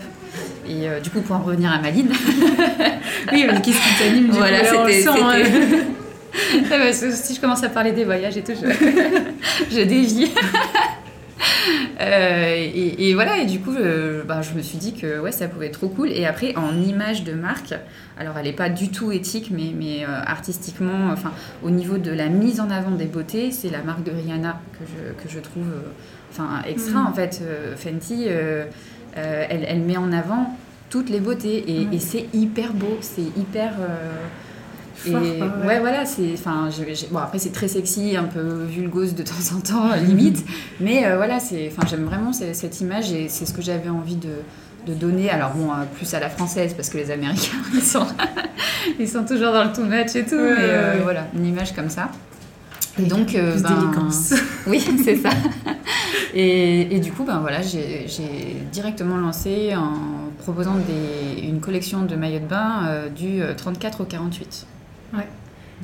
Et 0.67 0.87
du 1.03 1.11
coup, 1.11 1.21
pour 1.21 1.37
en 1.37 1.41
revenir 1.41 1.71
à 1.71 1.79
Maline. 1.79 2.09
oui, 3.33 3.47
mais 3.47 3.61
qu'est-ce 3.61 3.77
qui 3.77 3.99
t'anime 3.99 4.31
Voilà, 4.31 4.65
c'était. 4.65 5.09
Hein. 5.09 6.93
si 6.93 7.35
je 7.35 7.41
commence 7.41 7.63
à 7.63 7.69
parler 7.69 7.93
des 7.93 8.05
voyages 8.05 8.37
et 8.37 8.43
tout, 8.43 8.53
je, 8.55 8.67
je 9.71 9.83
dévie. 9.83 10.31
Euh, 12.01 12.71
et, 12.75 13.15
voilà, 13.15 13.39
et 13.39 13.47
du 13.47 13.61
coup, 13.61 13.75
euh, 13.75 14.25
bah, 14.25 14.43
je 14.43 14.55
me 14.55 14.63
suis 14.63 14.79
dit 14.79 14.93
que 14.93 15.21
ouais, 15.21 15.31
ça 15.31 15.47
pouvait 15.47 15.67
être 15.67 15.79
trop 15.79 15.89
cool. 15.89 16.11
Et 16.11 16.27
après, 16.27 16.57
en 16.57 16.75
image 16.81 17.23
de 17.23 17.33
marque, 17.33 17.75
alors 18.19 18.37
elle 18.39 18.47
n'est 18.47 18.53
pas 18.53 18.69
du 18.69 18.91
tout 18.91 19.13
éthique, 19.13 19.51
mais, 19.53 19.73
mais 19.77 20.05
euh, 20.05 20.09
artistiquement, 20.27 21.11
enfin, 21.13 21.31
au 21.63 21.71
niveau 21.71 21.99
de 21.99 22.11
la 22.11 22.29
mise 22.29 22.61
en 22.61 22.71
avant 22.71 22.91
des 22.91 23.05
beautés, 23.05 23.53
c'est 23.53 23.71
la 23.71 23.83
marque 23.83 24.03
de 24.03 24.11
Rihanna 24.11 24.61
que 24.73 24.85
je, 24.87 25.23
que 25.23 25.33
je 25.33 25.39
trouve 25.39 25.69
enfin, 26.31 26.63
extra. 26.67 27.01
Mm. 27.01 27.07
En 27.07 27.13
fait, 27.13 27.43
Fenty, 27.77 28.27
elle, 28.27 28.69
elle, 29.15 29.81
met 29.81 29.97
en 29.97 30.13
avant 30.13 30.57
toutes 30.91 31.09
les 31.09 31.21
beautés 31.21 31.65
et, 31.69 31.85
mm. 31.85 31.93
et 31.93 31.99
c'est 32.01 32.27
hyper 32.35 32.73
beau, 32.73 32.99
c'est 33.01 33.23
hyper 33.37 33.75
et 35.07 35.13
ouais. 35.13 35.81
voilà, 35.81 36.05
c'est. 36.05 36.35
Enfin, 36.35 36.69
bon, 37.11 37.19
après, 37.19 37.39
c'est 37.39 37.53
très 37.53 37.69
sexy, 37.69 38.17
un 38.17 38.25
peu 38.25 38.65
vulgose 38.69 39.15
de 39.15 39.23
temps 39.23 39.57
en 39.57 39.61
temps, 39.61 39.95
limite. 39.97 40.45
mais 40.81 41.07
euh, 41.07 41.17
voilà, 41.17 41.41
c'est. 41.41 41.71
Enfin, 41.71 41.87
j'aime 41.89 42.05
vraiment 42.05 42.33
cette, 42.33 42.81
image 42.81 43.13
et 43.13 43.29
c'est 43.29 43.47
ce 43.47 43.53
que 43.53 43.63
j'avais 43.63 43.89
envie 43.89 44.17
de, 44.17 44.31
de, 44.87 44.95
donner. 44.95 45.31
Alors, 45.31 45.53
bon, 45.55 45.71
euh, 45.71 45.85
plus 45.97 46.13
à 46.15 46.21
la 46.21 46.31
française, 46.31 46.75
parce 46.75 46.89
que 46.89 46.99
les 46.99 47.11
Américains, 47.11 47.59
ils 47.75 47.83
sont, 47.83 48.07
ils 48.99 49.09
sont 49.09 49.25
toujours 49.25 49.53
dans 49.53 49.65
le 49.65 49.73
too 49.73 49.85
much 49.85 50.15
et 50.15 50.25
tout. 50.25 50.37
mais 50.37 50.57
euh, 50.59 51.01
voilà, 51.03 51.27
une 51.35 51.47
image 51.47 51.75
comme 51.75 51.91
ça. 51.91 52.11
Et 52.99 53.05
donc, 53.05 53.33
ben, 53.33 53.91
oui, 54.67 54.85
c'est 55.03 55.17
ça. 55.17 55.31
Et, 56.35 56.95
et, 56.95 57.01
du 57.01 57.11
coup, 57.11 57.25
ben 57.25 57.39
voilà, 57.41 57.63
j'ai 57.63 58.07
directement 58.71 59.17
lancé 59.17 59.75
en 59.75 60.31
proposant 60.39 60.75
des, 60.75 61.47
une 61.47 61.61
collection 61.61 62.03
de 62.03 62.15
maillots 62.17 62.41
de 62.41 62.45
bain 62.45 63.07
du 63.17 63.41
34 63.57 64.03
au 64.03 64.05
48. 64.05 64.67
Ouais. 65.13 65.29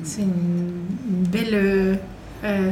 C'est 0.03 0.21
une, 0.21 1.23
belle. 1.31 1.53
Euh, 1.53 1.95
euh, 2.43 2.71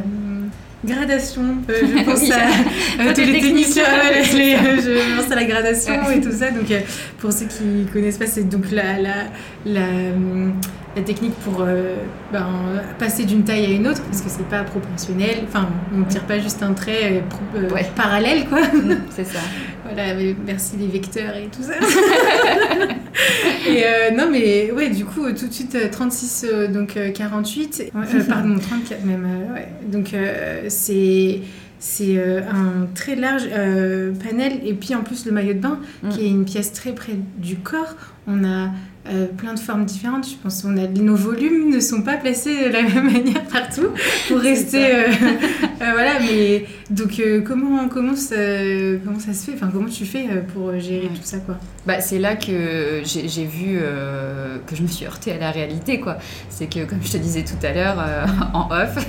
gradation. 0.86 1.44
Euh, 1.70 1.74
je 1.82 2.04
pense 2.06 2.32
à, 2.32 3.14
tous 3.14 3.22
les 3.22 3.42
techniciens. 3.42 3.84
je 4.24 5.22
pense 5.22 5.32
à 5.32 5.36
la 5.36 5.46
gradation 5.46 6.10
et 6.10 6.22
tout 6.22 6.32
ça. 6.32 6.52
Donc, 6.52 6.72
pour 7.20 7.32
ceux 7.32 7.46
qui 7.46 7.86
connaissent 7.92 8.18
pas, 8.18 8.28
c'est 8.28 8.48
donc 8.48 8.72
la, 8.72 9.00
la, 9.00 9.14
la, 9.66 9.84
la 10.98 11.04
technique 11.04 11.36
pour 11.36 11.66
ben, 12.32 12.48
passer 12.98 13.24
d'une 13.26 13.44
taille 13.44 13.66
à 13.66 13.70
une 13.70 13.88
autre, 13.88 14.02
parce 14.04 14.22
que 14.22 14.30
c'est 14.30 14.48
pas 14.48 14.64
proportionnel. 14.64 15.44
Enfin, 15.48 15.70
on 15.94 16.00
ne 16.00 16.06
tire 16.06 16.24
pas 16.24 16.40
juste 16.40 16.64
un 16.64 16.74
trait 16.74 17.24
parallèle, 17.96 18.48
quoi. 18.48 18.62
Mm, 18.78 18.96
c'est 19.10 19.26
ça. 19.26 19.40
voilà, 19.84 20.14
merci 20.46 20.76
les 20.78 20.88
vecteurs 20.88 21.36
et 21.36 21.48
tout 21.48 21.64
ça. 21.64 21.74
et 23.68 24.14
non, 24.16 24.28
mais 24.32 24.72
ouais, 24.72 24.90
du 24.90 25.04
coup, 25.06 25.26
tout 25.32 25.48
de 25.48 25.54
suite, 25.54 25.78
36, 25.90 26.46
donc 26.72 26.98
48, 27.14 27.92
pardon, 28.30 28.56
34 28.60 29.06
même. 29.06 29.26
ouais. 29.54 29.68
Donc, 29.86 30.14
c'est 30.68 31.42
c'est 31.80 32.18
un 32.20 32.88
très 32.96 33.16
large 33.16 33.48
panel 34.24 34.60
et 34.66 34.74
puis 34.74 34.96
en 34.96 35.04
plus 35.04 35.26
le 35.26 35.32
maillot 35.32 35.54
de 35.54 35.60
bain 35.60 35.80
mm. 36.04 36.10
qui 36.10 36.26
est 36.26 36.30
une 36.30 36.46
pièce 36.46 36.74
très 36.74 36.92
près 36.92 37.14
du 37.38 37.56
corps 37.58 37.96
on 38.28 38.44
a 38.44 38.70
euh, 39.10 39.26
plein 39.26 39.54
de 39.54 39.60
formes 39.60 39.86
différentes. 39.86 40.28
Je 40.28 40.36
pense 40.36 40.62
qu'on 40.62 40.78
a 40.78 40.88
nos 40.88 41.16
volumes 41.16 41.70
ne 41.70 41.80
sont 41.80 42.02
pas 42.02 42.18
placés 42.18 42.68
de 42.68 42.74
la 42.74 42.82
même 42.84 43.06
manière 43.14 43.44
partout 43.46 43.88
pour 44.28 44.40
rester 44.40 44.86
euh, 44.86 45.08
euh, 45.82 45.92
voilà. 45.94 46.20
Mais 46.20 46.66
donc 46.90 47.22
comment 47.46 47.88
comment 47.88 48.16
ça 48.16 48.36
comment 49.06 49.20
ça 49.20 49.34
se 49.34 49.46
fait? 49.46 49.54
Enfin 49.54 49.70
comment 49.72 49.88
tu 49.88 50.06
fais 50.06 50.28
pour 50.54 50.78
gérer 50.80 51.08
tout 51.08 51.24
ça 51.24 51.38
quoi? 51.38 51.56
Bah 51.86 52.02
c'est 52.02 52.20
là 52.20 52.36
que 52.36 53.02
j'ai 53.06 53.46
vu 53.46 53.80
que 54.66 54.76
je 54.76 54.82
me 54.82 54.88
suis 54.88 55.06
heurtée 55.06 55.32
à 55.32 55.38
la 55.38 55.52
réalité 55.52 56.00
quoi. 56.00 56.18
C'est 56.50 56.68
que 56.68 56.84
comme 56.86 57.02
je 57.02 57.12
te 57.12 57.18
disais 57.18 57.46
tout 57.46 57.66
à 57.66 57.72
l'heure 57.72 58.04
en 58.54 58.70
off, 58.72 59.08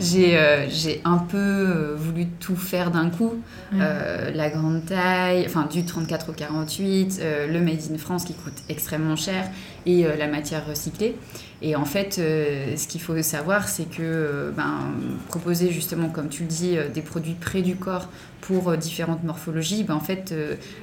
j'ai 0.00 0.38
j'ai 0.70 1.00
un 1.04 1.18
peu 1.18 1.94
voulu 1.98 2.26
tout 2.40 2.56
faire 2.56 2.90
d'un 2.90 3.10
coup. 3.10 3.34
la 3.72 4.48
grande 4.48 4.84
taille, 4.86 5.44
enfin 5.46 5.68
du 5.70 5.84
34 5.84 6.30
au 6.30 6.32
48, 6.32 7.20
le 7.50 7.60
made 7.60 7.80
in 7.92 7.98
France 7.98 8.24
qui 8.24 8.34
coûte 8.34 8.45
extrêmement 8.68 9.16
cher 9.16 9.48
et 9.84 10.06
euh, 10.06 10.16
la 10.16 10.28
matière 10.28 10.66
recyclée. 10.66 11.16
Et 11.62 11.74
en 11.74 11.84
fait, 11.84 12.18
euh, 12.18 12.76
ce 12.76 12.86
qu'il 12.86 13.00
faut 13.00 13.20
savoir, 13.22 13.68
c'est 13.68 13.88
que 13.88 14.02
euh, 14.02 14.50
ben, 14.50 14.92
proposer 15.28 15.70
justement, 15.70 16.08
comme 16.08 16.28
tu 16.28 16.42
le 16.42 16.48
dis, 16.48 16.76
des 16.92 17.02
produits 17.02 17.34
près 17.34 17.62
du 17.62 17.76
corps 17.76 18.08
pour 18.40 18.76
différentes 18.76 19.24
morphologies, 19.24 19.84
ben, 19.84 19.94
en 19.94 20.00
fait, 20.00 20.34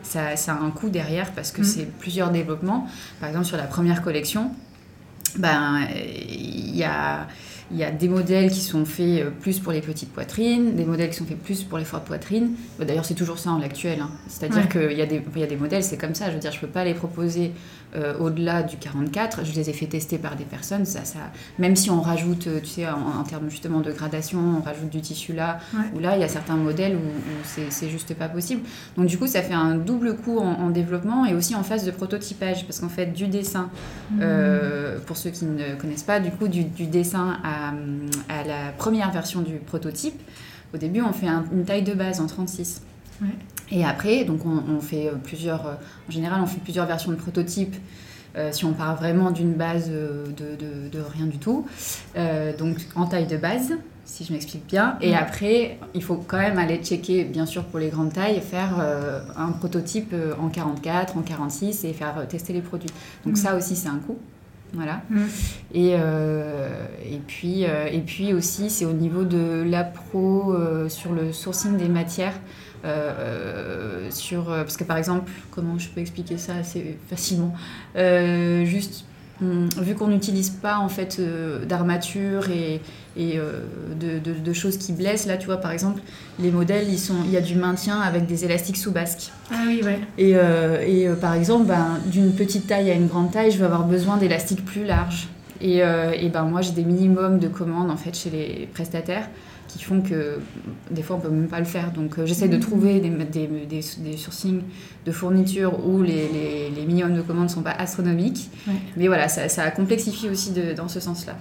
ça, 0.01 0.35
ça, 0.35 0.53
a 0.53 0.59
un 0.59 0.71
coût 0.71 0.89
derrière 0.89 1.31
parce 1.31 1.51
que 1.51 1.61
mmh. 1.61 1.65
c'est 1.65 1.85
plusieurs 1.99 2.31
développements. 2.31 2.87
Par 3.19 3.29
exemple, 3.29 3.45
sur 3.45 3.57
la 3.57 3.63
première 3.63 4.01
collection, 4.01 4.51
ben, 5.37 5.87
il 6.29 6.75
y 6.75 6.83
a 6.83 7.27
il 7.71 7.77
y 7.77 7.83
a 7.83 7.91
des 7.91 8.07
modèles 8.07 8.51
qui 8.51 8.61
sont 8.61 8.85
faits 8.85 9.21
euh, 9.21 9.29
plus 9.29 9.59
pour 9.59 9.71
les 9.71 9.81
petites 9.81 10.11
poitrines, 10.11 10.75
des 10.75 10.85
modèles 10.85 11.09
qui 11.09 11.17
sont 11.17 11.25
faits 11.25 11.39
plus 11.39 11.63
pour 11.63 11.77
les 11.77 11.85
fortes 11.85 12.05
poitrines. 12.05 12.51
D'ailleurs, 12.79 13.05
c'est 13.05 13.13
toujours 13.13 13.39
ça 13.39 13.51
en 13.51 13.59
l'actuel. 13.59 14.01
Hein. 14.01 14.09
C'est-à-dire 14.27 14.69
qu'il 14.69 14.97
y, 14.97 15.01
a 15.01 15.05
des, 15.05 15.21
y 15.35 15.43
a 15.43 15.47
des 15.47 15.55
modèles, 15.55 15.83
c'est 15.83 15.97
comme 15.97 16.15
ça. 16.15 16.27
Je 16.29 16.33
veux 16.33 16.39
dire, 16.39 16.51
je 16.51 16.57
ne 16.57 16.61
peux 16.61 16.67
pas 16.67 16.83
les 16.83 16.93
proposer 16.93 17.51
euh, 17.95 18.17
au-delà 18.19 18.63
du 18.63 18.77
44. 18.77 19.45
Je 19.45 19.53
les 19.53 19.69
ai 19.69 19.73
fait 19.73 19.85
tester 19.85 20.17
par 20.17 20.35
des 20.35 20.45
personnes. 20.45 20.85
Ça, 20.85 21.05
ça, 21.05 21.19
même 21.59 21.75
si 21.75 21.91
on 21.91 22.01
rajoute, 22.01 22.47
euh, 22.47 22.59
tu 22.59 22.67
sais, 22.67 22.87
en, 22.87 23.23
termes 23.23 23.49
justement 23.49 23.81
de 23.81 23.91
gradation, 23.91 24.39
on 24.59 24.61
rajoute 24.61 24.89
du 24.89 24.99
tissu 24.99 25.33
là, 25.33 25.59
ou 25.95 25.99
là, 25.99 26.15
il 26.15 26.21
y 26.21 26.23
a 26.23 26.27
certains 26.27 26.55
modèles 26.55 26.95
où, 26.95 26.99
c'est 27.43 27.89
juste 27.89 28.13
pas 28.15 28.29
possible. 28.29 28.61
Donc, 28.97 29.05
du 29.05 29.17
coup, 29.17 29.27
ça 29.27 29.41
fait 29.41 29.53
un 29.53 29.75
double 29.75 30.15
coup 30.15 30.39
en, 30.39 30.69
développement 30.69 31.25
et 31.25 31.35
aussi 31.35 31.55
en 31.55 31.63
phase 31.63 31.85
de 31.85 31.91
prototypage. 31.91 32.65
Parce 32.65 32.79
qu'en 32.79 32.89
fait, 32.89 33.07
du 33.07 33.27
dessin, 33.27 33.69
mmh. 34.11 34.21
pour 35.05 35.17
ceux 35.17 35.29
qui 35.29 35.45
ne 35.45 35.75
connaissent 35.75 36.03
pas, 36.03 36.19
du 36.19 36.31
coup, 36.31 36.47
du, 36.47 36.63
du 36.63 36.87
dessin 36.87 37.37
à 37.43 37.52
à, 38.29 38.43
la 38.43 38.71
première 38.77 39.11
version 39.11 39.41
du 39.41 39.55
prototype, 39.57 40.19
au 40.73 40.77
début, 40.77 41.01
on 41.01 41.13
fait 41.13 41.27
une 41.27 41.65
taille 41.65 41.83
de 41.83 41.93
base 41.93 42.19
en 42.19 42.27
36. 42.27 42.81
Et 43.71 43.85
après, 43.85 44.23
donc 44.23 44.41
on, 44.45 44.79
fait 44.81 45.07
euh, 45.07 45.13
plusieurs, 45.23 45.65
euh, 45.65 45.73
en 46.07 46.11
général, 46.11 46.41
on 46.41 46.45
fait 46.45 46.59
plusieurs 46.59 46.85
versions 46.85 47.11
de 47.11 47.15
prototype. 47.15 47.75
Euh, 48.35 48.51
si 48.51 48.65
on 48.65 48.73
part 48.73 48.95
vraiment 48.95 49.29
d'une 49.29 49.53
base 49.53 49.91
de, 49.91 50.33
de, 50.89 50.99
rien 50.99 51.27
du 51.27 51.37
tout. 51.37 51.67
donc 52.57 52.77
en 52.95 53.05
taille 53.05 53.27
de 53.27 53.37
base, 53.37 53.73
si 54.05 54.25
je 54.25 54.33
m'explique 54.33 54.65
bien. 54.65 54.97
Et 55.01 55.15
après, 55.15 55.77
il 55.93 56.03
faut 56.03 56.15
quand 56.15 56.39
même 56.39 56.57
aller 56.57 56.77
checker, 56.77 57.25
bien 57.25 57.45
sûr, 57.45 57.63
pour 57.65 57.77
les 57.77 57.89
grandes 57.89 58.11
tailles, 58.11 58.41
faire 58.41 58.83
un 59.37 59.51
prototype 59.51 60.15
en 60.41 60.49
44, 60.49 61.15
en 61.15 61.21
46 61.21 61.85
et 61.85 61.93
faire 61.93 62.27
tester 62.27 62.53
les 62.53 62.61
produits. 62.61 62.89
Donc 63.23 63.37
ça 63.37 63.55
aussi, 63.55 63.75
c'est 63.75 63.89
un 63.89 63.99
coût. 63.99 64.17
Voilà. 64.73 65.03
Mm. 65.09 65.21
Et, 65.73 65.95
euh, 65.95 66.85
et, 67.05 67.19
puis, 67.19 67.65
euh, 67.65 67.87
et 67.91 67.99
puis 67.99 68.33
aussi, 68.33 68.69
c'est 68.69 68.85
au 68.85 68.93
niveau 68.93 69.23
de 69.23 69.63
l'appro 69.65 70.53
euh, 70.53 70.89
sur 70.89 71.13
le 71.13 71.31
sourcing 71.31 71.77
des 71.77 71.89
matières. 71.89 72.39
sur, 74.09 74.45
parce 74.45 74.75
que 74.75 74.83
par 74.83 74.97
exemple, 74.97 75.31
comment 75.51 75.77
je 75.77 75.89
peux 75.89 76.01
expliquer 76.01 76.37
ça 76.37 76.55
assez 76.55 76.97
facilement 77.09 77.53
Juste 77.95 79.05
vu 79.81 79.95
qu'on 79.95 80.07
n'utilise 80.07 80.49
pas 80.49 80.77
en 80.77 80.89
fait 80.89 81.17
euh, 81.19 81.65
d'armature 81.65 82.49
et, 82.49 82.81
et 83.17 83.37
euh, 83.37 83.61
de, 83.95 84.53
choses 84.53 84.77
qui 84.77 84.93
blessent, 84.93 85.25
là 85.25 85.37
tu 85.37 85.47
vois 85.47 85.57
par 85.57 85.71
exemple 85.71 86.01
les 86.39 86.51
modèles 86.51 86.87
ils 86.89 86.99
sont, 86.99 87.15
il 87.25 87.31
y 87.31 87.37
a 87.37 87.41
du 87.41 87.55
maintien 87.55 87.99
avec 87.99 88.25
des 88.25 88.45
élastiques 88.45 88.77
sous 88.77 88.91
basque. 88.91 89.31
Ah 89.51 89.63
oui 89.65 89.81
ouais. 89.83 89.99
Et, 90.17 90.33
euh, 90.35 90.81
et 90.85 91.07
par 91.19 91.33
exemple 91.33 91.65
ben, 91.65 91.99
d'une 92.05 92.33
petite 92.33 92.67
taille 92.67 92.91
à 92.91 92.93
une 92.93 93.07
grande 93.07 93.31
taille 93.31 93.51
je 93.51 93.57
vais 93.57 93.65
avoir 93.65 93.85
besoin 93.85 94.17
d'élastiques 94.17 94.63
plus 94.65 94.85
larges. 94.85 95.27
Et, 95.61 95.77
et 95.77 96.29
ben 96.29 96.43
moi 96.43 96.61
j'ai 96.61 96.73
des 96.73 96.83
minimums 96.83 97.39
de 97.39 97.47
commandes 97.47 97.89
en 97.89 97.95
fait 97.95 98.13
chez 98.13 98.29
les 98.29 98.69
prestataires 98.73 99.29
qui 99.73 99.83
font 99.83 100.01
que 100.01 100.39
des 100.91 101.01
fois 101.01 101.15
on 101.15 101.19
peut 101.19 101.29
même 101.29 101.47
pas 101.47 101.59
le 101.59 101.65
faire. 101.65 101.91
Donc 101.91 102.19
euh, 102.19 102.25
j'essaie 102.25 102.47
de 102.47 102.57
mm. 102.57 102.61
trouver 102.61 102.99
des, 102.99 103.09
des, 103.09 103.47
des, 103.67 104.17
sourcings 104.17 104.61
de 105.05 105.11
fournitures 105.11 105.85
où 105.85 106.03
les, 106.03 106.27
les, 106.29 106.69
les, 106.69 106.85
minimums 106.85 107.15
de 107.15 107.21
commandes 107.21 107.49
sont 107.49 107.63
pas 107.63 107.71
astronomiques. 107.71 108.49
Mais 108.95 109.07
voilà, 109.07 109.27
ça, 109.27 109.49
ça 109.49 109.69
complexifie 109.71 110.29
aussi 110.29 110.51
de, 110.51 110.73
dans 110.73 110.87
ce 110.87 110.99
sens-là. 110.99 111.35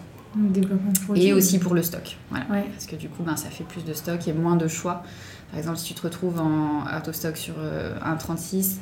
Et 1.14 1.34
aussi 1.34 1.58
pour 1.58 1.74
le 1.74 1.82
stock. 1.82 2.16
Voilà. 2.30 2.46
Parce 2.72 2.86
que 2.86 2.96
du 2.96 3.08
coup, 3.08 3.22
ben, 3.22 3.36
ça 3.36 3.50
fait 3.50 3.64
plus 3.64 3.84
de 3.84 3.92
stock 3.92 4.26
et 4.26 4.32
moins 4.32 4.56
de 4.56 4.66
choix. 4.66 5.02
Par 5.50 5.58
exemple, 5.58 5.76
si 5.76 5.92
tu 5.92 5.94
te 5.94 6.02
retrouves 6.02 6.40
en 6.40 6.84
auto-stock 6.96 7.36
sur 7.36 7.54
euh, 7.58 7.94
un 8.02 8.16
36, 8.16 8.80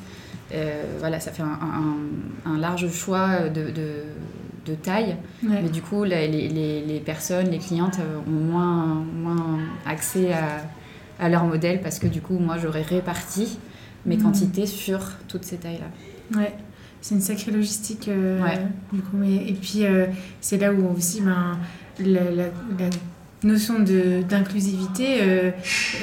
euh, 0.53 0.83
voilà, 0.99 1.19
ça 1.19 1.31
fait 1.31 1.43
un, 1.43 1.59
un, 1.61 2.49
un 2.49 2.57
large 2.57 2.89
choix 2.89 3.49
de, 3.49 3.69
de 3.69 4.03
de 4.65 4.75
taille. 4.75 5.17
Mais 5.43 5.69
du 5.69 5.81
coup, 5.81 6.03
les, 6.03 6.27
les, 6.27 6.81
les, 6.81 6.99
personnes, 6.99 7.49
les 7.49 7.57
clientes 7.57 7.99
euh, 7.99 8.19
ont 8.27 8.51
moins, 8.51 9.03
moins 9.13 9.59
accès 9.85 10.33
à, 10.33 10.63
à, 11.19 11.29
leur 11.29 11.45
modèle 11.45 11.81
parce 11.81 11.99
que 11.99 12.07
du 12.07 12.21
coup, 12.21 12.37
moi, 12.37 12.57
j'aurais 12.57 12.83
réparti 12.83 13.57
mes 14.05 14.17
mmh. 14.17 14.23
quantités 14.23 14.65
sur 14.65 14.99
toutes 15.27 15.43
ces 15.43 15.57
tailles-là. 15.57 16.39
Ouais, 16.39 16.53
c'est 17.01 17.15
une 17.15 17.21
sacrée 17.21 17.51
logistique. 17.51 18.07
Euh, 18.07 18.39
du 18.93 19.01
coup, 19.01 19.17
mais, 19.17 19.35
et 19.35 19.53
puis, 19.53 19.85
euh, 19.85 20.07
c'est 20.39 20.57
là 20.57 20.71
où 20.71 20.95
aussi, 20.95 21.21
ben, 21.21 21.57
la, 21.99 22.23
la, 22.23 22.45
la 22.79 22.89
notion 23.43 23.79
d'inclusivité, 23.79 25.21
euh, 25.21 25.51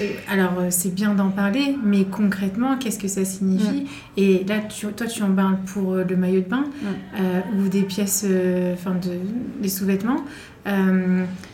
euh, 0.01 0.07
alors 0.29 0.59
euh, 0.59 0.67
c'est 0.71 0.93
bien 0.93 1.15
d'en 1.15 1.31
parler, 1.31 1.77
mais 1.85 2.05
concrètement, 2.05 2.77
qu'est-ce 2.77 2.99
que 2.99 3.09
ça 3.09 3.25
signifie 3.25 3.83
mm. 3.83 3.87
Et 4.17 4.45
là, 4.45 4.59
tu, 4.59 4.87
toi, 4.87 5.07
tu 5.07 5.23
en 5.23 5.33
parles 5.33 5.59
pour 5.67 5.95
le 5.95 6.17
maillot 6.17 6.41
de 6.41 6.49
bain 6.49 6.65
mm. 6.83 7.61
ou 7.61 7.69
des 7.69 7.83
pièces, 7.83 8.27
enfin, 8.73 8.95
de, 8.95 9.13
des 9.63 9.69
sous-vêtements. 9.69 10.25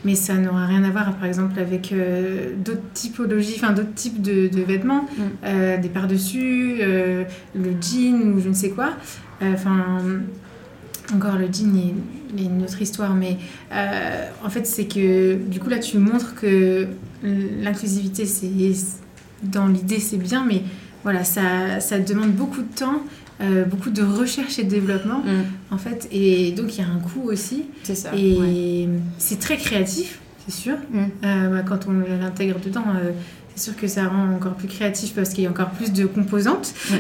mais 0.04 0.14
ça 0.14 0.34
n'aura 0.34 0.66
rien 0.66 0.84
à 0.84 0.90
voir, 0.90 1.14
par 1.16 1.26
exemple, 1.26 1.60
avec 1.60 1.94
d'autres 2.64 2.92
typologies, 2.94 3.54
enfin 3.56 3.72
d'autres 3.72 3.94
types 3.94 4.22
de, 4.22 4.48
de 4.48 4.62
vêtements, 4.62 5.06
mm. 5.18 5.80
des 5.80 5.88
par-dessus, 5.88 6.78
le 6.80 7.70
jean 7.80 8.34
ou 8.34 8.40
je 8.40 8.48
ne 8.48 8.54
sais 8.54 8.70
quoi. 8.70 8.90
Enfin, 9.42 9.98
encore 11.14 11.36
le 11.36 11.46
jean 11.52 11.76
est, 11.76 11.94
une 12.42 12.62
autre 12.62 12.80
histoire, 12.80 13.14
mais 13.14 13.36
euh, 13.72 14.26
en 14.44 14.50
fait, 14.50 14.66
c'est 14.66 14.86
que 14.86 15.34
du 15.34 15.60
coup, 15.60 15.68
là, 15.68 15.78
tu 15.78 15.98
montres 15.98 16.34
que 16.34 16.88
l'inclusivité, 17.22 18.26
c'est 18.26 18.50
dans 19.42 19.66
l'idée, 19.66 20.00
c'est 20.00 20.16
bien, 20.16 20.44
mais 20.44 20.62
voilà, 21.02 21.24
ça, 21.24 21.80
ça 21.80 21.98
demande 21.98 22.32
beaucoup 22.32 22.62
de 22.62 22.74
temps. 22.74 23.02
Euh, 23.40 23.64
beaucoup 23.64 23.90
de 23.90 24.02
recherche 24.02 24.60
et 24.60 24.62
de 24.62 24.70
développement 24.70 25.18
mm. 25.18 25.74
en 25.74 25.76
fait 25.76 26.06
et 26.12 26.52
donc 26.52 26.78
il 26.78 26.82
y 26.82 26.84
a 26.84 26.86
un 26.86 27.00
coût 27.00 27.22
aussi 27.24 27.64
c'est 27.82 27.96
ça 27.96 28.14
et 28.14 28.88
c'est 29.18 29.40
très 29.40 29.56
créatif 29.56 30.20
c'est 30.46 30.54
sûr 30.54 30.76
mm. 30.92 30.98
euh, 31.24 31.48
bah, 31.48 31.64
quand 31.68 31.88
on 31.88 31.94
l'intègre 32.20 32.60
dedans 32.60 32.84
c'est 33.54 33.70
sûr 33.70 33.76
que 33.76 33.86
ça 33.86 34.08
rend 34.08 34.34
encore 34.34 34.54
plus 34.54 34.66
créatif 34.66 35.14
parce 35.14 35.30
qu'il 35.30 35.44
y 35.44 35.46
a 35.46 35.50
encore 35.50 35.70
plus 35.70 35.92
de 35.92 36.06
composantes 36.06 36.74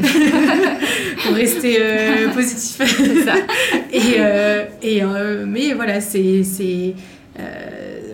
pour 1.24 1.34
rester 1.34 1.78
euh, 1.80 2.30
positif. 2.32 2.76
ça. 3.24 3.34
et, 3.92 4.14
euh, 4.18 4.64
et 4.80 5.02
euh, 5.02 5.46
mais 5.46 5.72
voilà, 5.72 6.00
c'est 6.00 6.44
c'est 6.44 6.94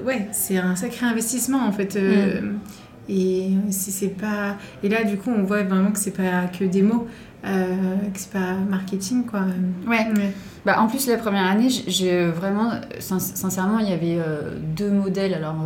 ouais, 0.05 0.29
c'est 0.33 0.57
un 0.57 0.75
sacré 0.75 1.07
investissement 1.07 1.67
en 1.67 1.73
fait. 1.73 1.97
Mm. 1.97 2.59
et 3.09 3.49
si 3.71 3.91
c'est 3.91 4.09
pas 4.09 4.57
et 4.83 4.89
là 4.89 5.05
du 5.05 5.17
coup 5.17 5.31
on 5.37 5.43
voit 5.43 5.63
vraiment 5.65 5.91
que 5.91 5.99
c'est 5.99 6.17
pas 6.17 6.47
que 6.47 6.65
des 6.65 6.83
mots 6.83 7.09
que 7.43 7.49
c'est 8.15 8.31
pas 8.33 8.55
marketing 8.69 9.25
quoi 9.25 9.47
ouais, 9.89 10.07
Bah, 10.65 10.81
en 10.81 10.87
plus 10.87 11.09
la 11.09 11.17
première 11.17 11.47
année 11.47 11.69
j'ai 11.69 12.27
vraiment 12.27 12.71
sincèrement 13.01 13.81
il 13.81 13.91
y 13.91 13.93
avait 13.93 14.19
deux 14.77 14.91
modèles 14.91 15.35
alors 15.35 15.57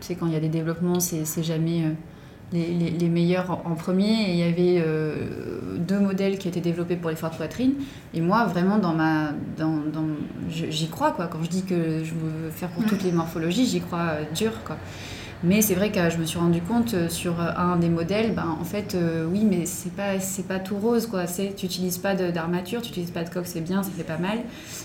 tu 0.00 0.08
sais 0.08 0.14
quand 0.16 0.26
il 0.26 0.34
y 0.34 0.36
a 0.36 0.40
des 0.40 0.48
développements 0.50 1.00
c'est 1.00 1.42
jamais 1.42 1.84
les, 2.52 2.90
les, 2.90 3.08
meilleurs 3.08 3.50
en, 3.64 3.74
premier. 3.74 4.28
Et 4.28 4.32
il 4.32 4.36
y 4.36 4.42
avait 4.42 4.84
deux 5.78 5.98
modèles 5.98 6.38
qui 6.38 6.48
étaient 6.48 6.60
développés 6.60 6.96
pour 6.96 7.10
les 7.10 7.16
fortes 7.16 7.36
poitrines. 7.36 7.74
Et 8.14 8.20
moi 8.20 8.44
vraiment 8.44 8.78
dans 8.78 8.92
ma 8.92 9.32
dans, 9.56 9.78
dans 9.92 10.06
j'y 10.48 10.88
crois 10.88 11.12
quoi. 11.12 11.26
Quand 11.26 11.42
je 11.42 11.48
dis 11.48 11.64
que 11.64 12.04
je 12.04 12.12
veux 12.12 12.50
faire 12.50 12.68
pour 12.70 12.84
toutes 12.84 13.02
les 13.02 13.12
morphologies 13.12 13.66
j'y 13.66 13.80
crois 13.80 14.16
dur 14.34 14.52
quoi 14.64 14.76
mais 15.44 15.60
c'est 15.60 15.74
vrai 15.74 15.90
que 15.90 16.08
je 16.08 16.18
me 16.18 16.24
suis 16.24 16.38
rendu 16.38 16.60
compte 16.60 16.94
euh, 16.94 17.08
sur 17.08 17.40
euh, 17.40 17.50
un 17.56 17.76
des 17.76 17.88
modèles, 17.88 18.32
ben, 18.32 18.56
en 18.60 18.64
fait, 18.64 18.94
euh, 18.94 19.26
oui, 19.28 19.44
mais 19.44 19.66
c'est 19.66 19.92
pas, 19.92 20.20
c'est 20.20 20.46
pas 20.46 20.60
tout 20.60 20.76
rose, 20.76 21.06
quoi. 21.06 21.26
C'est, 21.26 21.54
tu 21.56 21.66
n'utilises 21.66 21.98
pas 21.98 22.14
d'armature, 22.14 22.80
tu 22.80 22.88
n'utilises 22.88 23.10
pas 23.10 23.24
de 23.24 23.30
coque, 23.30 23.46
c'est 23.46 23.60
bien, 23.60 23.82
ça 23.82 23.90
fait 23.90 24.04
pas 24.04 24.18
mal. 24.18 24.38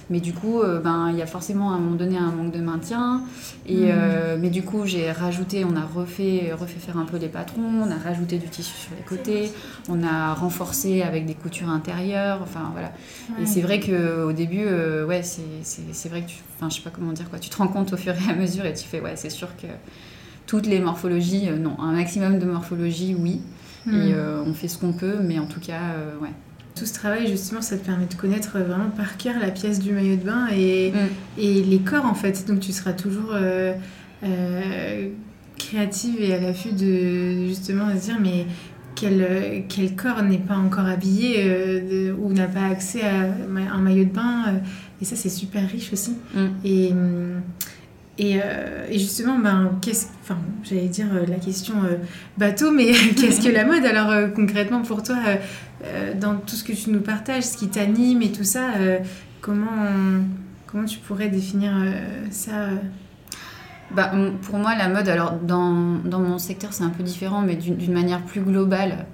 Mais 0.10 0.20
du 0.20 0.34
coup, 0.34 0.62
ben, 0.84 1.10
il 1.12 1.17
y 1.17 1.22
a 1.22 1.26
forcément 1.26 1.72
à 1.72 1.76
un 1.76 1.80
moment 1.80 1.96
donné 1.96 2.17
un 2.17 2.32
manque 2.32 2.54
de 2.54 2.62
maintien. 2.62 3.24
Et, 3.67 3.91
mm. 3.91 4.38
mais 4.39 4.50
du 4.50 4.63
coup, 4.63 4.86
j'ai 4.86 5.12
rajouté, 5.12 5.65
on 5.65 5.76
a 5.76 5.84
refait, 5.84 6.54
refait 6.58 6.80
faire 6.80 6.98
un 6.98 7.04
peu 7.04 7.17
les 7.17 7.28
patrons, 7.28 7.84
on 7.84 7.91
a 7.91 7.98
rajouté 7.98 8.38
du 8.38 8.48
tissu 8.48 8.74
sur 8.78 8.91
les 8.98 9.04
côtés, 9.04 9.52
on 9.89 10.04
a 10.04 10.34
renforcé 10.34 11.02
avec 11.02 11.26
des 11.26 11.34
coutures 11.34 11.70
intérieures, 11.70 12.39
enfin 12.41 12.72
voilà. 12.72 12.93
Et 13.41 13.46
c'est 13.46 13.62
vrai 13.62 13.82
qu'au 13.82 14.32
début, 14.32 14.65
ouais, 15.04 15.24
c'est, 15.24 15.41
c'est, 15.91 16.10
vrai 16.10 16.22
que 16.22 16.30
tu, 16.30 16.38
enfin, 16.56 16.70
je 16.70 16.76
sais 16.76 16.82
pas 16.82 16.91
comment 16.91 17.12
dire, 17.12 17.30
quoi. 17.30 17.39
Tu 17.39 17.50
te 17.50 17.58
rends 17.58 17.67
compte 17.67 17.91
au 17.91 17.98
fur 17.98 18.13
et 18.13 18.32
à 18.32 18.36
mesure 18.36 18.65
et 18.65 18.74
tu 18.74 18.88
fais, 18.88 19.02
ouais, 19.02 19.17
c'est 19.17 19.30
sûr 19.30 19.50
que 19.58 19.67
toutes 20.48 20.66
les 20.66 20.80
morphologies, 20.80 21.50
euh, 21.50 21.58
non. 21.58 21.80
Un 21.80 21.92
maximum 21.92 22.40
de 22.40 22.46
morphologie, 22.46 23.16
oui. 23.20 23.42
Et 23.86 23.90
hmm. 23.90 24.14
euh, 24.16 24.44
on 24.46 24.54
fait 24.54 24.68
ce 24.68 24.78
qu'on 24.80 24.94
peut, 24.94 25.18
mais 25.22 25.38
en 25.38 25.46
tout 25.46 25.60
cas, 25.60 25.94
euh, 25.96 26.18
ouais. 26.22 26.32
Tout 26.76 26.86
ce 26.86 26.94
travail, 26.94 27.28
justement, 27.28 27.62
ça 27.62 27.78
te 27.78 27.86
permet 27.86 28.06
de 28.06 28.14
connaître 28.16 28.58
vraiment 28.60 28.90
par 28.90 29.18
cœur 29.18 29.36
la 29.40 29.52
pièce 29.52 29.80
du 29.80 29.92
maillot 29.92 30.16
de 30.16 30.24
bain 30.24 30.48
et, 30.52 30.92
hmm. 30.92 31.40
et 31.42 31.64
les 31.64 31.80
corps, 31.80 32.06
en 32.06 32.14
fait. 32.14 32.46
Donc 32.48 32.62
tu 32.62 32.72
seras 32.72 32.94
toujours 32.94 33.34
créative 35.58 36.22
et 36.22 36.34
à 36.34 36.40
l'affût 36.40 36.72
de, 36.72 37.48
justement, 37.48 37.90
se 37.96 38.06
dire, 38.06 38.18
mais 38.22 38.46
quel, 38.96 39.66
quel 39.68 39.96
corps 39.96 40.22
n'est 40.22 40.38
pas 40.38 40.56
encore 40.56 40.86
habillé 40.86 42.12
ou 42.12 42.32
n'a 42.32 42.46
pas 42.46 42.66
accès 42.66 43.02
à 43.02 43.24
un 43.24 43.80
maillot 43.80 44.06
de 44.06 44.14
bain 44.14 44.62
Et 45.02 45.06
ça, 45.06 45.16
c'est 45.16 45.30
super 45.30 45.68
riche 45.68 45.92
aussi. 45.92 46.16
Hmm. 46.36 46.50
Et 46.64 46.94
euh, 48.20 48.88
et, 48.90 49.00
justement, 49.00 49.38
ben, 49.38 49.72
enfin, 50.22 50.38
j'allais 50.64 50.88
dire 50.88 51.08
euh, 51.14 51.26
la 51.28 51.38
question 51.38 51.76
euh, 51.84 51.98
bateau, 52.38 52.72
mais 52.72 52.92
qu'est-ce 53.16 53.42
que 53.42 53.50
la 53.52 53.66
mode 53.66 53.86
Alors 53.86 54.34
concrètement 54.34 54.82
pour 54.82 55.04
toi, 55.04 55.18
dans 56.20 56.38
tout 56.38 56.56
ce 56.56 56.64
que 56.64 56.74
tu 56.74 56.90
nous 56.90 57.02
partages, 57.02 57.44
ce 57.44 57.58
qui 57.58 57.68
t'anime 57.68 58.22
et 58.22 58.32
tout 58.32 58.44
ça, 58.44 58.70
comment, 59.42 59.68
comment 60.66 60.86
tu 60.86 61.00
pourrais 61.00 61.30
définir 61.30 61.74
ça 62.32 62.70
bah, 63.90 64.12
pour 64.42 64.58
moi, 64.58 64.76
la 64.76 64.90
mode, 64.90 65.08
alors 65.08 65.34
dans, 65.34 66.00
dans 66.04 66.20
mon 66.20 66.40
secteur, 66.40 66.74
c'est 66.74 66.84
un 66.84 66.90
peu 66.90 67.04
différent, 67.04 67.42
mais 67.42 67.56
d'une 67.56 67.94
manière 67.94 68.22
plus 68.24 68.42
globale, 68.42 69.06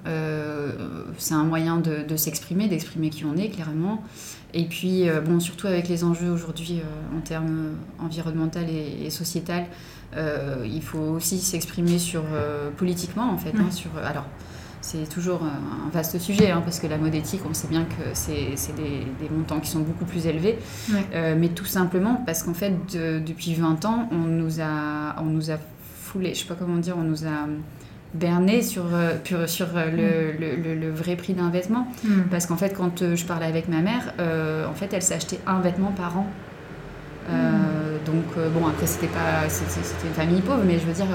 c'est 1.18 1.34
un 1.34 1.44
moyen 1.44 1.76
de 1.78 2.16
s'exprimer, 2.16 2.66
d'exprimer 2.66 3.10
qui 3.10 3.24
on 3.24 3.36
est, 3.36 3.50
clairement. 3.50 4.02
Et 4.54 4.64
puis, 4.64 5.08
euh, 5.08 5.20
bon, 5.20 5.40
surtout 5.40 5.66
avec 5.66 5.88
les 5.88 6.04
enjeux 6.04 6.30
aujourd'hui 6.30 6.78
euh, 6.78 7.18
en 7.18 7.20
termes 7.20 7.72
environnementaux 7.98 8.60
et, 8.60 9.04
et 9.04 9.10
sociétal, 9.10 9.66
euh, 10.16 10.64
il 10.64 10.80
faut 10.80 10.98
aussi 10.98 11.38
s'exprimer 11.38 11.98
sur 11.98 12.22
politiquement 12.76 13.30
en 13.30 13.36
fait. 13.36 13.52
Hein, 13.58 13.72
sur, 13.72 13.90
alors, 14.02 14.26
c'est 14.80 15.08
toujours 15.08 15.42
un 15.42 15.90
vaste 15.90 16.20
sujet 16.20 16.52
hein, 16.52 16.60
parce 16.64 16.78
que 16.78 16.86
la 16.86 16.98
mode 16.98 17.14
éthique, 17.16 17.40
on 17.48 17.52
sait 17.52 17.66
bien 17.66 17.84
que 17.84 18.10
c'est 18.12 18.76
des, 18.76 19.06
des, 19.20 19.28
montants 19.28 19.58
qui 19.58 19.70
sont 19.70 19.80
beaucoup 19.80 20.04
plus 20.04 20.26
élevés, 20.26 20.58
mais 21.12 21.48
tout 21.48 21.64
simplement 21.64 22.22
parce 22.24 22.44
qu'en 22.44 22.54
fait, 22.54 22.74
depuis 22.92 23.54
20 23.54 23.84
ans, 23.86 24.08
on 24.12 24.18
nous 24.18 24.60
a, 24.60 25.16
on 25.20 25.24
nous 25.24 25.50
a 25.50 25.56
foulé, 26.02 26.34
je 26.34 26.40
sais 26.40 26.46
pas 26.46 26.54
comment 26.54 26.76
dire, 26.76 26.96
on 26.96 27.02
nous 27.02 27.24
a 27.24 27.48
berné 28.14 28.62
sur, 28.62 28.84
euh, 28.92 29.46
sur 29.46 29.66
euh, 29.76 29.90
mm. 29.90 30.40
le, 30.40 30.74
le, 30.74 30.90
vrai 30.90 31.16
prix 31.16 31.34
d'un 31.34 31.50
vêtement. 31.50 31.88
Mm. 32.04 32.22
Parce 32.30 32.46
qu'en 32.46 32.56
fait, 32.56 32.70
quand 32.70 33.02
euh, 33.02 33.16
je 33.16 33.26
parlais 33.26 33.46
avec 33.46 33.68
ma 33.68 33.80
mère, 33.80 34.14
en 34.18 34.74
fait, 34.74 34.92
elle 34.92 35.02
s'achetait 35.02 35.40
un 35.46 35.60
vêtement 35.60 35.92
par 35.92 36.16
an. 36.18 36.26
Mm. 37.28 37.34
Donc, 38.06 38.24
bon, 38.54 38.66
après, 38.66 38.86
c'était 38.86 39.08
pas 39.08 39.48
c'était 39.48 40.06
une 40.06 40.14
famille 40.14 40.40
pauvre, 40.40 40.62
mais 40.66 40.78
je 40.78 40.86
veux 40.86 40.92
dire, 40.92 41.06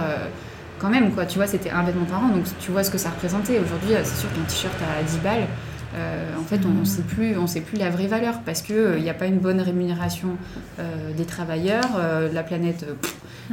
quand 0.79 0.89
même, 0.89 1.11
quoi, 1.11 1.25
tu 1.25 1.37
vois, 1.37 1.47
c'était 1.47 1.69
un 1.69 1.83
vêtement 1.83 2.05
par 2.05 2.23
an, 2.23 2.29
donc 2.29 2.45
tu 2.59 2.71
vois 2.71 2.83
ce 2.83 2.89
que 2.91 2.97
ça 2.97 3.09
représentait. 3.09 3.59
Aujourd'hui, 3.59 3.95
c'est 4.03 4.21
sûr 4.21 4.29
qu'un 4.33 4.41
t-shirt 4.41 4.75
à 4.81 5.03
10 5.03 5.17
balles, 5.19 5.47
en 6.39 6.43
fait, 6.43 6.61
on 6.65 6.79
ne 6.79 6.85
sait, 6.85 7.01
plus, 7.01 7.37
on 7.37 7.47
sait 7.47 7.61
plus 7.61 7.77
la 7.77 7.89
vraie 7.89 8.07
valeur 8.07 8.41
parce 8.45 8.61
qu'il 8.61 9.01
n'y 9.01 9.09
a 9.09 9.13
pas 9.13 9.27
une 9.27 9.39
bonne 9.39 9.61
rémunération 9.61 10.29
des 11.17 11.25
travailleurs. 11.25 11.99
la 12.33 12.43
planète, 12.43 12.85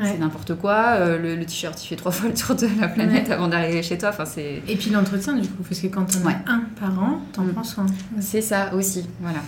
c'est 0.02 0.18
n'importe 0.18 0.54
quoi. 0.56 0.96
Euh, 0.98 1.36
le, 1.36 1.44
t-shirt, 1.44 1.82
il 1.82 1.86
fait 1.86 1.96
trois 1.96 2.12
fois 2.16 2.28
le 2.28 2.34
tour 2.34 2.54
de 2.54 2.68
la 2.80 2.88
planète 2.88 3.30
avant 3.30 3.48
d'arriver 3.48 3.82
chez 3.82 3.98
toi. 3.98 4.10
Enfin, 4.10 4.24
c'est... 4.24 4.62
Et 4.68 4.76
puis 4.76 4.90
l'entretien, 4.90 5.34
du 5.34 5.48
coup, 5.48 5.62
parce 5.62 5.80
que 5.80 5.86
quand 5.86 6.06
on 6.22 6.28
a 6.28 6.32
un 6.52 6.62
par 6.78 6.98
an, 7.02 7.20
t'en 7.32 7.44
mm. 7.44 7.52
prends 7.52 7.64
soin. 7.64 7.86
C'est 8.20 8.40
ça 8.40 8.74
aussi, 8.74 9.06
voilà. 9.20 9.40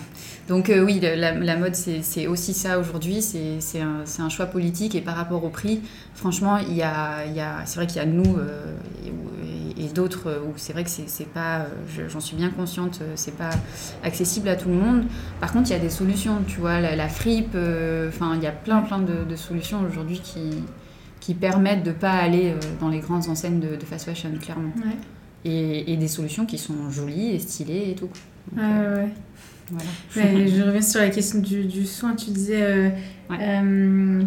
Donc 0.47 0.71
euh, 0.71 0.83
oui, 0.83 0.99
la, 0.99 1.57
mode, 1.57 1.75
c'est, 1.75 2.27
aussi 2.27 2.53
ça 2.53 2.79
aujourd'hui. 2.79 3.21
C'est, 3.21 3.81
un, 3.81 4.03
un, 4.23 4.29
choix 4.29 4.47
politique 4.47 4.95
et 4.95 5.01
par 5.01 5.15
rapport 5.15 5.43
au 5.43 5.49
prix, 5.49 5.81
franchement, 6.15 6.57
il 6.57 6.73
y 6.73 6.81
a, 6.81 7.25
y 7.27 7.39
a, 7.39 7.57
c'est 7.65 7.75
vrai 7.75 7.85
qu'il 7.85 7.97
y 7.97 7.99
a 7.99 8.07
nous 8.07 8.35
euh, 8.37 8.73
d'autres 9.99 10.41
où 10.47 10.53
c'est 10.55 10.73
vrai 10.73 10.83
que 10.83 10.89
c'est, 10.89 11.27
pas, 11.27 11.67
j'en 12.07 12.19
suis 12.19 12.35
bien 12.35 12.49
consciente, 12.49 13.01
c'est 13.15 13.35
pas 13.35 13.51
accessible 14.03 14.49
à 14.49 14.55
tout 14.55 14.69
le 14.69 14.75
monde. 14.75 15.03
Par 15.39 15.51
contre, 15.51 15.69
il 15.69 15.73
y 15.73 15.75
a 15.75 15.79
des 15.79 15.89
solutions, 15.89 16.37
tu 16.47 16.59
vois, 16.59 16.79
la, 16.79 17.09
fripe, 17.09 17.55
enfin, 18.07 18.35
il 18.35 18.43
y 18.43 18.47
a 18.47 18.51
plein, 18.51 18.81
plein 18.81 18.99
de, 18.99 19.23
de 19.23 19.35
solutions 19.35 19.81
aujourd'hui 19.81 20.19
qui 20.19 20.51
qui, 21.19 21.33
permettent 21.33 21.83
de 21.83 21.91
pas 21.91 22.13
aller 22.13 22.51
euh, 22.51 22.59
dans 22.79 22.89
les 22.89 22.99
grandes 22.99 23.27
enseignes 23.29 23.59
de, 23.59 23.77
fast 23.85 24.05
fashion, 24.05 24.31
clairement. 24.41 24.71
Et, 25.45 25.95
des 25.95 26.07
solutions 26.07 26.45
qui 26.45 26.57
sont 26.57 26.89
jolies 26.89 27.35
et 27.35 27.39
stylées 27.39 27.91
et 27.91 27.95
tout. 27.95 28.09
Euh, 28.57 29.05
voilà. 29.69 29.89
je 30.47 30.63
reviens 30.63 30.81
sur 30.81 30.99
la 30.99 31.09
question 31.09 31.39
du, 31.39 31.65
du 31.65 31.85
soin. 31.85 32.15
Tu 32.15 32.31
disais 32.31 32.93
euh, 33.31 34.23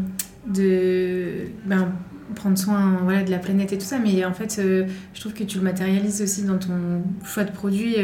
de 0.46 1.46
ben, 1.66 1.92
prendre 2.34 2.58
soin 2.58 2.98
voilà, 3.02 3.22
de 3.22 3.30
la 3.30 3.38
planète 3.38 3.72
et 3.72 3.78
tout 3.78 3.84
ça, 3.84 3.98
mais 3.98 4.24
en 4.24 4.32
fait, 4.32 4.60
je 4.60 5.20
trouve 5.20 5.32
que 5.32 5.44
tu 5.44 5.58
le 5.58 5.64
matérialises 5.64 6.22
aussi 6.22 6.44
dans 6.44 6.58
ton 6.58 7.02
choix 7.24 7.44
de 7.44 7.52
produit. 7.52 7.96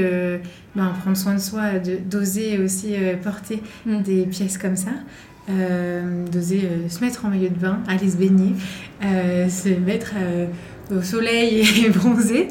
Ben, 0.77 0.93
prendre 1.01 1.17
soin 1.17 1.35
de 1.35 1.41
soi, 1.41 1.79
d'oser 2.11 2.59
aussi 2.59 2.95
porter 3.23 3.63
mm. 3.87 4.03
des 4.03 4.27
pièces 4.27 4.59
comme 4.59 4.77
ça. 4.77 4.91
Euh, 5.51 6.27
d'oser 6.27 6.65
euh, 6.65 6.89
se 6.91 7.03
mettre 7.03 7.25
en 7.25 7.31
maillot 7.31 7.49
de 7.49 7.59
bain, 7.59 7.79
aller 7.89 8.11
se 8.11 8.17
baigner, 8.19 8.53
euh, 9.03 9.49
se 9.49 9.71
mettre 9.71 10.13
au 10.95 11.01
soleil 11.01 11.67
et 11.87 11.89
bronzer. 11.89 12.49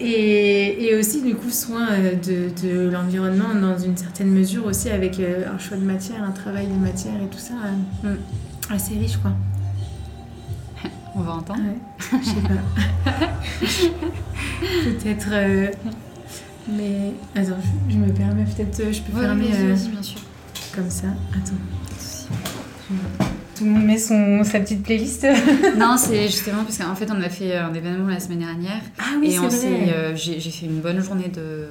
Et, 0.00 0.84
et, 0.84 0.94
aussi, 0.96 1.22
du 1.22 1.34
coup, 1.34 1.48
soin 1.48 1.86
de, 2.26 2.50
de 2.66 2.90
l'environnement 2.90 3.54
dans 3.58 3.78
une 3.78 3.96
certaine 3.96 4.30
mesure 4.30 4.66
aussi 4.66 4.90
avec 4.90 5.18
un 5.18 5.58
choix 5.58 5.78
de 5.78 5.84
matière, 5.84 6.22
un 6.22 6.32
travail 6.32 6.66
de 6.66 6.74
matière 6.74 7.14
et 7.14 7.28
tout 7.28 7.38
ça. 7.38 7.54
Mm. 8.02 8.16
assez 8.70 8.94
riche, 8.94 9.16
quoi. 9.16 9.32
On 11.14 11.20
va 11.20 11.32
entendre 11.32 11.60
Je 12.08 12.24
sais 12.24 12.40
pas. 12.40 13.10
peut-être. 14.84 15.30
mais 16.68 17.14
attends, 17.34 17.56
je, 17.88 17.96
me 17.96 18.12
permets 18.12 18.44
peut-être. 18.44 18.92
Je 18.92 19.02
peux 19.02 19.20
fermer. 19.20 19.48
bien 19.48 19.76
sûr 20.02 20.20
comme 20.74 20.90
ça. 20.90 21.08
Attends. 21.34 21.54
Tout 23.62 23.68
le 23.68 23.74
monde 23.74 23.84
met 23.84 23.98
son, 23.98 24.42
sa 24.42 24.58
petite 24.58 24.82
playlist. 24.82 25.24
non, 25.78 25.94
c'est 25.96 26.22
justement 26.26 26.64
parce 26.64 26.78
qu'en 26.78 26.96
fait, 26.96 27.08
on 27.12 27.20
a 27.22 27.28
fait 27.28 27.56
un 27.56 27.72
événement 27.72 28.08
la 28.08 28.18
semaine 28.18 28.40
dernière. 28.40 28.80
Ah 28.98 29.04
oui, 29.20 29.34
et 29.34 29.38
on 29.38 29.44
euh, 29.44 30.16
j'ai, 30.16 30.40
fait 30.40 30.66
une 30.66 30.80
bonne 30.80 31.00
journée 31.00 31.28
de, 31.28 31.68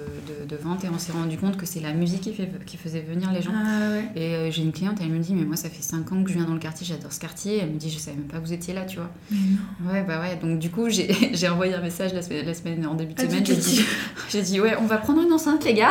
de, 0.47 0.55
vente 0.55 0.85
et 0.85 0.87
on 0.87 0.97
s'est 0.97 1.11
rendu 1.11 1.37
compte 1.37 1.57
que 1.57 1.65
c'est 1.65 1.81
la 1.81 1.91
musique 1.91 2.21
qui, 2.21 2.31
fait, 2.31 2.49
qui 2.65 2.77
faisait 2.77 3.01
venir 3.01 3.29
les 3.33 3.41
gens. 3.41 3.51
Ah, 3.53 3.89
ouais. 3.89 4.05
Et 4.15 4.35
euh, 4.35 4.51
j'ai 4.51 4.61
une 4.61 4.71
cliente, 4.71 4.99
elle 5.01 5.09
me 5.09 5.19
dit 5.19 5.35
Mais 5.35 5.43
moi, 5.43 5.57
ça 5.57 5.67
fait 5.67 5.81
5 5.83 6.09
ans 6.13 6.23
que 6.23 6.29
je 6.29 6.35
viens 6.35 6.45
dans 6.45 6.53
le 6.53 6.61
quartier, 6.61 6.87
j'adore 6.87 7.11
ce 7.11 7.19
quartier. 7.19 7.59
Elle 7.61 7.71
me 7.71 7.77
dit 7.77 7.89
Je 7.89 7.99
savais 7.99 8.15
même 8.15 8.27
pas 8.27 8.37
que 8.37 8.45
vous 8.45 8.53
étiez 8.53 8.73
là, 8.73 8.85
tu 8.85 8.95
vois. 8.95 9.09
Non. 9.29 9.91
Ouais, 9.91 10.05
bah 10.07 10.21
ouais. 10.21 10.37
Donc, 10.41 10.59
du 10.59 10.69
coup, 10.69 10.89
j'ai, 10.89 11.13
j'ai 11.33 11.49
envoyé 11.49 11.73
un 11.73 11.81
message 11.81 12.13
la 12.13 12.21
semaine, 12.21 12.45
la 12.45 12.53
semaine 12.53 12.87
en 12.87 12.95
début 12.95 13.15
de 13.15 13.21
ah, 13.21 13.29
semaine. 13.29 13.43
J'ai 14.29 14.41
dit, 14.41 14.61
Ouais, 14.61 14.75
on 14.79 14.85
va 14.85 14.95
prendre 14.95 15.21
une 15.21 15.33
enceinte, 15.33 15.65
les 15.65 15.73
gars. 15.73 15.89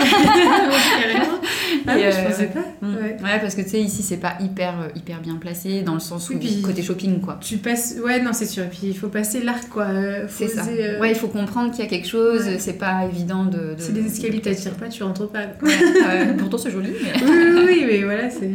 ah, 1.86 1.98
et, 1.98 2.10
je 2.10 2.16
euh, 2.16 2.26
pensais 2.26 2.46
pas. 2.46 2.64
Mm. 2.80 2.94
Ouais. 2.94 3.16
ouais. 3.22 3.38
parce 3.38 3.54
que 3.54 3.60
tu 3.60 3.68
sais, 3.68 3.82
ici, 3.82 4.02
c'est 4.02 4.16
pas 4.16 4.38
hyper, 4.40 4.88
hyper 4.94 5.20
bien 5.20 5.34
placé 5.34 5.82
dans 5.82 5.89
le 5.94 6.00
sens 6.00 6.30
où 6.30 6.34
Oui, 6.34 6.62
côté 6.62 6.82
shopping, 6.82 7.20
quoi. 7.20 7.38
Tu 7.40 7.56
passes. 7.58 7.96
Ouais, 8.04 8.20
non, 8.22 8.32
c'est 8.32 8.46
sûr. 8.46 8.64
Et 8.64 8.68
puis 8.68 8.80
il 8.84 8.96
faut 8.96 9.08
passer 9.08 9.42
l'arc, 9.42 9.68
quoi. 9.68 9.84
Euh, 9.84 10.26
C'est 10.28 10.48
ça. 10.48 10.64
euh, 10.68 11.00
Ouais, 11.00 11.10
il 11.10 11.16
faut 11.16 11.28
comprendre 11.28 11.70
qu'il 11.70 11.80
y 11.84 11.86
a 11.86 11.90
quelque 11.90 12.08
chose. 12.08 12.44
Ouais. 12.44 12.58
C'est 12.58 12.78
pas 12.78 13.04
évident 13.06 13.44
de. 13.44 13.74
de- 13.74 13.74
Si 13.78 13.92
les 13.92 14.06
escaliers 14.06 14.40
t'attirent 14.40 14.74
pas, 14.74 14.88
tu 14.88 15.02
rentres 15.02 15.28
pas. 15.28 15.40
Ouais, 15.62 16.34
pourtant, 16.38 16.58
c'est 16.58 16.70
joli, 16.70 16.90
mais. 17.02 17.22
oui, 17.24 17.30
oui, 17.30 17.62
oui, 17.66 17.84
mais 17.88 18.02
voilà, 18.04 18.30
c'est. 18.30 18.52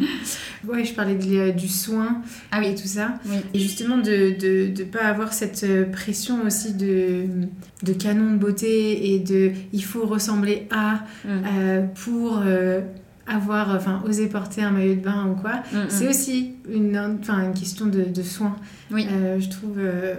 Ouais, 0.68 0.84
je 0.84 0.94
parlais 0.94 1.16
de- 1.16 1.52
du 1.52 1.68
soin 1.68 2.22
Ah 2.52 2.62
et 2.64 2.70
oui. 2.70 2.76
tout 2.76 2.88
ça. 2.88 3.16
Oui. 3.28 3.36
Et 3.54 3.60
justement, 3.60 3.98
de 3.98 4.12
ne 4.42 4.74
de, 4.74 4.84
pas 4.84 5.04
avoir 5.06 5.32
cette 5.34 5.64
euh, 5.64 5.86
pression 5.92 6.44
aussi 6.46 6.74
de, 6.74 7.26
de 7.84 7.94
canon 7.94 8.32
de 8.32 8.38
beauté 8.38 9.14
et 9.14 9.20
de 9.20 9.52
il 9.74 9.84
faut 9.84 10.06
ressembler 10.06 10.68
à 10.72 11.04
Mm. 11.24 11.30
euh, 11.58 11.82
pour 12.04 12.42
euh, 12.46 12.82
avoir, 13.28 13.70
enfin, 13.76 14.02
oser 14.08 14.28
porter 14.28 14.62
un 14.62 14.72
maillot 14.72 14.96
de 14.96 15.00
bain 15.02 15.28
ou 15.28 15.36
quoi. 15.42 15.56
Mm, 15.74 15.78
mm. 15.78 15.90
C'est 15.90 16.08
aussi 16.08 16.54
une, 16.72 16.98
enfin, 17.22 17.44
une 17.46 17.54
question 17.54 17.86
de, 17.88 18.04
de 18.04 18.24
soin. 18.24 18.56
Oui. 18.92 19.08
Euh, 19.12 19.40
je 19.40 19.50
trouve. 19.50 19.78
euh, 19.78 20.14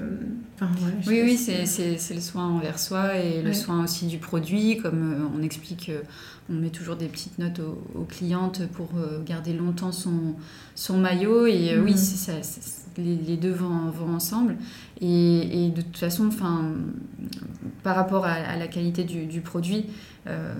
ouais, 0.61 0.67
je 1.03 1.09
Oui, 1.11 1.21
oui, 1.25 1.37
c'est, 1.37 1.67
si- 1.67 1.73
c'est, 1.73 1.99
c'est 1.99 2.15
le 2.15 2.21
soin 2.21 2.47
envers 2.49 2.79
soi 2.79 3.17
et 3.17 3.43
le 3.43 3.53
soin 3.53 3.85
aussi 3.85 4.07
du 4.07 4.19
produit. 4.19 4.79
Comme 4.79 5.13
euh, 5.13 5.39
on 5.39 5.43
explique, 5.43 5.89
euh, 5.89 6.01
on 6.51 6.55
met 6.55 6.71
toujours 6.71 6.97
des 6.97 7.07
petites 7.09 7.39
notes 7.39 7.61
aux, 7.61 7.99
aux 7.99 8.05
clientes 8.05 8.67
pour 8.69 8.89
euh, 8.97 9.23
garder 9.25 9.53
longtemps 9.53 9.93
son, 9.93 10.35
son 10.75 10.99
maillot. 10.99 11.47
Et 11.47 11.73
euh, 11.75 11.83
oui, 11.83 11.95
c'est 11.97 12.17
ça, 12.17 12.33
les, 12.99 13.17
les 13.17 13.37
deux 13.37 13.53
vont, 13.53 13.91
vont 13.91 14.15
ensemble. 14.15 14.57
Et, 15.01 15.67
et 15.67 15.71
de 15.71 15.83
toute 15.83 15.97
façon, 15.99 16.27
enfin, 16.29 16.73
par 17.83 17.97
rapport 17.97 18.25
à, 18.25 18.33
à 18.33 18.57
la 18.57 18.69
qualité 18.69 19.05
du, 19.05 19.27
du 19.27 19.41
produit, 19.41 19.87
euh, 20.27 20.55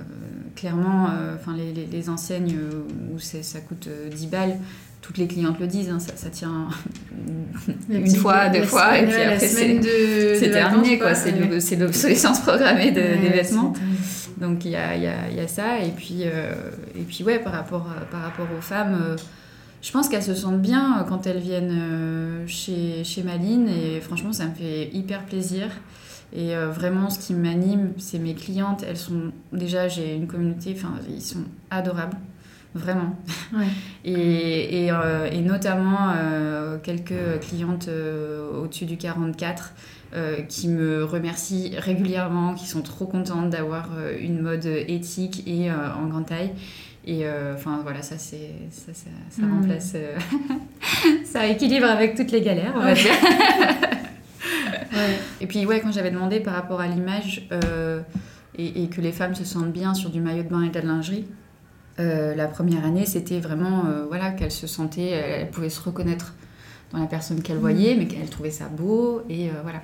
clairement, 0.55 1.09
euh, 1.11 1.35
enfin, 1.37 1.57
les, 1.57 1.73
les, 1.73 1.87
les 1.87 2.09
enseignes 2.09 2.57
où 3.13 3.19
c'est- 3.19 3.43
ça 3.43 3.61
coûte 3.61 3.89
euh, 3.89 4.09
10 4.11 4.27
balles, 4.29 4.59
toutes 5.03 5.19
les 5.19 5.27
clientes 5.29 5.61
le 5.61 5.67
disent, 5.67 5.89
hein, 5.91 6.01
ça, 6.01 6.13
ça 6.17 6.31
tient 6.31 6.69
une 7.91 8.07
fois, 8.17 8.49
deux 8.49 8.63
fois, 8.65 8.99
et 8.99 9.07
puis 9.07 9.15
après, 9.35 9.39
c'est- 9.47 10.51
terminé, 10.51 10.99
quoi. 10.99 11.15
C'est, 11.15 11.77
l'obsolescence 11.77 12.41
programmée 12.41 12.91
de- 12.91 13.01
Ouais, 13.01 13.19
des 13.19 13.29
vêtements. 13.29 13.73
Donc 14.41 14.65
il 14.65 14.73
y 14.73 14.77
a, 14.77 14.95
il 14.97 15.03
y, 15.03 15.07
a, 15.07 15.31
il 15.31 15.37
y 15.37 15.41
a 15.41 15.49
ça. 15.49 15.79
Et 15.81 15.91
puis, 15.91 16.23
euh, 16.25 16.53
et 16.95 17.03
puis 17.03 17.25
ouais, 17.25 17.39
par 17.39 17.53
rapport, 17.53 17.87
à- 17.89 18.05
par 18.05 18.21
rapport 18.23 18.47
aux 18.57 18.61
femmes, 18.61 18.99
euh, 19.01 19.17
je 19.83 19.91
pense 19.93 20.09
qu'elles 20.09 20.23
se 20.23 20.35
sentent 20.35 20.61
bien 20.61 20.99
euh, 21.01 21.05
quand 21.05 21.27
elles 21.27 21.39
viennent 21.39 21.71
euh, 21.81 22.45
chez, 22.47 23.03
chez 23.05 23.23
Maline. 23.23 23.69
Et 23.69 24.01
franchement, 24.01 24.33
ça 24.33 24.45
me 24.47 24.55
fait 24.55 24.91
hyper 24.93 25.23
plaisir. 25.25 25.69
Et 26.35 26.55
euh, 26.57 26.69
vraiment, 26.71 27.09
ce 27.09 27.19
qui 27.21 27.33
m'anime, 27.35 27.93
c'est 27.99 28.19
mes 28.19 28.35
clientes. 28.35 28.85
Elles 28.87 28.97
sont 28.99 29.33
déjà, 29.53 29.89
j'ai 29.89 30.15
une 30.17 30.27
communauté, 30.27 30.75
enfin, 30.77 30.95
ils 31.09 31.23
sont 31.23 31.45
adorables. 31.71 32.17
Vraiment. 32.77 33.17
Ouais. 33.53 33.67
Et, 34.05 34.85
et, 34.85 34.93
euh, 34.93 35.29
et 35.31 35.41
notamment 35.41 36.13
euh, 36.17 36.79
quelques 36.81 37.41
clientes 37.41 37.89
euh, 37.89 38.63
au-dessus 38.63 38.85
du 38.85 38.97
44 38.97 39.73
euh, 40.15 40.43
qui 40.43 40.69
me 40.69 41.03
remercient 41.05 41.73
régulièrement, 41.79 42.55
qui 42.55 42.67
sont 42.67 42.83
trop 42.83 43.07
contentes 43.07 43.51
d'avoir 43.51 43.89
une 44.21 44.41
mode 44.43 44.65
éthique 44.67 45.43
et 45.49 45.71
en 45.73 46.07
grande 46.07 46.27
taille. 46.27 46.53
Et 47.05 47.25
enfin 47.55 47.81
voilà, 47.83 48.03
ça, 48.03 48.17
c'est, 48.19 48.53
ça, 48.71 48.93
ça, 48.95 49.11
ça 49.31 49.43
Mhm. 49.43 49.61
remplace. 49.61 49.97
ça 51.25 51.47
équilibre 51.47 51.87
avec 51.87 52.15
toutes 52.15 52.31
les 52.31 52.41
galères, 52.43 52.73
on 52.77 52.81
va 52.81 52.95
dire. 52.95 53.11
Ouais. 54.93 55.19
Et 55.41 55.47
puis, 55.47 55.67
ouais, 55.67 55.81
quand 55.81 55.93
j'avais 55.93 56.11
demandé 56.11 56.41
par 56.41 56.55
rapport 56.55 56.81
à 56.81 56.87
l'image 56.89 57.47
et, 58.57 58.83
et 58.85 58.89
que 58.89 59.01
les 59.01 59.13
femmes 59.13 59.35
se 59.35 59.45
sentent 59.45 59.73
bien 59.73 59.93
sur 59.93 60.09
du 60.11 60.21
maillot 60.21 60.45
de 60.45 60.49
bain 60.49 60.63
et 60.63 60.69
de 60.71 60.75
la 60.75 60.83
lingerie, 60.85 61.27
euh, 62.01 62.35
la 62.35 62.47
première 62.47 62.85
année, 62.85 63.07
c'était 63.07 63.41
vraiment 63.41 63.87
euh, 63.87 64.05
voilà, 64.07 64.31
qu'elles 64.33 64.51
se 64.53 64.67
sentaient, 64.67 65.09
elles, 65.09 65.41
elles 65.43 65.51
pouvaient 65.51 65.71
se 65.71 65.81
reconnaître 65.81 66.35
dans 66.93 66.99
la 66.99 67.07
personne 67.07 67.43
qu'elles 67.43 67.59
voyaient, 67.59 67.95
mais 67.97 68.07
qu'elles 68.07 68.31
trouvaient 68.31 68.51
ça 68.51 68.67
beau. 68.69 69.23
Et 69.29 69.49
euh, 69.49 69.53
voilà. 69.63 69.83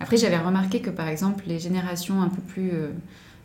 Après, 0.00 0.16
j'avais 0.16 0.38
remarqué 0.38 0.80
que 0.80 0.90
par 0.90 1.08
exemple, 1.08 1.44
les 1.46 1.58
générations 1.58 2.20
un 2.22 2.28
peu 2.28 2.42
plus. 2.42 2.70
euh, 2.72 2.88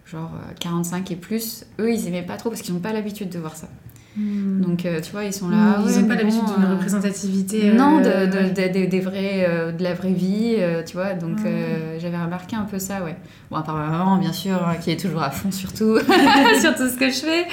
genre 0.06 0.32
euh, 0.36 0.54
45 0.60 1.10
et 1.12 1.16
plus, 1.16 1.66
eux, 1.80 1.92
ils 1.94 2.08
aimaient 2.08 2.22
pas 2.26 2.38
trop 2.38 2.50
parce 2.50 2.62
qu'ils 2.62 2.74
n'ont 2.74 2.80
pas 2.82 2.92
l'habitude 2.94 3.30
de 3.30 3.40
voir 3.40 3.56
ça. 3.56 3.70
Donc, 4.18 4.86
euh, 4.86 5.00
tu 5.02 5.12
vois, 5.12 5.24
ils 5.24 5.32
sont 5.34 5.48
là. 5.50 5.78
ils 5.80 5.86
ouais, 5.86 6.02
n'ont 6.02 6.08
pas 6.08 6.16
l'habitude 6.16 6.42
d'une 6.56 6.66
euh, 6.66 6.74
représentativité. 6.74 7.70
euh, 7.70 7.74
non, 7.76 8.02
de, 8.02 8.06
ouais. 8.08 8.28
de, 8.28 8.50
de- 8.74 8.80
de- 8.84 8.90
des 8.90 9.00
vrais, 9.00 9.46
euh, 9.48 9.72
de 9.72 9.82
la 9.84 9.94
vraie 9.94 10.12
vie, 10.12 10.56
euh, 10.60 10.84
tu 10.84 10.94
vois. 10.98 11.14
Donc, 11.14 11.38
euh, 11.46 11.98
j'avais 12.00 12.18
remarqué 12.22 12.56
un 12.58 12.64
peu 12.66 12.78
ça, 12.78 13.04
ouais. 13.04 13.16
Bon, 13.50 13.58
à 13.58 13.64
part 13.64 13.76
ma 13.78 13.88
maman, 13.90 14.18
bien 14.18 14.34
sûr, 14.34 14.56
hein, 14.56 14.76
qui 14.82 14.92
est 14.92 15.00
toujours 15.00 15.24
à 15.24 15.32
fond 15.32 15.50
sur 15.52 15.72
tout, 15.74 15.98
sur 16.62 16.76
tout 16.76 16.90
ce 16.90 16.98
que 16.98 17.10
je 17.10 17.20
fais. 17.20 17.46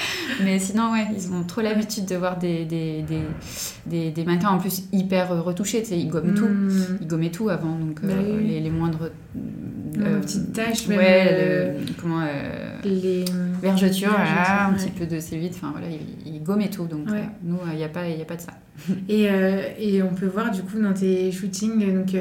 Mais 0.42 0.58
sinon, 0.58 0.92
ouais, 0.92 1.06
ils 1.16 1.32
ont 1.32 1.44
trop 1.44 1.60
l'habitude 1.60 2.06
de 2.06 2.16
voir 2.16 2.38
des, 2.38 2.64
des, 2.64 3.02
des, 3.02 3.22
des, 3.86 4.10
des 4.10 4.24
mannequins 4.24 4.50
en 4.50 4.58
plus 4.58 4.82
hyper 4.92 5.30
euh, 5.32 5.40
retouchés, 5.40 5.82
tu 5.82 5.90
sais, 5.90 5.98
ils 5.98 6.08
gomment 6.08 6.34
tout. 6.34 6.46
Hmm. 6.46 6.98
Ils 7.00 7.06
gommaient 7.06 7.30
tout 7.30 7.48
avant, 7.50 7.76
donc 7.78 8.00
Bah 8.02 8.08
euh, 8.14 8.40
les 8.40 8.70
moindres. 8.70 9.10
Moindres 10.00 10.20
petites 10.20 10.52
taches, 10.52 10.88
même, 10.88 10.98
Ouais, 10.98 11.28
euh, 11.30 11.72
le- 11.80 11.92
comment. 12.00 12.20
euh, 12.20 12.76
Les... 12.84 13.24
Vergetures, 13.60 14.10
voilà, 14.10 14.24
Vergetures, 14.24 14.54
un 14.60 14.70
ouais. 14.72 14.76
petit 14.78 14.90
peu 14.90 15.06
de 15.06 15.20
sévite, 15.20 15.54
enfin 15.56 15.72
voilà, 15.72 15.88
ils, 15.88 16.34
ils 16.34 16.42
gommaient 16.42 16.70
tout, 16.70 16.84
donc 16.86 17.08
Ouais. 17.10 17.18
euh, 17.18 17.22
nous, 17.44 17.58
il 17.72 17.76
n'y 17.78 17.84
a, 17.84 17.88
pas- 17.88 18.06
y 18.08 18.22
a 18.22 18.24
pas 18.24 18.36
de 18.36 18.40
ça. 18.40 18.52
Et, 19.08 19.28
euh, 19.28 19.60
et 19.78 20.02
on 20.04 20.14
peut 20.14 20.26
voir 20.26 20.52
du 20.52 20.62
coup 20.62 20.80
dans 20.80 20.92
tes 20.94 21.32
shootings 21.32 21.92
donc, 21.94 22.14
euh, 22.14 22.20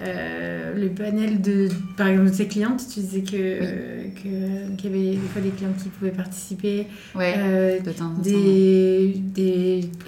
euh, 0.00 0.74
le 0.76 0.88
panel 0.88 1.40
de, 1.40 1.68
par 1.96 2.08
exemple, 2.08 2.30
de 2.30 2.34
tes 2.36 2.48
clientes. 2.48 2.82
Tu 2.92 2.98
disais 3.00 3.20
que, 3.20 3.36
euh, 3.36 4.02
que- 4.20 4.74
qu'il 4.76 4.90
y 4.90 4.94
avait 4.94 5.10
des 5.12 5.28
fois 5.28 5.40
des 5.42 5.50
clientes 5.50 5.76
qui 5.80 5.88
pouvaient 5.90 6.10
participer, 6.10 6.88
Ouais, 7.14 7.34
euh, 7.38 7.78
de 7.80 7.90
temps 7.92 8.06
en 8.06 8.14
temps. 8.16 8.22
des, 8.22 9.14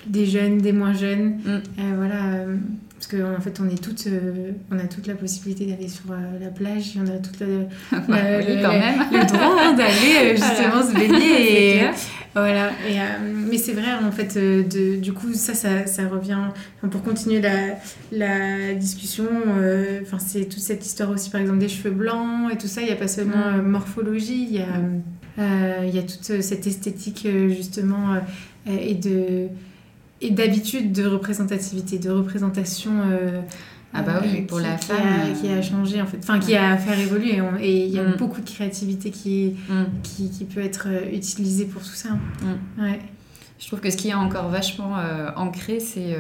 des, 0.09 0.27
jeunes, 0.27 0.59
des 0.59 0.73
moins 0.73 0.95
jeunes. 0.95 1.37
Mm. 1.45 1.49
Euh, 1.49 1.61
voilà. 1.97 2.25
Parce 2.97 3.09
qu'en 3.09 3.41
fait, 3.43 3.61
on, 3.61 3.69
est 3.69 3.83
toutes, 3.83 4.07
euh, 4.07 4.53
on 4.71 4.79
a 4.79 4.85
toute 4.85 5.07
la 5.07 5.15
possibilité 5.15 5.67
d'aller 5.67 5.89
sur 5.89 6.11
euh, 6.13 6.39
la 6.41 6.47
plage, 6.49 6.95
on 6.97 7.07
a 7.07 7.19
toute 7.19 7.39
la, 7.41 7.47
la- 7.47 8.39
oui, 8.39 8.59
quand 8.63 8.73
le- 8.73 8.79
même. 8.79 8.99
le 9.13 9.27
droit 9.27 9.57
hein, 9.61 9.73
d'aller 9.75 10.15
euh, 10.23 10.31
justement 10.37 10.81
Voilà. 10.81 10.87
se 10.87 10.95
baigner. 10.95 11.77
Et, 11.81 11.81
voilà. 12.35 12.71
Et, 12.89 12.97
mais 13.51 13.59
c'est 13.59 13.73
vrai, 13.73 13.93
en 14.03 14.11
fait, 14.11 14.37
de, 14.39 14.97
du 14.97 15.13
coup, 15.13 15.35
ça, 15.35 15.55
ça, 15.55 15.87
ça 15.87 16.09
revient. 16.09 16.39
enfin, 16.79 16.89
pour 16.89 17.03
continuer 17.03 17.41
la, 17.41 17.75
la 18.11 18.75
discussion, 18.75 19.27
enfin, 20.03 20.19
c'est 20.19 20.45
toute 20.47 20.61
cette 20.63 20.85
histoire 20.87 21.11
aussi, 21.11 21.31
par 21.31 21.41
exemple, 21.41 21.59
des 21.59 21.69
cheveux 21.69 21.91
blancs 21.95 22.51
et 22.53 22.57
tout 22.57 22.67
ça. 22.69 22.81
Il 22.81 22.87
n'y 22.87 22.93
a 22.93 22.97
pas 22.97 23.09
seulement 23.09 23.53
Mm. 23.59 23.63
morphologie, 23.69 24.47
il 24.51 24.57
y 24.57 24.61
a, 24.63 24.67
euh, 25.41 25.85
il 25.87 25.95
y 25.95 25.99
a 25.99 26.03
toute 26.03 26.41
cette 26.43 26.67
esthétique, 26.67 27.27
justement, 27.49 28.15
et 28.67 28.95
de 28.95 29.49
et 30.27 30.31
d'habitude 30.31 30.93
de 30.93 31.07
représentativité, 31.07 31.99
de 31.99 32.11
représentation. 32.11 32.93
euh, 33.11 33.41
Ah 33.97 34.03
bah 34.03 34.21
oui, 34.25 34.41
euh, 34.43 34.47
pour 34.47 34.59
qui- 34.59 34.65
la 34.65 34.75
qui 34.75 34.87
femme, 34.87 34.97
a, 35.07 35.27
euh, 35.27 35.33
qui 35.41 35.49
a 35.49 35.63
changé 35.63 36.03
en 36.03 36.07
fait, 36.07 36.19
enfin 36.21 36.41
qui 36.41 36.57
a 36.57 36.73
à 36.73 36.77
faire 36.77 36.99
évoluer. 36.99 37.37
Et 37.37 37.41
on- 37.41 37.57
Et 37.61 37.85
il 37.87 37.93
y 37.95 37.99
a 38.01 38.03
Mm. 38.03 38.17
beaucoup 38.17 38.41
de 38.41 38.49
créativité 38.51 39.11
qui, 39.11 39.55
Mm. 39.69 39.85
qui, 40.03 40.31
qui 40.31 40.45
peut 40.47 40.61
être 40.61 40.89
euh, 40.89 41.15
utilisée 41.15 41.67
pour 41.67 41.81
tout 41.83 41.95
ça. 41.95 42.09
Mm. 42.11 42.83
Ouais. 42.83 42.99
Je 43.61 43.67
trouve 43.69 43.79
que 43.81 43.91
ce 43.91 43.97
qui 43.97 44.09
est 44.09 44.15
encore 44.15 44.49
vachement 44.49 44.99
euh, 44.99 45.29
ancré, 45.37 45.79
c'est 45.79 46.15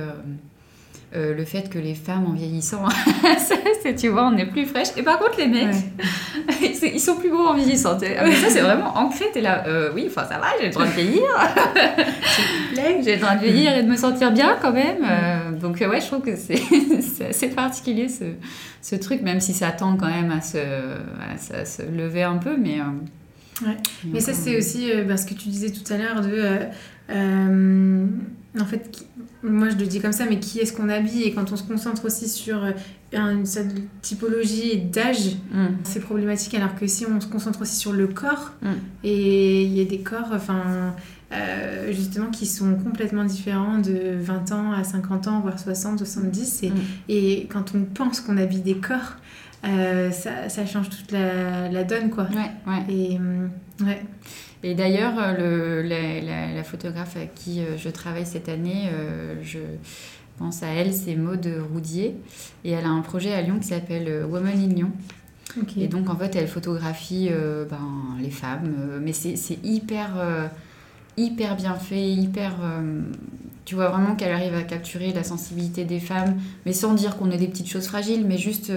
euh, 1.16 1.34
le 1.34 1.44
fait 1.44 1.70
que 1.70 1.78
les 1.78 1.94
femmes, 1.94 2.26
en 2.26 2.32
vieillissant, 2.32 2.84
c'est- 3.82 3.94
tu 3.94 4.08
vois, 4.08 4.26
on 4.26 4.36
est 4.36 4.46
plus 4.46 4.66
fraîche. 4.66 4.88
Et 4.96 5.02
par 5.02 5.18
contre, 5.18 5.38
les 5.38 5.46
mecs, 5.46 5.68
Ouais. 5.68 6.72
ils 6.94 7.00
sont 7.00 7.16
plus 7.16 7.30
gros 7.30 7.46
en 7.46 7.54
vieillissant. 7.54 7.96
Ah, 8.18 8.24
mais 8.24 8.34
ça, 8.34 8.48
c'est 8.50 8.60
vraiment 8.60 8.96
ancré. 8.96 9.26
T'es 9.32 9.40
là, 9.40 9.64
euh, 9.66 9.90
oui, 9.94 10.06
enfin, 10.08 10.24
ça 10.28 10.38
va, 10.38 10.46
j'ai 10.60 10.66
le 10.66 10.72
droit 10.72 10.86
de 10.86 10.90
vieillir. 10.90 11.22
j'ai 13.04 13.14
le 13.14 13.20
droit 13.20 13.34
de 13.36 13.40
vieillir 13.40 13.76
et 13.76 13.82
de 13.82 13.88
me 13.88 13.96
sentir 13.96 14.32
bien 14.32 14.56
quand 14.60 14.72
même. 14.72 15.04
Euh, 15.08 15.52
donc, 15.52 15.76
ouais, 15.80 16.00
je 16.00 16.06
trouve 16.06 16.22
que 16.22 16.36
c'est, 16.36 16.60
assez 17.28 17.48
particulier 17.48 18.08
ce, 18.08 18.24
ce 18.82 18.96
truc, 18.96 19.22
même 19.22 19.40
si 19.40 19.52
ça 19.52 19.70
tend 19.70 19.96
quand 19.96 20.10
même 20.10 20.30
à 20.30 20.40
se, 20.40 20.58
à 20.58 21.38
se, 21.38 21.52
à 21.54 21.64
se 21.64 21.82
lever 21.82 22.22
un 22.22 22.36
peu. 22.38 22.56
Mais, 22.56 22.78
Ouais. 23.64 23.76
Mais 24.04 24.18
ça, 24.18 24.32
c'est 24.32 24.56
aussi 24.56 24.90
bah, 25.06 25.16
ce 25.16 25.26
que 25.26 25.34
tu 25.34 25.48
disais 25.48 25.70
tout 25.70 25.92
à 25.92 25.96
l'heure 25.96 26.20
de. 26.22 26.58
En 28.60 28.64
fait, 28.64 28.90
qui- 28.90 29.06
moi 29.42 29.68
je 29.70 29.76
le 29.76 29.86
dis 29.86 30.00
comme 30.00 30.12
ça, 30.12 30.24
mais 30.28 30.38
qui 30.38 30.60
est-ce 30.60 30.72
qu'on 30.72 30.88
habille 30.88 31.22
Et 31.24 31.32
quand 31.34 31.50
on 31.52 31.56
se 31.56 31.62
concentre 31.64 32.04
aussi 32.06 32.28
sur 32.28 32.62
euh, 32.64 32.70
une 33.12 33.44
certaine 33.46 33.86
typologie 34.02 34.78
d'âge, 34.80 35.36
mm. 35.52 35.66
c'est 35.84 36.00
problématique. 36.00 36.54
Alors 36.54 36.74
que 36.76 36.86
si 36.86 37.04
on 37.06 37.20
se 37.20 37.26
concentre 37.26 37.62
aussi 37.62 37.76
sur 37.76 37.92
le 37.92 38.06
corps, 38.06 38.52
Mm. 38.62 38.68
et 39.04 39.62
il 39.64 39.72
y 39.72 39.80
a 39.80 39.84
des 39.84 40.00
corps, 40.00 40.30
enfin. 40.32 40.94
euh, 41.32 41.90
justement 41.92 42.30
qui 42.30 42.46
sont 42.46 42.74
complètement 42.76 43.24
différents 43.24 43.78
de 43.78 44.14
20 44.20 44.52
ans 44.52 44.72
à 44.72 44.84
50 44.84 45.26
ans 45.26 45.40
voire 45.40 45.58
60 45.58 45.98
70 45.98 46.62
et, 46.62 46.70
Mm. 46.70 46.74
et 47.08 47.48
quand 47.52 47.72
on 47.74 47.82
pense 47.82 48.20
qu'on 48.20 48.36
habille 48.36 48.60
des 48.60 48.76
corps 48.76 49.16
euh, 49.66 50.12
ça, 50.12 50.48
ça 50.48 50.64
change 50.64 50.90
toute 50.90 51.10
la, 51.10 51.68
la 51.70 51.82
donne 51.82 52.10
quoi 52.10 52.28
Ouais, 52.30 52.52
ouais. 52.72 52.94
et 52.94 53.18
ouais 53.82 54.02
Et 54.64 54.74
d'ailleurs, 54.74 55.12
euh, 55.18 55.82
la, 55.82 56.20
la- 56.22 56.52
la 56.54 56.64
photographe 56.64 57.16
à 57.16 57.26
qui 57.26 57.60
euh, 57.60 57.76
je 57.76 57.88
travaille 57.90 58.24
cette 58.26 58.48
année, 58.48 58.88
euh, 58.92 59.34
je 59.42 59.58
pense 60.38 60.62
à 60.62 60.68
elle, 60.68 60.92
c'est 60.92 61.14
Maude 61.16 61.46
Roudier. 61.72 62.16
Et 62.64 62.70
elle 62.72 62.86
a 62.86 62.88
un 62.88 63.02
projet 63.02 63.32
à 63.34 63.42
Lyon 63.42 63.58
qui 63.60 63.68
s'appelle 63.68 64.24
Woman 64.28 64.54
in 64.58 64.74
Lyon. 64.74 64.90
Et 65.76 65.86
donc, 65.86 66.08
en 66.10 66.16
fait, 66.16 66.34
elle 66.34 66.48
photographie 66.48 67.28
euh, 67.30 67.64
ben, 67.66 67.78
les 68.20 68.30
femmes. 68.30 68.74
euh, 68.78 68.98
mais 69.00 69.12
c'est 69.12 69.58
hyper, 69.62 70.14
euh, 70.18 70.46
hyper 71.18 71.54
bien 71.56 71.74
fait, 71.74 72.10
hyper... 72.10 72.54
tu 73.66 73.74
vois 73.76 73.88
vraiment 73.90 74.16
qu'elle 74.16 74.32
arrive 74.32 74.54
à 74.54 74.62
capturer 74.62 75.12
la 75.12 75.22
sensibilité 75.24 75.84
des 75.84 76.00
femmes, 76.00 76.40
mais 76.66 76.72
sans 76.72 76.94
dire 76.94 77.16
qu'on 77.16 77.30
est 77.30 77.36
des 77.38 77.46
petites 77.48 77.68
choses 77.68 77.86
fragiles, 77.86 78.24
mais 78.26 78.38
juste 78.38 78.72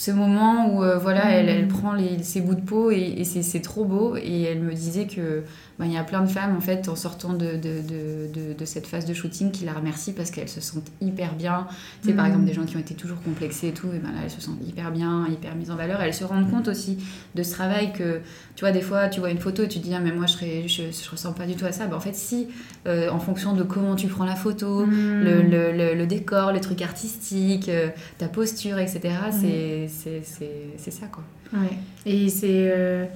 ce 0.00 0.12
moment 0.12 0.72
où 0.72 0.84
voilà, 1.00 1.32
elle, 1.32 1.48
elle, 1.48 1.66
prend 1.66 1.92
les, 1.92 2.22
ses 2.22 2.40
bouts 2.40 2.54
de 2.54 2.60
peau 2.60 2.92
et, 2.92 3.16
et 3.18 3.24
c'est 3.24 3.60
trop 3.60 3.84
beau. 3.84 4.16
Et 4.16 4.42
elle 4.42 4.60
me 4.60 4.72
disait 4.72 5.08
que 5.08 5.42
ben, 5.78 5.86
il 5.86 5.92
y 5.92 5.96
a 5.96 6.02
plein 6.02 6.22
de 6.22 6.28
femmes 6.28 6.56
en 6.56 6.60
fait 6.60 6.88
en 6.88 6.96
sortant 6.96 7.32
de, 7.34 7.52
de, 7.56 7.82
de, 7.82 8.52
de 8.52 8.64
cette 8.64 8.86
phase 8.86 9.06
de 9.06 9.14
shooting 9.14 9.52
qui 9.52 9.64
la 9.64 9.72
remercient 9.72 10.12
parce 10.12 10.30
qu'elles 10.30 10.48
se 10.48 10.60
sentent 10.60 10.90
hyper 11.00 11.34
bien. 11.34 11.68
Tu 12.02 12.08
sais, 12.08 12.14
par 12.14 12.24
mm. 12.24 12.28
exemple, 12.28 12.44
des 12.46 12.52
gens 12.52 12.64
qui 12.64 12.76
ont 12.76 12.80
été 12.80 12.94
toujours 12.94 13.22
complexés 13.22 13.68
et 13.68 13.72
tout, 13.72 13.86
et 13.94 13.98
ben 13.98 14.10
là 14.10 14.18
elles 14.24 14.30
se 14.30 14.40
sentent 14.40 14.58
hyper 14.66 14.90
bien, 14.90 15.26
hyper 15.28 15.54
mises 15.54 15.70
en 15.70 15.76
valeur. 15.76 16.00
elles 16.02 16.14
se 16.14 16.24
rendent 16.24 16.50
compte 16.50 16.66
aussi 16.66 16.98
de 17.36 17.42
ce 17.44 17.52
travail 17.52 17.92
que, 17.92 18.20
tu 18.56 18.60
vois, 18.60 18.72
des 18.72 18.80
fois 18.80 19.08
tu 19.08 19.20
vois 19.20 19.30
une 19.30 19.38
photo 19.38 19.62
et 19.62 19.68
tu 19.68 19.78
te 19.78 19.84
dis, 19.84 19.94
ah, 19.94 20.00
mais 20.00 20.10
moi 20.10 20.26
je, 20.26 20.32
serais, 20.32 20.66
je, 20.66 20.82
je, 20.90 21.10
ressens 21.10 21.32
pas 21.32 21.46
du 21.46 21.54
tout 21.54 21.64
à 21.64 21.72
ça. 21.72 21.86
Ben, 21.86 21.96
en 21.96 22.00
fait, 22.00 22.14
si, 22.14 22.48
euh, 22.86 23.08
en 23.10 23.20
fonction 23.20 23.54
de 23.54 23.62
comment 23.62 23.94
tu 23.94 24.08
prends 24.08 24.24
la 24.24 24.36
photo, 24.36 24.84
mm. 24.84 25.22
le, 25.22 25.42
le, 25.42 25.94
le, 25.94 26.06
décor, 26.06 26.50
les 26.50 26.60
trucs 26.60 26.82
artistiques, 26.82 27.68
euh, 27.68 27.88
ta 28.18 28.26
posture, 28.26 28.78
etc., 28.78 29.00
mm. 29.32 29.88
c'est 29.88 30.90
ça 30.90 31.06
quoi. 31.06 31.22
Ouais. 31.52 31.76
Et 32.04 32.28
c'est. 32.28 32.72
Euh, 32.74 33.06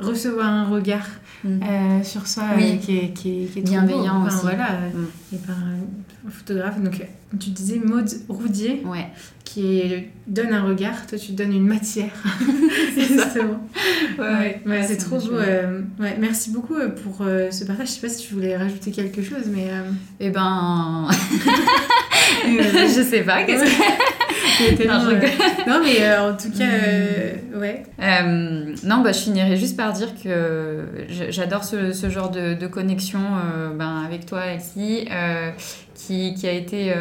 recevoir 0.00 0.46
un 0.46 0.64
regard 0.66 1.06
mm. 1.44 1.48
euh, 1.62 2.02
sur 2.02 2.26
soi 2.26 2.44
euh, 2.56 2.76
qui, 2.76 2.98
est, 2.98 3.12
qui, 3.12 3.48
est, 3.56 3.60
bienveillant 3.60 4.26
aussi. 4.26 4.42
Voilà, 4.42 4.70
mm. 4.94 5.34
et 5.34 5.38
par 5.38 5.56
un 5.56 6.30
photographe. 6.30 6.80
Donc, 6.80 7.02
tu 7.38 7.50
disais 7.50 7.78
Maude 7.78 8.10
Roudier, 8.28 8.82
ouais. 8.84 9.06
qui 9.44 9.82
donne 10.26 10.52
un 10.52 10.64
regard, 10.64 11.06
toi 11.06 11.18
tu 11.18 11.32
donnes 11.32 11.54
une 11.54 11.66
matière. 11.66 12.12
c'est 12.94 13.16
ça. 13.16 13.28
Ouais, 14.18 14.60
ouais, 14.66 14.82
c'est 14.82 14.96
trop 14.96 15.18
beau. 15.18 15.34
Euh, 15.34 15.80
ouais, 15.98 16.16
merci 16.18 16.50
beaucoup 16.50 16.74
pour 17.02 17.24
ce 17.26 17.64
partage. 17.64 17.88
Je 17.88 17.92
sais 17.92 18.00
pas 18.00 18.08
si 18.08 18.26
tu 18.26 18.34
voulais 18.34 18.56
rajouter 18.56 18.90
quelque 18.90 19.22
chose, 19.22 19.44
mais. 19.46 19.68
Eh 20.18 20.30
ben. 20.30 21.08
je 22.46 23.02
sais 23.08 23.22
pas, 23.22 23.44
qu'est-ce 23.44 23.64
que. 23.64 23.70
non, 25.66 25.80
mais 25.82 26.02
euh, 26.02 26.30
en 26.30 26.36
tout 26.36 26.50
cas, 26.50 26.64
euh, 26.64 27.32
ouais. 27.54 27.82
Euh, 28.00 28.74
non, 28.84 28.98
bah, 29.02 29.12
je 29.12 29.20
finirai 29.20 29.56
juste 29.56 29.76
par 29.76 29.92
dire 29.92 30.08
que 30.22 30.84
j'adore 31.08 31.64
ce, 31.64 31.92
ce, 31.92 32.10
genre 32.10 32.30
de, 32.30 32.54
de 32.54 32.66
connexion 32.66 33.20
ben, 33.74 34.02
avec 34.04 34.26
toi, 34.26 34.46
Elsie, 34.46 35.08
qui, 36.06 36.34
qui, 36.34 36.46
a 36.48 36.52
été 36.52 36.94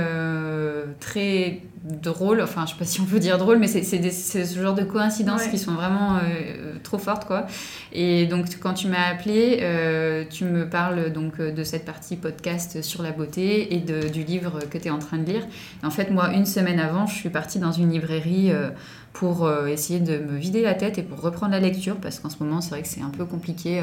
très 1.00 1.62
drôle, 1.84 2.42
enfin 2.42 2.66
je 2.66 2.74
sais 2.74 2.78
pas 2.78 2.86
si 2.86 3.00
on 3.00 3.06
peut 3.06 3.20
dire 3.20 3.38
drôle, 3.38 3.58
mais 3.58 3.68
c'est 3.68 3.84
ce 3.84 4.60
genre 4.60 4.74
de 4.74 4.84
coïncidences 4.84 5.48
qui 5.48 5.58
sont 5.58 5.74
vraiment 5.74 6.18
euh, 6.18 6.74
trop 6.84 6.98
fortes 6.98 7.26
quoi. 7.26 7.48
Et 7.94 8.26
donc 8.26 8.46
quand 8.60 8.74
tu 8.74 8.88
m'as 8.88 9.08
appelé, 9.10 9.60
euh, 9.62 10.26
tu 10.30 10.44
me 10.44 10.70
parles 10.70 11.12
donc 11.12 11.40
de 11.40 11.64
cette 11.64 11.86
partie 11.86 12.18
podcast 12.18 12.82
sur 12.82 13.02
la 13.02 13.12
beauté 13.12 13.74
et 13.74 13.80
de, 13.80 14.08
du 14.10 14.24
livre 14.24 14.60
que 14.70 14.78
tu 14.78 14.88
es 14.88 14.92
en 14.92 15.00
train 15.00 15.18
de 15.18 15.26
lire. 15.26 15.48
en 15.84 15.92
fait 15.92 16.12
moi 16.12 16.34
une 16.34 16.46
semaine 16.46 16.80
avant, 16.80 17.06
je 17.06 17.16
suis 17.16 17.30
partie 17.30 17.60
dans 17.60 17.72
une 17.72 17.92
librairie 17.92 18.52
euh, 18.52 18.70
pour 19.14 19.52
essayer 19.68 20.00
de 20.00 20.20
me 20.20 20.38
vider 20.38 20.62
la 20.62 20.76
tête 20.76 21.00
et 21.00 21.04
pour 21.04 21.20
reprendre 21.20 21.52
la 21.52 21.60
lecture 21.60 21.96
parce 21.96 22.20
qu'en 22.20 22.30
ce 22.30 22.42
moment 22.42 22.62
c'est 22.62 22.70
vrai 22.70 22.84
que 22.84 22.88
c'est 22.88 23.02
un 23.02 23.10
peu 23.10 23.26
compliqué. 23.26 23.82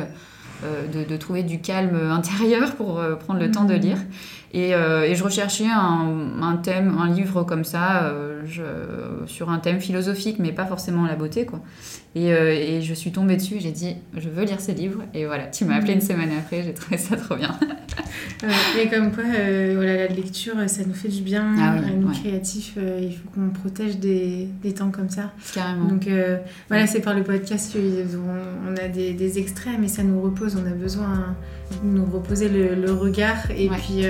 De, 0.92 1.04
de, 1.04 1.16
trouver 1.16 1.42
du 1.42 1.60
calme 1.60 1.96
intérieur 2.10 2.74
pour 2.76 3.00
prendre 3.20 3.40
le 3.40 3.50
temps 3.50 3.64
de 3.64 3.74
mmh. 3.74 3.78
lire. 3.78 3.98
Euh, 4.56 5.02
et, 5.02 5.14
je 5.14 5.24
recherchais 5.24 5.66
un, 5.66 6.56
thème, 6.62 6.96
un 6.98 7.10
livre 7.10 7.42
comme 7.42 7.64
ça, 7.64 8.04
euh, 8.04 8.42
sur 9.26 9.50
un 9.50 9.58
thème 9.58 9.80
philosophique, 9.80 10.36
mais 10.38 10.52
pas 10.52 10.66
forcément 10.66 11.06
la 11.06 11.16
beauté, 11.16 11.44
quoi. 11.44 11.60
Et, 12.14 12.32
euh, 12.32 12.50
et 12.50 12.80
je 12.80 12.94
suis 12.94 13.12
tombée 13.12 13.36
dessus, 13.36 13.56
j'ai 13.58 13.72
dit, 13.72 13.96
je 14.16 14.30
veux 14.30 14.44
lire 14.44 14.60
ce 14.60 14.72
livre. 14.72 15.02
Et 15.12 15.26
voilà, 15.26 15.46
tu 15.48 15.66
m'as 15.66 15.76
appelé 15.76 15.92
une 15.92 16.00
semaine 16.00 16.30
après, 16.38 16.62
j'ai 16.62 16.72
trouvé 16.72 16.96
ça 16.96 17.16
trop 17.16 17.36
bien. 17.36 17.54
mais 18.76 18.88
comme 18.88 19.12
quoi, 19.12 19.24
voilà, 19.24 19.96
la 19.96 20.06
lecture, 20.06 20.54
ça 20.66 20.82
nous 20.86 20.94
fait 20.94 21.08
du 21.08 21.20
bien, 21.20 21.54
ah 21.58 21.72
à 21.72 21.90
nous 21.90 22.10
créatifs, 22.10 22.78
il 22.78 23.12
faut 23.12 23.28
qu'on 23.34 23.50
protège 23.50 23.98
des, 23.98 24.48
des, 24.62 24.72
temps 24.72 24.90
comme 24.90 25.10
ça. 25.10 25.32
Carrément. 25.52 25.84
Donc 25.84 26.08
voilà, 26.68 26.86
c'est 26.86 27.00
par 27.00 27.14
le 27.14 27.22
podcast 27.22 27.74
qu'on 27.74 28.72
on 28.72 28.76
a 28.82 28.88
des, 28.88 29.12
des, 29.12 29.38
extraits, 29.38 29.74
mais 29.78 29.88
ça 29.88 30.02
nous 30.02 30.22
repose, 30.22 30.45
on 30.54 30.66
a 30.66 30.74
besoin 30.74 31.36
de 31.82 31.88
nous 31.88 32.04
reposer 32.04 32.48
le, 32.48 32.92
regard. 32.92 33.50
Et 33.50 33.68
puis 33.68 34.04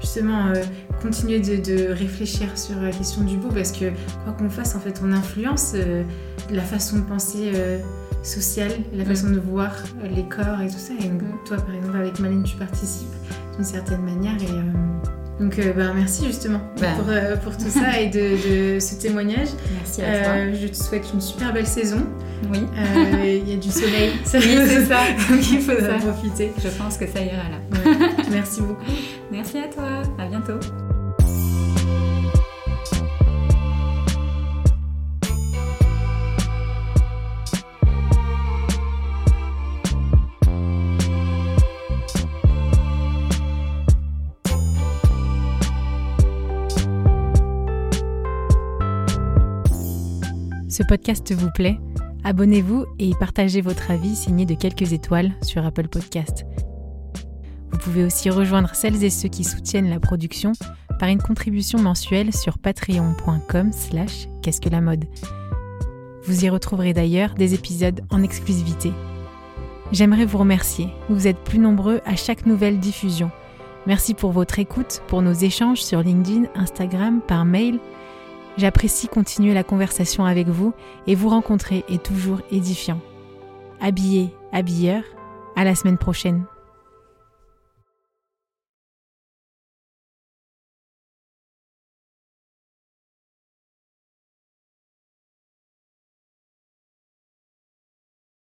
justement 0.00 0.46
euh, 0.48 0.54
continuer 1.02 1.40
de, 1.40 1.92
réfléchir 1.92 2.56
sur 2.56 2.80
la 2.80 2.90
question 2.90 3.22
du 3.22 3.36
beau 3.36 3.48
parce 3.48 3.72
que 3.72 3.90
quoi 4.24 4.32
qu'on 4.32 4.50
fasse, 4.50 4.74
en 4.74 4.80
fait, 4.80 5.00
on 5.04 5.12
influence 5.12 5.72
euh, 5.74 6.02
la 6.50 6.62
façon 6.62 6.98
de 6.98 7.02
penser 7.02 7.52
euh, 7.54 7.78
sociale, 8.22 8.72
la 8.92 9.04
façon 9.04 9.30
de 9.30 9.38
voir 9.38 9.72
les 10.14 10.24
corps 10.24 10.60
et 10.60 10.68
tout 10.68 10.78
ça. 10.78 10.92
Et 11.00 11.08
mm. 11.08 11.20
toi, 11.46 11.56
par 11.56 11.74
exemple, 11.74 11.96
avec 11.96 12.18
Malène, 12.18 12.42
tu 12.42 12.56
participes 12.56 13.08
d'une 13.56 13.64
certaine 13.64 14.02
manière 14.02 14.36
et 14.42 15.19
donc, 15.40 15.58
bah, 15.74 15.92
merci 15.94 16.26
justement 16.26 16.60
bah. 16.78 16.88
pour, 16.96 17.06
pour, 17.42 17.56
tout 17.56 17.70
ça 17.70 17.98
et 17.98 18.08
de, 18.08 18.78
ce 18.78 18.94
témoignage. 19.00 19.48
Merci 19.74 20.02
à 20.02 20.22
toi. 20.22 20.32
je 20.52 20.66
te 20.66 20.76
souhaite 20.76 21.06
une 21.14 21.20
super 21.20 21.52
belle 21.52 21.66
saison. 21.66 22.06
Oui. 22.52 22.60
Il 23.24 23.48
y 23.48 23.54
a 23.54 23.56
du 23.56 23.70
soleil. 23.70 24.12
oui, 24.18 24.24
c'est 24.32 24.84
ça. 24.84 25.00
Donc, 25.30 25.50
il 25.50 25.60
faudra 25.60 25.94
profiter. 25.94 26.52
Je 26.62 26.68
pense 26.68 26.98
que 26.98 27.06
ça 27.06 27.20
ira 27.20 27.44
là. 27.48 27.58
Merci 28.30 28.60
beaucoup. 28.60 28.84
Merci 29.32 29.58
à 29.58 29.68
toi, 29.68 30.02
à 30.18 30.26
bientôt. 30.26 30.60
Ce 50.80 50.84
podcast 50.86 51.30
vous 51.34 51.50
plaît 51.50 51.78
Abonnez-vous 52.24 52.86
et 52.98 53.10
partagez 53.20 53.60
votre 53.60 53.90
avis 53.90 54.16
signé 54.16 54.46
de 54.46 54.54
quelques 54.54 54.94
étoiles 54.94 55.34
sur 55.42 55.66
Apple 55.66 55.88
Podcast. 55.88 56.46
Vous 57.70 57.76
pouvez 57.76 58.02
aussi 58.02 58.30
rejoindre 58.30 58.74
celles 58.74 59.04
et 59.04 59.10
ceux 59.10 59.28
qui 59.28 59.44
soutiennent 59.44 59.90
la 59.90 60.00
production 60.00 60.52
par 60.98 61.10
une 61.10 61.20
contribution 61.20 61.78
mensuelle 61.78 62.34
sur 62.34 62.56
patreon.com 62.56 63.72
slash 63.72 64.26
qu'est-ce 64.40 64.62
que 64.62 64.70
la 64.70 64.80
mode. 64.80 65.04
Vous 66.24 66.46
y 66.46 66.48
retrouverez 66.48 66.94
d'ailleurs 66.94 67.34
des 67.34 67.52
épisodes 67.52 68.00
en 68.08 68.22
exclusivité. 68.22 68.90
J'aimerais 69.92 70.24
vous 70.24 70.38
remercier, 70.38 70.88
vous 71.10 71.26
êtes 71.26 71.44
plus 71.44 71.58
nombreux 71.58 72.00
à 72.06 72.16
chaque 72.16 72.46
nouvelle 72.46 72.78
diffusion. 72.78 73.30
Merci 73.86 74.14
pour 74.14 74.32
votre 74.32 74.58
écoute, 74.58 75.02
pour 75.08 75.20
nos 75.20 75.34
échanges 75.34 75.82
sur 75.82 76.02
LinkedIn, 76.02 76.44
Instagram, 76.54 77.20
par 77.20 77.44
mail. 77.44 77.80
J'apprécie 78.56 79.08
continuer 79.08 79.54
la 79.54 79.64
conversation 79.64 80.24
avec 80.24 80.48
vous 80.48 80.72
et 81.06 81.14
vous 81.14 81.28
rencontrer 81.28 81.84
est 81.88 82.02
toujours 82.02 82.40
édifiant. 82.50 83.00
Habillé, 83.80 84.34
habilleur, 84.52 85.02
à 85.56 85.64
la 85.64 85.74
semaine 85.74 85.98
prochaine. 85.98 86.44